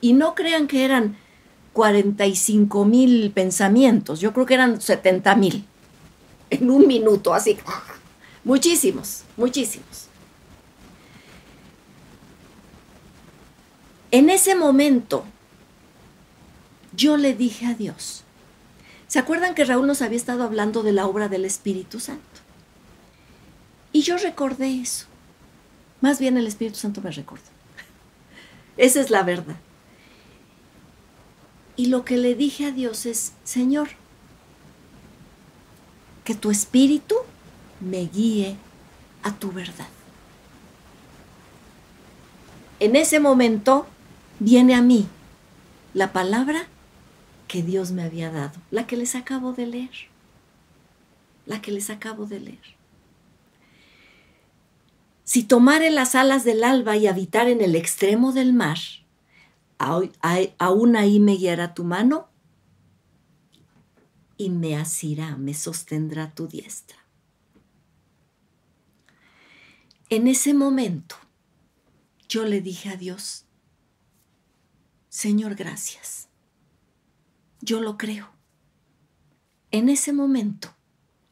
Y 0.00 0.12
no 0.12 0.34
crean 0.34 0.66
que 0.66 0.84
eran 0.84 1.16
45 1.72 2.84
mil 2.84 3.30
pensamientos, 3.32 4.20
yo 4.20 4.32
creo 4.32 4.46
que 4.46 4.54
eran 4.54 4.80
70 4.80 5.36
mil 5.36 5.66
en 6.50 6.70
un 6.70 6.86
minuto, 6.86 7.34
así. 7.34 7.58
Muchísimos, 8.44 9.24
muchísimos. 9.36 10.06
En 14.10 14.30
ese 14.30 14.54
momento, 14.54 15.24
yo 16.94 17.16
le 17.16 17.34
dije 17.34 17.66
a 17.66 17.74
Dios, 17.74 18.22
¿se 19.08 19.18
acuerdan 19.18 19.54
que 19.54 19.64
Raúl 19.64 19.86
nos 19.86 20.00
había 20.00 20.16
estado 20.16 20.44
hablando 20.44 20.82
de 20.82 20.92
la 20.92 21.06
obra 21.06 21.28
del 21.28 21.44
Espíritu 21.44 22.00
Santo? 22.00 22.22
Y 23.92 24.02
yo 24.02 24.16
recordé 24.16 24.80
eso. 24.80 25.06
Más 26.06 26.20
bien 26.20 26.36
el 26.36 26.46
Espíritu 26.46 26.76
Santo 26.76 27.00
me 27.00 27.10
recordó. 27.10 27.42
Esa 28.76 29.00
es 29.00 29.10
la 29.10 29.24
verdad. 29.24 29.56
Y 31.74 31.86
lo 31.86 32.04
que 32.04 32.16
le 32.16 32.36
dije 32.36 32.66
a 32.66 32.70
Dios 32.70 33.06
es, 33.06 33.32
Señor, 33.42 33.88
que 36.22 36.36
tu 36.36 36.52
espíritu 36.52 37.16
me 37.80 38.06
guíe 38.06 38.54
a 39.24 39.32
tu 39.32 39.50
verdad. 39.50 39.88
En 42.78 42.94
ese 42.94 43.18
momento 43.18 43.88
viene 44.38 44.76
a 44.76 44.82
mí 44.82 45.08
la 45.92 46.12
palabra 46.12 46.68
que 47.48 47.64
Dios 47.64 47.90
me 47.90 48.04
había 48.04 48.30
dado, 48.30 48.60
la 48.70 48.86
que 48.86 48.96
les 48.96 49.16
acabo 49.16 49.54
de 49.54 49.66
leer, 49.66 50.08
la 51.46 51.60
que 51.60 51.72
les 51.72 51.90
acabo 51.90 52.26
de 52.26 52.38
leer. 52.38 52.75
Si 55.26 55.42
tomare 55.42 55.90
las 55.90 56.14
alas 56.14 56.44
del 56.44 56.62
alba 56.62 56.96
y 56.96 57.08
habitar 57.08 57.48
en 57.48 57.60
el 57.60 57.74
extremo 57.74 58.32
del 58.32 58.52
mar, 58.52 58.78
aún 59.76 60.94
ahí 60.94 61.18
me 61.18 61.32
guiará 61.32 61.74
tu 61.74 61.82
mano 61.82 62.28
y 64.36 64.50
me 64.50 64.76
asirá, 64.76 65.36
me 65.36 65.52
sostendrá 65.52 66.32
tu 66.32 66.46
diestra. 66.46 66.98
En 70.10 70.28
ese 70.28 70.54
momento 70.54 71.16
yo 72.28 72.44
le 72.44 72.60
dije 72.60 72.90
a 72.90 72.96
Dios, 72.96 73.46
Señor, 75.08 75.56
gracias. 75.56 76.28
Yo 77.60 77.80
lo 77.80 77.98
creo. 77.98 78.30
En 79.72 79.88
ese 79.88 80.12
momento, 80.12 80.72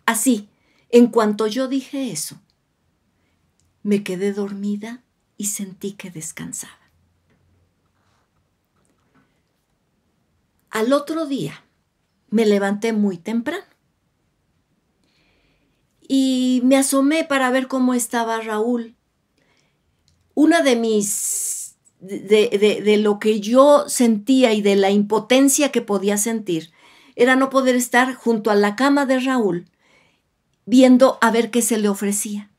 así, 0.04 0.48
en 0.90 1.06
cuanto 1.06 1.46
yo 1.46 1.68
dije 1.68 2.10
eso, 2.10 2.40
me 3.84 4.02
quedé 4.02 4.32
dormida 4.32 5.04
y 5.36 5.46
sentí 5.46 5.92
que 5.92 6.10
descansaba. 6.10 6.90
Al 10.70 10.92
otro 10.92 11.26
día 11.26 11.62
me 12.30 12.46
levanté 12.46 12.92
muy 12.92 13.18
temprano 13.18 13.64
y 16.00 16.62
me 16.64 16.76
asomé 16.76 17.24
para 17.24 17.50
ver 17.50 17.68
cómo 17.68 17.94
estaba 17.94 18.40
Raúl. 18.40 18.96
Una 20.34 20.62
de 20.62 20.76
mis, 20.76 21.76
de, 22.00 22.82
de, 22.84 22.96
lo 22.96 23.18
que 23.20 23.40
yo 23.40 23.88
sentía 23.88 24.52
y 24.52 24.62
de 24.62 24.76
la 24.76 24.90
impotencia 24.90 25.70
que 25.70 25.80
podía 25.80 26.16
sentir, 26.16 26.72
era 27.16 27.36
no 27.36 27.50
poder 27.50 27.76
estar 27.76 28.14
junto 28.14 28.50
a 28.50 28.56
la 28.56 28.74
cama 28.74 29.06
de 29.06 29.20
Raúl 29.20 29.70
viendo 30.66 31.18
a 31.20 31.30
ver 31.30 31.50
qué 31.50 31.62
se 31.62 31.78
le 31.78 31.88
ofrecía. 31.88 32.50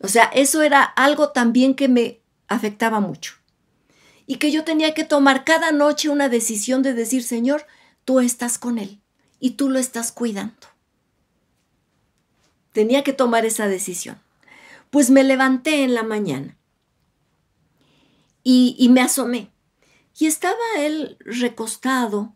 O 0.00 0.08
sea, 0.08 0.24
eso 0.24 0.62
era 0.62 0.82
algo 0.82 1.30
también 1.30 1.74
que 1.74 1.88
me 1.88 2.20
afectaba 2.46 3.00
mucho. 3.00 3.34
Y 4.26 4.36
que 4.36 4.52
yo 4.52 4.64
tenía 4.64 4.94
que 4.94 5.04
tomar 5.04 5.44
cada 5.44 5.72
noche 5.72 6.08
una 6.08 6.28
decisión 6.28 6.82
de 6.82 6.94
decir, 6.94 7.22
Señor, 7.22 7.66
tú 8.04 8.20
estás 8.20 8.58
con 8.58 8.78
él 8.78 9.00
y 9.40 9.52
tú 9.52 9.70
lo 9.70 9.78
estás 9.78 10.12
cuidando. 10.12 10.66
Tenía 12.72 13.02
que 13.02 13.12
tomar 13.12 13.44
esa 13.44 13.66
decisión. 13.66 14.20
Pues 14.90 15.10
me 15.10 15.24
levanté 15.24 15.82
en 15.82 15.94
la 15.94 16.02
mañana 16.02 16.56
y, 18.42 18.88
me 18.90 19.00
asomé. 19.02 19.50
Y 20.18 20.26
estaba 20.26 20.56
él 20.78 21.18
recostado 21.20 22.34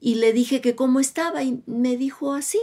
y 0.00 0.16
le 0.16 0.32
dije 0.32 0.60
que 0.60 0.76
cómo 0.76 1.00
estaba 1.00 1.42
y 1.42 1.62
me 1.66 1.96
dijo 1.96 2.32
así. 2.34 2.60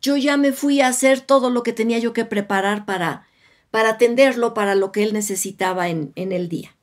Yo 0.00 0.16
ya 0.16 0.36
me 0.36 0.52
fui 0.52 0.80
a 0.80 0.88
hacer 0.88 1.20
todo 1.20 1.50
lo 1.50 1.62
que 1.62 1.72
tenía 1.72 1.98
yo 1.98 2.12
que 2.12 2.24
preparar 2.24 2.86
para, 2.86 3.28
para 3.70 3.90
atenderlo, 3.90 4.54
para 4.54 4.74
lo 4.74 4.92
que 4.92 5.02
él 5.02 5.12
necesitaba 5.12 5.88
en, 5.88 6.12
en 6.14 6.32
el 6.32 6.48
día. 6.48 6.76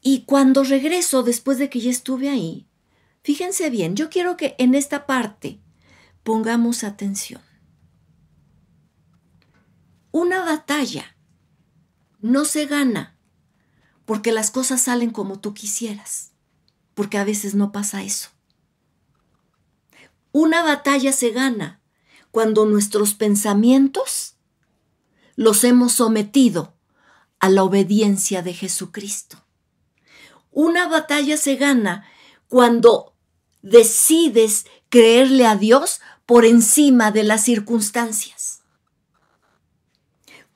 Y 0.00 0.24
cuando 0.24 0.64
regreso, 0.64 1.22
después 1.22 1.58
de 1.58 1.70
que 1.70 1.80
ya 1.80 1.90
estuve 1.90 2.28
ahí, 2.28 2.66
fíjense 3.22 3.70
bien, 3.70 3.94
yo 3.94 4.10
quiero 4.10 4.36
que 4.36 4.56
en 4.58 4.74
esta 4.74 5.06
parte 5.06 5.60
pongamos 6.22 6.82
atención. 6.82 7.40
Una 10.10 10.44
batalla 10.44 11.16
no 12.20 12.44
se 12.44 12.66
gana 12.66 13.16
porque 14.04 14.32
las 14.32 14.50
cosas 14.50 14.80
salen 14.80 15.10
como 15.10 15.40
tú 15.40 15.54
quisieras, 15.54 16.32
porque 16.94 17.18
a 17.18 17.24
veces 17.24 17.54
no 17.54 17.72
pasa 17.72 18.02
eso. 18.02 18.30
Una 20.32 20.62
batalla 20.62 21.12
se 21.12 21.30
gana 21.30 21.81
cuando 22.32 22.66
nuestros 22.66 23.14
pensamientos 23.14 24.34
los 25.36 25.62
hemos 25.64 25.92
sometido 25.92 26.74
a 27.38 27.48
la 27.48 27.62
obediencia 27.62 28.42
de 28.42 28.54
Jesucristo. 28.54 29.44
Una 30.50 30.88
batalla 30.88 31.36
se 31.36 31.56
gana 31.56 32.06
cuando 32.48 33.14
decides 33.60 34.66
creerle 34.88 35.46
a 35.46 35.56
Dios 35.56 36.00
por 36.26 36.44
encima 36.44 37.10
de 37.10 37.22
las 37.22 37.44
circunstancias. 37.44 38.62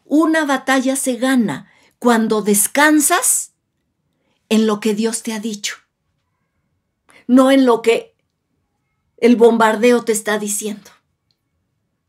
Una 0.04 0.44
batalla 0.44 0.96
se 0.96 1.16
gana 1.16 1.70
cuando 1.98 2.40
descansas 2.40 3.52
en 4.48 4.66
lo 4.66 4.80
que 4.80 4.94
Dios 4.94 5.22
te 5.22 5.32
ha 5.32 5.40
dicho, 5.40 5.76
no 7.26 7.50
en 7.50 7.66
lo 7.66 7.82
que 7.82 8.14
el 9.18 9.36
bombardeo 9.36 10.04
te 10.04 10.12
está 10.12 10.38
diciendo. 10.38 10.95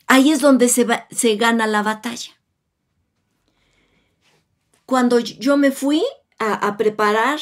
Ahí 0.08 0.32
es 0.32 0.40
donde 0.40 0.70
se, 0.70 0.88
se 1.12 1.36
gana 1.36 1.68
la 1.68 1.84
batalla. 1.84 2.32
Cuando 4.86 5.20
yo 5.20 5.58
me 5.58 5.72
fui 5.72 6.02
a, 6.40 6.54
a 6.54 6.78
preparar, 6.78 7.40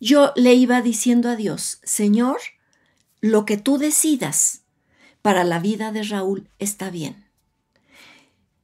yo 0.00 0.32
le 0.34 0.54
iba 0.54 0.80
diciendo 0.80 1.28
a 1.28 1.36
Dios, 1.36 1.78
Señor, 1.84 2.38
lo 3.20 3.44
que 3.44 3.58
tú 3.58 3.76
decidas 3.76 4.62
para 5.20 5.44
la 5.44 5.58
vida 5.58 5.92
de 5.92 6.02
Raúl 6.02 6.48
está 6.58 6.90
bien. 6.90 7.26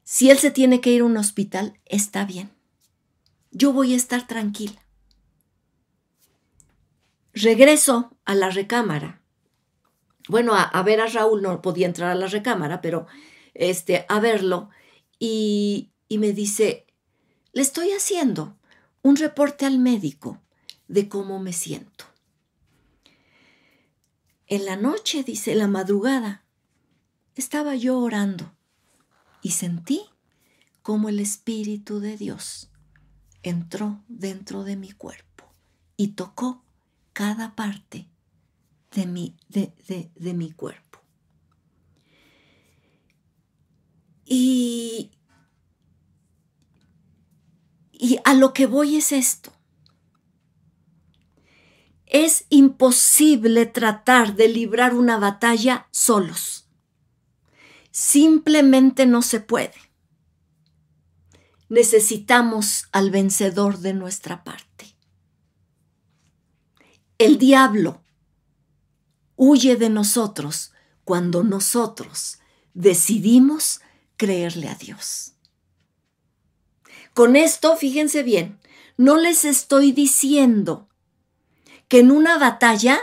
Si 0.02 0.30
él 0.30 0.38
se 0.38 0.50
tiene 0.50 0.80
que 0.80 0.92
ir 0.92 1.02
a 1.02 1.04
un 1.04 1.16
hospital, 1.16 1.78
está 1.84 2.24
bien. 2.24 2.50
Yo 3.50 3.72
voy 3.72 3.92
a 3.92 3.96
estar 3.96 4.26
tranquila. 4.26 4.80
Regreso 7.34 8.16
a 8.24 8.34
la 8.34 8.48
recámara. 8.48 9.20
Bueno, 10.28 10.54
a, 10.54 10.82
ver 10.82 11.00
a 11.00 11.06
Raúl 11.06 11.42
no 11.42 11.62
podía 11.62 11.86
entrar 11.86 12.10
a 12.10 12.14
la 12.14 12.26
recámara, 12.26 12.80
pero 12.80 13.06
este, 13.54 14.04
a 14.08 14.20
verlo. 14.20 14.70
Y, 15.18 15.92
y 16.08 16.18
me 16.18 16.32
dice, 16.32 16.86
le 17.52 17.62
estoy 17.62 17.90
haciendo 17.90 18.56
un 19.02 19.16
reporte 19.16 19.66
al 19.66 19.78
médico 19.78 20.40
de 20.88 21.08
cómo 21.08 21.38
me 21.38 21.52
siento. 21.52 22.04
En 24.48 24.64
la 24.64 24.76
noche, 24.76 25.22
dice, 25.22 25.54
la 25.54 25.68
madrugada, 25.68 26.44
estaba 27.34 27.74
yo 27.74 27.98
orando 27.98 28.52
y 29.42 29.50
sentí 29.50 30.02
como 30.82 31.08
el 31.08 31.20
Espíritu 31.20 32.00
de 32.00 32.16
Dios 32.16 32.70
entró 33.42 34.02
dentro 34.08 34.64
de 34.64 34.76
mi 34.76 34.90
cuerpo 34.90 35.52
y 35.96 36.08
tocó 36.08 36.64
cada 37.12 37.54
parte 37.54 38.08
de 38.96 39.06
mi, 39.06 39.36
de, 39.48 40.10
de 40.14 40.34
mi 40.34 40.50
cuerpo. 40.52 41.00
Y, 44.24 45.10
y 47.92 48.18
a 48.24 48.32
lo 48.32 48.54
que 48.54 48.66
voy 48.66 48.96
es 48.96 49.12
esto. 49.12 49.52
Es 52.06 52.46
imposible 52.48 53.66
tratar 53.66 54.34
de 54.34 54.48
librar 54.48 54.94
una 54.94 55.18
batalla 55.18 55.88
solos. 55.90 56.70
Simplemente 57.90 59.04
no 59.04 59.20
se 59.20 59.40
puede. 59.40 59.74
Necesitamos 61.68 62.88
al 62.92 63.10
vencedor 63.10 63.78
de 63.78 63.92
nuestra 63.92 64.42
parte. 64.42 64.96
El 67.18 67.36
diablo 67.36 68.05
huye 69.36 69.76
de 69.76 69.90
nosotros 69.90 70.72
cuando 71.04 71.44
nosotros 71.44 72.38
decidimos 72.74 73.80
creerle 74.16 74.68
a 74.68 74.74
Dios. 74.74 75.32
Con 77.14 77.36
esto, 77.36 77.76
fíjense 77.76 78.22
bien, 78.22 78.58
no 78.96 79.16
les 79.16 79.44
estoy 79.44 79.92
diciendo 79.92 80.88
que 81.88 82.00
en 82.00 82.10
una 82.10 82.38
batalla 82.38 82.98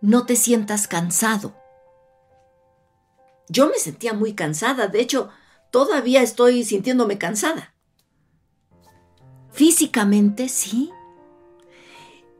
no 0.00 0.26
te 0.26 0.36
sientas 0.36 0.88
cansado. 0.88 1.56
Yo 3.48 3.68
me 3.68 3.78
sentía 3.78 4.12
muy 4.12 4.34
cansada, 4.34 4.88
de 4.88 5.00
hecho, 5.00 5.30
todavía 5.70 6.22
estoy 6.22 6.64
sintiéndome 6.64 7.18
cansada. 7.18 7.74
Físicamente, 9.52 10.48
sí. 10.48 10.90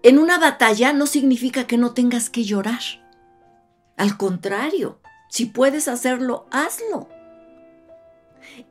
En 0.07 0.21
una 0.21 0.39
batalla 0.39 0.93
no 0.93 1.05
significa 1.09 1.67
que 1.67 1.79
no 1.79 1.93
tengas 1.93 2.31
que 2.31 2.45
llorar. 2.45 2.79
Al 3.97 4.17
contrario, 4.17 5.01
si 5.29 5.47
puedes 5.47 5.89
hacerlo, 5.89 6.47
hazlo. 6.53 7.09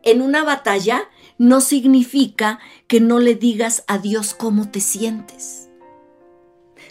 En 0.02 0.22
una 0.22 0.46
batalla 0.46 1.10
no 1.38 1.60
significa 1.60 2.60
que 2.88 3.02
no 3.02 3.20
le 3.20 3.36
digas 3.36 3.84
a 3.88 3.98
Dios 3.98 4.34
cómo 4.34 4.72
te 4.72 4.80
sientes 4.80 5.64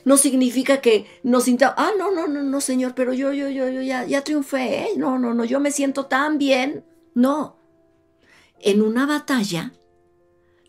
no 0.05 0.19
significa 0.19 0.83
que 0.83 1.07
nos 1.23 1.45
sinta, 1.45 1.75
ah, 1.79 1.93
no, 1.99 2.11
no, 2.11 2.27
no, 2.29 2.43
no, 2.43 2.61
Señor, 2.61 2.95
pero 2.95 3.15
yo, 3.15 3.33
yo, 3.33 3.49
yo, 3.49 3.71
yo 3.71 3.81
ya, 3.81 4.05
ya 4.05 4.23
triunfé, 4.23 4.83
¿eh? 4.83 4.89
no, 4.99 5.19
no, 5.19 5.33
no, 5.33 5.47
yo 5.47 5.61
me 5.61 5.71
siento 5.71 6.05
tan 6.05 6.37
bien. 6.37 6.85
No, 7.15 7.57
en 8.61 8.83
una 8.83 9.07
batalla 9.07 9.73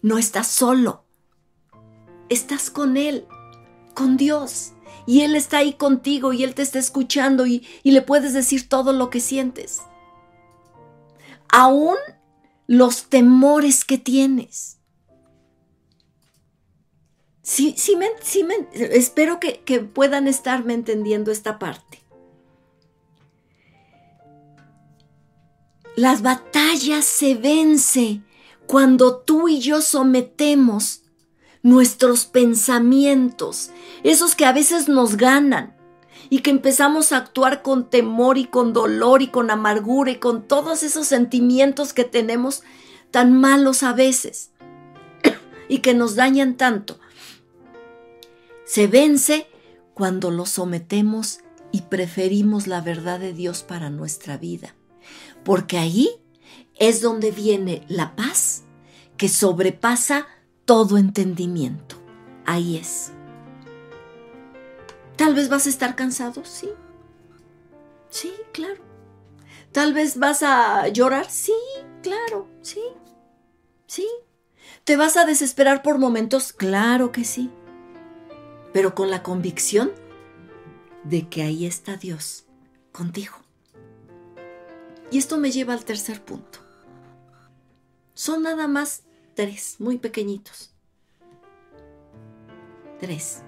no 0.01 0.17
estás 0.17 0.47
solo, 0.47 1.03
estás 2.29 2.69
con 2.69 2.95
Él, 2.95 3.27
con 3.95 4.17
Dios, 4.17 4.73
y 5.07 5.21
Él 5.21 5.35
está 5.35 5.57
ahí 5.57 5.73
contigo 5.73 6.33
y 6.33 6.43
Él 6.43 6.53
te 6.53 6.61
está 6.61 6.77
escuchando 6.77 7.47
y, 7.47 7.65
y 7.81 7.91
le 7.91 8.03
puedes 8.03 8.33
decir 8.33 8.69
todo 8.69 8.93
lo 8.93 9.09
que 9.09 9.19
sientes. 9.19 9.81
Aún 11.49 11.95
los 12.67 13.05
temores 13.05 13.85
que 13.85 13.97
tienes. 13.97 14.77
Sí, 17.41 17.75
sí, 17.77 17.95
me, 17.95 18.07
espero 18.73 19.39
que, 19.39 19.59
que 19.59 19.79
puedan 19.79 20.27
estarme 20.27 20.73
entendiendo 20.73 21.31
esta 21.31 21.59
parte. 21.59 22.01
Las 25.95 26.23
batallas 26.23 27.05
se 27.05 27.35
vence 27.35 28.21
cuando 28.65 29.17
tú 29.17 29.47
y 29.47 29.59
yo 29.59 29.81
sometemos 29.81 31.03
nuestros 31.65 32.27
pensamientos, 32.27 33.71
esos 34.03 34.35
que 34.35 34.45
a 34.45 34.53
veces 34.53 34.87
nos 34.87 35.17
ganan 35.17 35.75
y 36.29 36.41
que 36.41 36.51
empezamos 36.51 37.11
a 37.11 37.17
actuar 37.17 37.63
con 37.63 37.89
temor 37.89 38.37
y 38.37 38.45
con 38.45 38.71
dolor 38.71 39.23
y 39.23 39.29
con 39.29 39.49
amargura 39.49 40.11
y 40.11 40.17
con 40.17 40.47
todos 40.47 40.83
esos 40.83 41.07
sentimientos 41.07 41.91
que 41.91 42.03
tenemos 42.03 42.61
tan 43.09 43.33
malos 43.33 43.81
a 43.81 43.93
veces 43.93 44.51
y 45.67 45.79
que 45.79 45.95
nos 45.95 46.13
dañan 46.13 46.53
tanto. 46.55 46.99
Se 48.63 48.85
vence 48.85 49.47
cuando 49.95 50.29
lo 50.29 50.45
sometemos 50.45 51.39
y 51.71 51.81
preferimos 51.81 52.67
la 52.67 52.81
verdad 52.81 53.19
de 53.19 53.33
Dios 53.33 53.63
para 53.63 53.89
nuestra 53.89 54.37
vida, 54.37 54.75
porque 55.43 55.79
ahí 55.79 56.11
es 56.75 57.01
donde 57.01 57.31
viene 57.31 57.83
la 57.87 58.15
paz 58.15 58.65
que 59.17 59.29
sobrepasa 59.29 60.27
todo 60.65 60.97
entendimiento. 60.97 61.95
Ahí 62.45 62.77
es. 62.77 63.11
Tal 65.15 65.33
vez 65.33 65.49
vas 65.49 65.65
a 65.65 65.69
estar 65.69 65.95
cansado, 65.95 66.43
sí. 66.43 66.69
Sí, 68.09 68.33
claro. 68.51 68.83
Tal 69.71 69.93
vez 69.93 70.17
vas 70.17 70.43
a 70.43 70.87
llorar, 70.87 71.29
sí, 71.29 71.53
claro, 72.01 72.47
sí. 72.61 72.81
Sí. 73.87 74.07
¿Te 74.83 74.97
vas 74.97 75.17
a 75.17 75.25
desesperar 75.25 75.81
por 75.81 75.97
momentos? 75.97 76.53
Claro 76.53 77.11
que 77.11 77.23
sí. 77.23 77.49
Pero 78.73 78.93
con 78.93 79.09
la 79.09 79.23
convicción 79.23 79.91
de 81.03 81.29
que 81.29 81.43
ahí 81.43 81.65
está 81.65 81.97
Dios 81.97 82.45
contigo. 82.91 83.35
Y 85.11 85.17
esto 85.17 85.37
me 85.37 85.51
lleva 85.51 85.73
al 85.73 85.85
tercer 85.85 86.23
punto. 86.23 86.59
Son 88.13 88.43
nada 88.43 88.67
más 88.67 89.03
tres, 89.35 89.75
muy 89.79 89.97
pequeñitos. 89.97 90.71
Tres. 92.99 93.43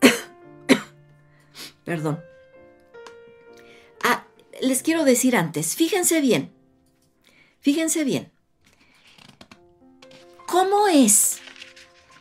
Perdón. 1.84 2.22
Ah, 4.02 4.26
les 4.60 4.82
quiero 4.82 5.04
decir 5.04 5.34
antes, 5.34 5.74
fíjense 5.74 6.20
bien, 6.20 6.52
fíjense 7.60 8.04
bien. 8.04 8.30
¿Cómo 10.46 10.86
es 10.86 11.38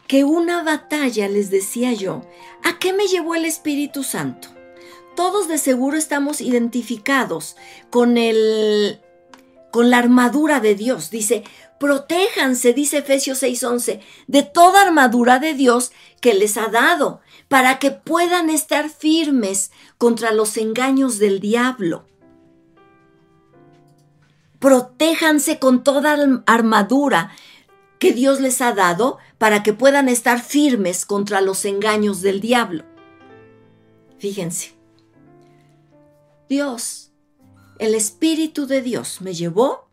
que 0.07 0.23
una 0.23 0.63
batalla, 0.63 1.27
les 1.27 1.51
decía 1.51 1.93
yo, 1.93 2.21
¿a 2.63 2.79
qué 2.79 2.93
me 2.93 3.07
llevó 3.07 3.35
el 3.35 3.45
Espíritu 3.45 4.03
Santo? 4.03 4.47
Todos 5.15 5.47
de 5.47 5.59
seguro 5.59 5.97
estamos 5.97 6.41
identificados 6.41 7.55
con 7.91 8.17
el 8.17 9.02
con 9.73 9.89
la 9.89 9.97
armadura 9.97 10.59
de 10.59 10.75
Dios. 10.75 11.09
Dice, 11.09 11.43
protéjanse, 11.79 12.73
dice 12.73 12.99
Efesios 12.99 13.41
6:11, 13.41 14.01
de 14.27 14.43
toda 14.43 14.83
armadura 14.83 15.39
de 15.39 15.55
Dios 15.55 15.91
que 16.21 16.35
les 16.35 16.57
ha 16.57 16.67
dado, 16.67 17.21
para 17.47 17.79
que 17.79 17.89
puedan 17.89 18.51
estar 18.51 18.91
firmes 18.91 19.71
contra 19.97 20.31
los 20.31 20.57
engaños 20.57 21.17
del 21.17 21.39
diablo. 21.39 22.05
Protéjanse 24.59 25.57
con 25.57 25.83
toda 25.83 26.19
armadura 26.45 27.31
que 27.97 28.13
Dios 28.13 28.41
les 28.41 28.61
ha 28.61 28.73
dado 28.73 29.17
para 29.39 29.63
que 29.63 29.73
puedan 29.73 30.07
estar 30.07 30.39
firmes 30.39 31.03
contra 31.03 31.41
los 31.41 31.65
engaños 31.65 32.21
del 32.21 32.41
diablo. 32.41 32.83
Fíjense, 34.19 34.75
Dios 36.47 37.02
el 37.83 37.95
Espíritu 37.95 38.65
de 38.65 38.81
Dios 38.81 39.19
me 39.19 39.33
llevó, 39.33 39.89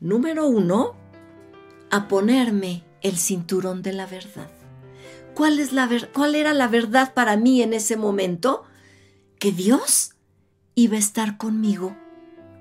número 0.00 0.46
uno, 0.46 0.94
a 1.90 2.08
ponerme 2.08 2.84
el 3.02 3.18
cinturón 3.18 3.82
de 3.82 3.92
la 3.92 4.06
verdad. 4.06 4.48
¿Cuál, 5.34 5.58
es 5.58 5.74
la 5.74 5.86
¿Cuál 6.14 6.36
era 6.36 6.54
la 6.54 6.68
verdad 6.68 7.12
para 7.12 7.36
mí 7.36 7.60
en 7.60 7.74
ese 7.74 7.98
momento? 7.98 8.64
Que 9.38 9.52
Dios 9.52 10.14
iba 10.74 10.96
a 10.96 11.00
estar 11.00 11.36
conmigo 11.36 11.94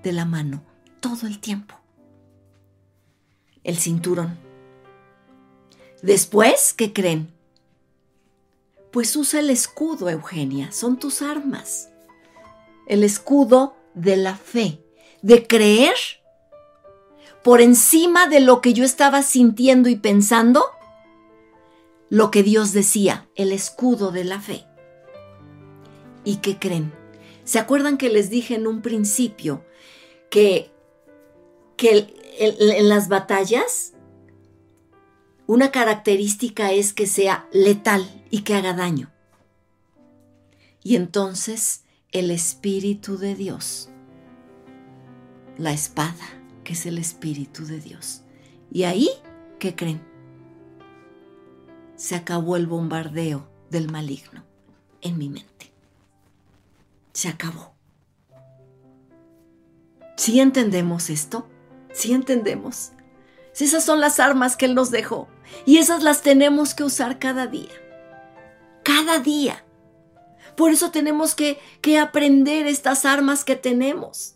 de 0.04 0.12
la 0.12 0.26
mano 0.26 0.66
todo 1.00 1.28
el 1.28 1.40
tiempo. 1.40 1.76
El 3.64 3.78
cinturón. 3.78 4.38
Después, 6.02 6.74
¿qué 6.74 6.92
creen? 6.92 7.34
Pues 8.92 9.16
usa 9.16 9.40
el 9.40 9.50
escudo, 9.50 10.10
Eugenia, 10.10 10.74
son 10.74 11.00
tus 11.00 11.22
armas. 11.22 11.90
El 12.86 13.06
escudo 13.06 13.78
de 13.94 14.18
la 14.18 14.36
fe, 14.36 14.80
de 15.22 15.48
creer 15.48 15.96
por 17.44 17.62
encima 17.62 18.28
de 18.28 18.39
lo 18.39 18.62
que 18.62 18.74
yo 18.74 18.86
estaba 18.86 19.22
sintiendo 19.22 19.89
y 19.89 19.96
pensando, 19.98 20.64
lo 22.10 22.32
que 22.32 22.41
Dios 22.41 22.72
decía, 22.72 23.28
el 23.36 23.52
escudo 23.52 24.12
de 24.12 24.24
la 24.24 24.39
fe. 24.39 24.66
¿Y 26.24 26.38
qué 26.38 26.58
creen? 26.58 26.94
¿Se 27.44 27.60
acuerdan 27.60 27.98
que 27.98 28.10
les 28.10 28.30
dije 28.30 28.56
en 28.56 28.66
un 28.66 28.82
principio 28.82 29.66
que, 30.30 30.72
que 31.76 32.16
en 32.39 32.88
las 32.88 33.10
batallas 33.10 33.94
una 35.46 35.72
característica 35.72 36.72
es 36.72 36.94
que 36.94 37.06
sea 37.06 37.48
letal 37.52 38.26
y 38.30 38.44
que 38.44 38.56
haga 38.56 38.74
daño? 38.74 39.12
Y 40.82 40.96
entonces 40.96 41.83
el 42.14 42.30
Espíritu 42.30 43.18
de 43.18 43.34
Dios, 43.34 43.89
la 45.57 45.74
espada, 45.74 46.26
que 46.64 46.74
es 46.74 46.86
el 46.86 46.99
Espíritu 46.99 47.66
de 47.66 47.80
Dios. 47.80 48.22
Y 48.72 48.84
ahí, 48.84 49.09
¿qué 49.57 49.76
creen? 49.76 49.99
Se 51.95 52.16
acabó 52.16 52.55
el 52.55 52.68
bombardeo 52.68 53.49
del 53.72 53.91
maligno 53.91 54.43
en 55.01 55.18
mi 55.18 55.28
mente. 55.28 55.74
Se 57.14 57.30
acabó. 57.30 57.74
¿Sí 60.16 60.39
entendemos 60.39 61.09
esto? 61.09 61.47
¿Sí 61.93 62.14
entendemos? 62.14 62.91
esas 63.59 63.84
son 63.84 64.01
las 64.01 64.20
armas 64.20 64.55
que 64.57 64.66
Él 64.66 64.76
nos 64.76 64.91
dejó 64.91 65.28
y 65.66 65.78
esas 65.78 66.03
las 66.03 66.22
tenemos 66.22 66.76
que 66.76 66.84
usar 66.84 67.18
cada 67.18 67.47
día. 67.47 67.72
Cada 68.84 69.20
día. 69.20 69.62
Por 70.56 70.72
eso 70.72 70.91
tenemos 70.91 71.36
que, 71.36 71.60
que 71.82 71.97
aprender 71.97 72.68
estas 72.68 73.06
armas 73.06 73.43
que 73.43 73.56
tenemos. 73.56 74.36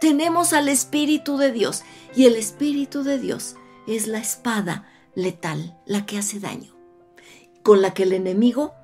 Tenemos 0.00 0.52
al 0.52 0.68
Espíritu 0.68 1.38
de 1.38 1.52
Dios 1.52 1.82
y 2.14 2.26
el 2.26 2.36
Espíritu 2.36 3.02
de 3.02 3.18
Dios 3.18 3.56
es 3.86 4.06
la 4.06 4.18
espada 4.18 4.88
letal, 5.14 5.78
la 5.86 6.06
que 6.06 6.18
hace 6.18 6.40
daño, 6.40 6.74
con 7.62 7.82
la 7.82 7.94
que 7.94 8.02
el 8.02 8.12
enemigo 8.12 8.74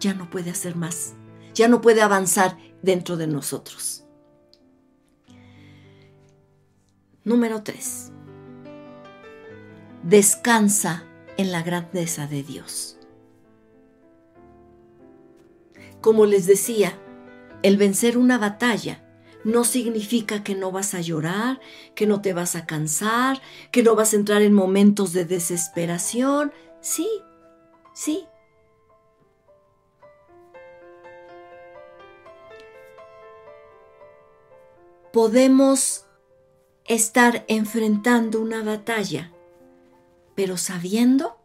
ya 0.00 0.14
no 0.14 0.30
puede 0.30 0.50
hacer 0.50 0.76
más, 0.76 1.14
ya 1.54 1.68
no 1.68 1.80
puede 1.80 2.02
avanzar 2.02 2.56
dentro 2.82 3.16
de 3.16 3.26
nosotros. 3.26 4.04
Número 7.24 7.62
3. 7.62 8.10
Descansa 10.02 11.04
en 11.36 11.52
la 11.52 11.62
grandeza 11.62 12.26
de 12.26 12.42
Dios. 12.42 12.98
Como 16.02 16.26
les 16.26 16.46
decía, 16.46 16.98
el 17.62 17.76
vencer 17.76 18.18
una 18.18 18.36
batalla 18.36 19.04
no 19.44 19.62
significa 19.62 20.42
que 20.42 20.56
no 20.56 20.72
vas 20.72 20.94
a 20.94 21.00
llorar, 21.00 21.60
que 21.94 22.08
no 22.08 22.20
te 22.20 22.32
vas 22.32 22.56
a 22.56 22.66
cansar, 22.66 23.40
que 23.70 23.84
no 23.84 23.94
vas 23.94 24.12
a 24.12 24.16
entrar 24.16 24.42
en 24.42 24.52
momentos 24.52 25.12
de 25.12 25.24
desesperación. 25.24 26.52
Sí, 26.80 27.08
sí. 27.94 28.26
Podemos 35.12 36.06
estar 36.84 37.44
enfrentando 37.46 38.40
una 38.40 38.64
batalla, 38.64 39.32
pero 40.34 40.56
sabiendo 40.56 41.38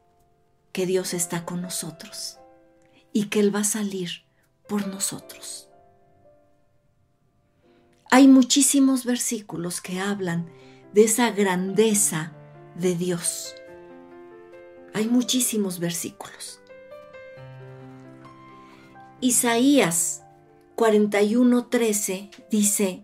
que 0.72 0.88
Dios 0.88 1.14
está 1.14 1.46
con 1.46 1.62
nosotros 1.62 2.40
y 3.14 3.26
que 3.26 3.40
Él 3.40 3.54
va 3.54 3.60
a 3.60 3.64
salir 3.64 4.27
por 4.68 4.88
nosotros. 4.88 5.70
Hay 8.10 8.28
muchísimos 8.28 9.06
versículos 9.06 9.82
que 9.82 10.00
hablan 10.00 10.50
de 10.94 11.04
esa 11.04 11.32
grandeza 11.32 12.32
de 12.76 12.96
Dios. 12.96 13.54
Hay 14.94 15.08
muchísimos 15.08 15.80
versículos. 15.80 16.60
Isaías 19.20 20.24
41:13 20.76 22.30
dice, 22.50 23.04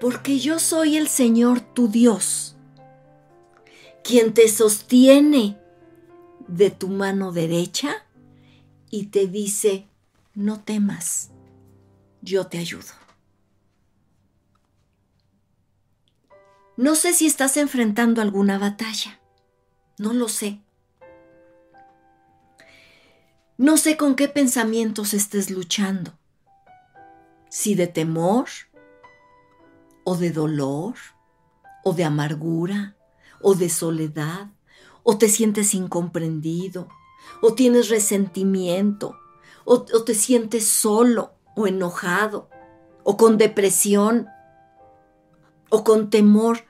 Porque 0.00 0.38
yo 0.38 0.58
soy 0.58 0.96
el 0.96 1.08
Señor 1.08 1.60
tu 1.60 1.88
Dios, 1.88 2.56
quien 4.02 4.34
te 4.34 4.48
sostiene 4.48 5.58
de 6.48 6.70
tu 6.70 6.88
mano 6.88 7.30
derecha 7.32 8.05
y 8.90 9.06
te 9.06 9.26
dice, 9.26 9.86
no 10.34 10.60
temas, 10.60 11.30
yo 12.22 12.46
te 12.46 12.58
ayudo. 12.58 12.92
No 16.76 16.94
sé 16.94 17.14
si 17.14 17.26
estás 17.26 17.56
enfrentando 17.56 18.20
alguna 18.20 18.58
batalla, 18.58 19.18
no 19.98 20.12
lo 20.12 20.28
sé. 20.28 20.60
No 23.56 23.78
sé 23.78 23.96
con 23.96 24.14
qué 24.14 24.28
pensamientos 24.28 25.14
estés 25.14 25.50
luchando, 25.50 26.18
si 27.48 27.74
de 27.74 27.86
temor, 27.86 28.48
o 30.04 30.16
de 30.16 30.30
dolor, 30.30 30.96
o 31.82 31.94
de 31.94 32.04
amargura, 32.04 32.96
o 33.40 33.54
de 33.54 33.70
soledad, 33.70 34.50
o 35.02 35.16
te 35.16 35.30
sientes 35.30 35.72
incomprendido, 35.72 36.88
o 37.40 37.54
tienes 37.54 37.88
resentimiento, 37.88 39.18
o, 39.64 39.82
te 39.82 40.14
sientes 40.14 40.66
solo 40.66 41.34
o 41.54 41.66
enojado, 41.66 42.48
o 43.02 43.16
con 43.16 43.38
depresión, 43.38 44.28
o 45.70 45.84
con 45.84 46.10
temor. 46.10 46.64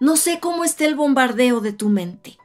No 0.00 0.16
sé 0.16 0.40
cómo 0.40 0.64
esté 0.64 0.84
el 0.84 0.94
bombardeo 0.94 1.60
de 1.60 1.72
tu 1.72 1.88
mente, 1.88 2.38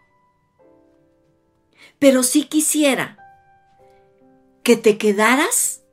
pero 1.99 2.23
sí 2.23 2.45
quisiera 2.45 3.17
que 4.63 4.77
te 4.77 4.97
quedaras 4.97 5.83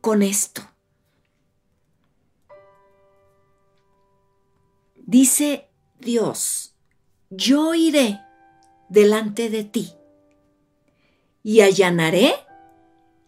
con 0.00 0.22
esto. 0.22 0.62
Dice 4.96 5.68
Dios, 5.98 6.76
yo 7.30 7.74
iré 7.74 8.20
delante 8.88 9.50
de 9.50 9.64
ti 9.64 9.94
y 11.42 11.60
allanaré 11.60 12.34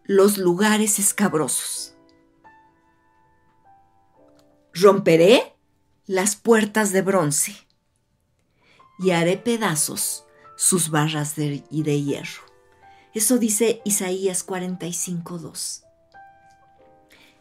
los 0.05 0.39
lugares 0.39 0.99
escabrosos. 0.99 1.95
Romperé 4.75 5.55
las 6.07 6.37
puertas 6.37 6.93
de 6.93 7.03
bronce 7.03 7.55
y 8.99 9.11
haré 9.11 9.37
pedazos 9.37 10.25
sus 10.57 10.91
barras 10.91 11.37
de, 11.37 11.65
de 11.71 12.03
hierro. 12.03 12.43
Eso 13.15 13.39
dice 13.39 13.83
Isaías 13.85 14.47
45.2. 14.47 15.83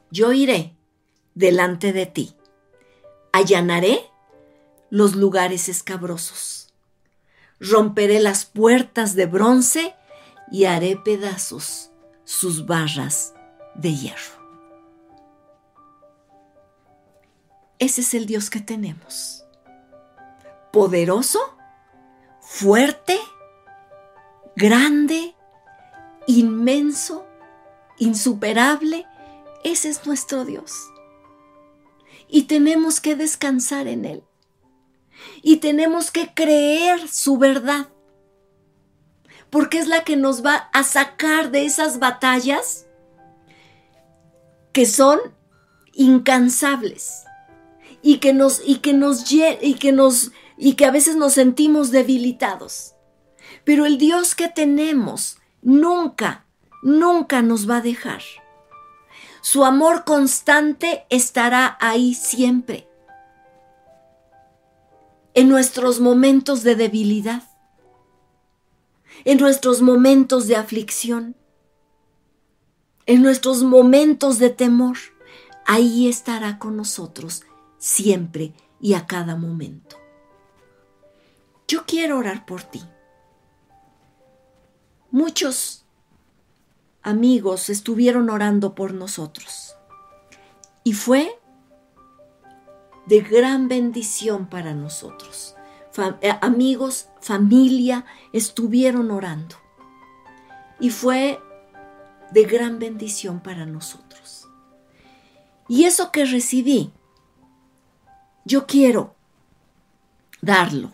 Yo 0.09 0.33
iré 0.33 0.75
delante 1.35 1.93
de 1.93 2.05
ti, 2.05 2.35
allanaré 3.31 3.99
los 4.89 5.15
lugares 5.15 5.69
escabrosos, 5.69 6.73
romperé 7.61 8.19
las 8.19 8.43
puertas 8.43 9.15
de 9.15 9.25
bronce 9.25 9.95
y 10.51 10.65
haré 10.65 10.97
pedazos 10.97 11.91
sus 12.25 12.65
barras 12.65 13.33
de 13.75 13.95
hierro. 13.95 14.41
Ese 17.79 18.01
es 18.01 18.13
el 18.13 18.25
Dios 18.25 18.49
que 18.49 18.59
tenemos. 18.59 19.43
Poderoso, 20.71 21.39
fuerte, 22.39 23.19
grande, 24.55 25.35
inmenso, 26.27 27.25
insuperable, 27.97 29.07
ese 29.63 29.89
es 29.89 30.05
nuestro 30.05 30.45
Dios. 30.45 30.73
Y 32.27 32.43
tenemos 32.43 33.01
que 33.01 33.15
descansar 33.15 33.87
en 33.87 34.05
Él. 34.05 34.23
Y 35.41 35.57
tenemos 35.57 36.11
que 36.11 36.33
creer 36.33 37.07
su 37.07 37.37
verdad. 37.37 37.89
Porque 39.51 39.77
es 39.77 39.87
la 39.87 40.03
que 40.03 40.17
nos 40.17 40.43
va 40.43 40.69
a 40.73 40.83
sacar 40.83 41.51
de 41.51 41.65
esas 41.65 41.99
batallas 41.99 42.87
que 44.71 44.85
son 44.85 45.19
incansables 45.93 47.25
y 48.01 48.17
que 48.17 48.33
nos 48.33 48.61
y 48.65 48.77
que 48.77 48.93
nos 48.93 49.31
y 49.31 49.75
que 49.75 49.91
nos 49.91 50.31
y 50.57 50.73
que 50.73 50.85
a 50.85 50.91
veces 50.91 51.15
nos 51.15 51.33
sentimos 51.33 51.91
debilitados. 51.91 52.95
Pero 53.63 53.85
el 53.85 53.97
Dios 53.97 54.35
que 54.35 54.47
tenemos 54.47 55.37
nunca, 55.61 56.45
nunca 56.81 57.41
nos 57.41 57.69
va 57.69 57.77
a 57.77 57.81
dejar. 57.81 58.21
Su 59.41 59.65
amor 59.65 60.03
constante 60.03 61.05
estará 61.09 61.77
ahí 61.79 62.13
siempre. 62.13 62.87
En 65.33 65.49
nuestros 65.49 65.99
momentos 65.99 66.63
de 66.63 66.75
debilidad, 66.75 67.43
en 69.25 69.37
nuestros 69.39 69.81
momentos 69.81 70.47
de 70.47 70.55
aflicción, 70.55 71.35
en 73.05 73.21
nuestros 73.21 73.63
momentos 73.63 74.39
de 74.39 74.49
temor, 74.49 74.97
ahí 75.65 76.07
estará 76.07 76.59
con 76.59 76.77
nosotros 76.77 77.43
siempre 77.77 78.53
y 78.79 78.93
a 78.93 79.05
cada 79.05 79.35
momento. 79.35 79.97
Yo 81.67 81.85
quiero 81.85 82.17
orar 82.17 82.45
por 82.45 82.63
ti. 82.63 82.81
Muchos 85.09 85.85
amigos 87.01 87.69
estuvieron 87.69 88.29
orando 88.29 88.75
por 88.75 88.93
nosotros 88.93 89.75
y 90.83 90.93
fue 90.93 91.37
de 93.05 93.21
gran 93.21 93.67
bendición 93.67 94.47
para 94.47 94.73
nosotros. 94.73 95.55
Eh, 96.21 96.33
amigos, 96.41 97.09
familia 97.19 98.05
estuvieron 98.31 99.11
orando 99.11 99.57
y 100.79 100.89
fue 100.89 101.39
de 102.31 102.43
gran 102.45 102.79
bendición 102.79 103.41
para 103.41 103.65
nosotros. 103.65 104.47
Y 105.67 105.83
eso 105.85 106.11
que 106.11 106.25
recibí, 106.25 106.91
yo 108.45 108.65
quiero 108.65 109.15
darlo 110.41 110.91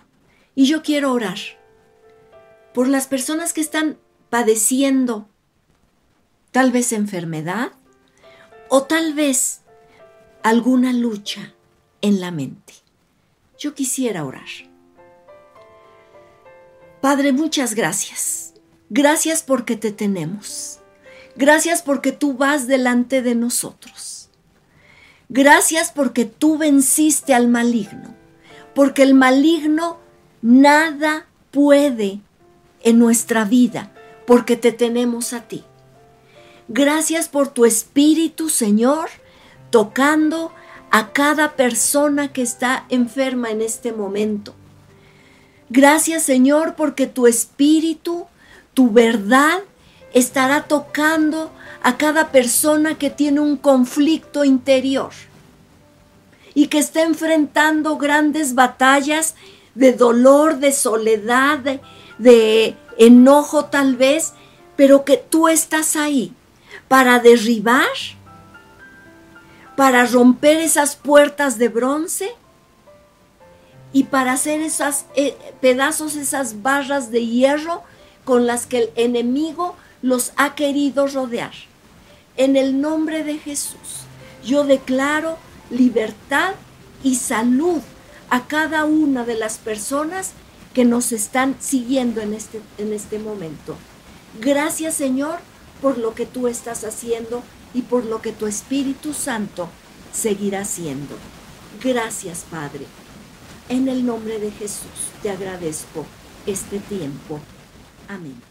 y 0.56 0.66
yo 0.66 0.82
quiero 0.82 1.14
orar 1.14 1.38
por 2.74 2.88
las 2.88 3.08
personas 3.08 3.54
que 3.54 3.62
están 3.62 3.98
padeciendo 4.30 5.30
tal 6.52 6.72
vez 6.72 6.91
enfermedad 6.91 7.72
o 8.70 8.84
tal 8.84 9.14
vez 9.14 9.62
alguna 10.43 10.91
lucha 10.93 11.54
en 12.02 12.20
la 12.20 12.32
mente. 12.32 12.74
Yo 13.58 13.74
quisiera 13.74 14.26
orar. 14.26 14.48
Padre, 17.08 17.32
muchas 17.32 17.74
gracias. 17.74 18.53
Gracias 18.89 19.41
porque 19.41 19.78
te 19.78 19.93
tenemos. 19.93 20.82
Gracias 21.38 21.82
porque 21.82 22.12
tú 22.12 22.34
vas 22.34 22.68
delante 22.68 23.22
de 23.22 23.34
nosotros. 23.34 24.30
Gracias 25.30 25.89
porque 25.89 26.26
tú 26.26 26.58
venciste 26.58 27.34
al 27.34 27.47
maligno. 27.47 28.14
Porque 28.76 29.03
el 29.03 29.14
maligno 29.14 29.99
nada 30.41 31.28
puede 31.51 32.20
en 32.84 32.99
nuestra 32.99 33.45
vida 33.45 33.93
porque 34.26 34.58
te 34.58 34.74
tenemos 34.74 35.32
a 35.32 35.47
ti. 35.47 35.64
Gracias 36.68 37.30
por 37.30 37.47
tu 37.47 37.64
Espíritu, 37.64 38.49
Señor, 38.49 39.08
tocando 39.70 40.51
a 40.91 41.14
cada 41.14 41.55
persona 41.55 42.34
que 42.34 42.41
está 42.41 42.86
enferma 42.89 43.49
en 43.49 43.62
este 43.62 43.93
momento. 43.93 44.53
Gracias, 45.70 46.24
Señor, 46.24 46.76
porque 46.76 47.07
tu 47.07 47.28
Espíritu, 47.28 48.26
tu 48.74 48.91
verdad, 48.91 49.59
estará 50.13 50.63
tocando 50.63 51.51
a 51.84 51.97
cada 51.97 52.32
persona 52.32 52.97
que 52.97 53.09
tiene 53.09 53.39
un 53.39 53.57
conflicto 53.57 54.45
interior 54.45 55.11
y 56.53 56.68
que 56.68 56.80
está 56.80 57.03
enfrentando 57.03 57.97
grandes 57.97 58.55
batallas 58.55 59.36
de 59.76 59.93
dolor, 59.93 60.57
de 60.57 60.72
soledad, 60.72 61.59
de, 61.59 61.82
de 62.18 62.76
enojo 62.97 63.65
tal 63.65 63.95
vez, 63.95 64.34
pero 64.76 65.03
que 65.03 65.18
tú 65.18 65.49
estás 65.49 65.95
ahí 65.95 66.34
para 66.88 67.20
derribar, 67.20 67.86
para 69.76 70.05
romper 70.05 70.57
esas 70.57 70.95
puertas 70.95 71.57
de 71.57 71.70
bronce 71.70 72.32
y 73.98 74.04
para 74.04 74.34
hacer 74.34 74.62
esos 74.62 75.06
eh, 75.16 75.36
pedazos, 75.60 76.16
esas 76.16 76.62
barras 76.62 77.10
de 77.10 77.26
hierro 77.26 77.82
con 78.26 78.45
las 78.45 78.68
que 78.68 78.78
el 78.78 78.89
enemigo 78.93 79.76
los 80.04 80.34
ha 80.36 80.54
querido 80.54 81.08
rodear. 81.08 81.54
En 82.36 82.58
el 82.58 82.80
nombre 82.80 83.24
de 83.24 83.39
Jesús, 83.39 84.06
yo 84.45 84.66
declaro 84.66 85.39
libertad 85.72 86.54
y 87.04 87.16
salud 87.16 87.82
a 88.30 88.45
cada 88.45 88.86
una 88.86 89.26
de 89.26 89.34
las 89.34 89.58
personas 89.58 90.34
que 90.76 90.86
nos 90.86 91.12
están 91.12 91.56
siguiendo 91.60 92.22
en 92.22 92.36
este, 92.36 92.62
en 92.78 92.93
este 92.93 93.18
momento. 93.18 93.78
Gracias 94.39 94.93
Señor 94.93 95.39
por 95.82 95.98
lo 95.98 96.14
que 96.14 96.28
tú 96.28 96.48
estás 96.48 96.84
haciendo 96.84 97.41
y 97.74 97.82
por 97.82 98.06
lo 98.06 98.22
que 98.22 98.32
tu 98.32 98.45
Espíritu 98.45 99.16
Santo 99.16 99.70
seguirá 100.14 100.62
haciendo. 100.62 101.16
Gracias 101.82 102.45
Padre. 102.52 102.86
En 103.70 103.89
el 103.89 104.05
nombre 104.05 104.39
de 104.39 104.49
Jesús 104.51 105.11
te 105.22 105.30
agradezco 105.30 106.05
este 106.45 106.80
tiempo. 106.80 107.39
Amén. 108.07 108.47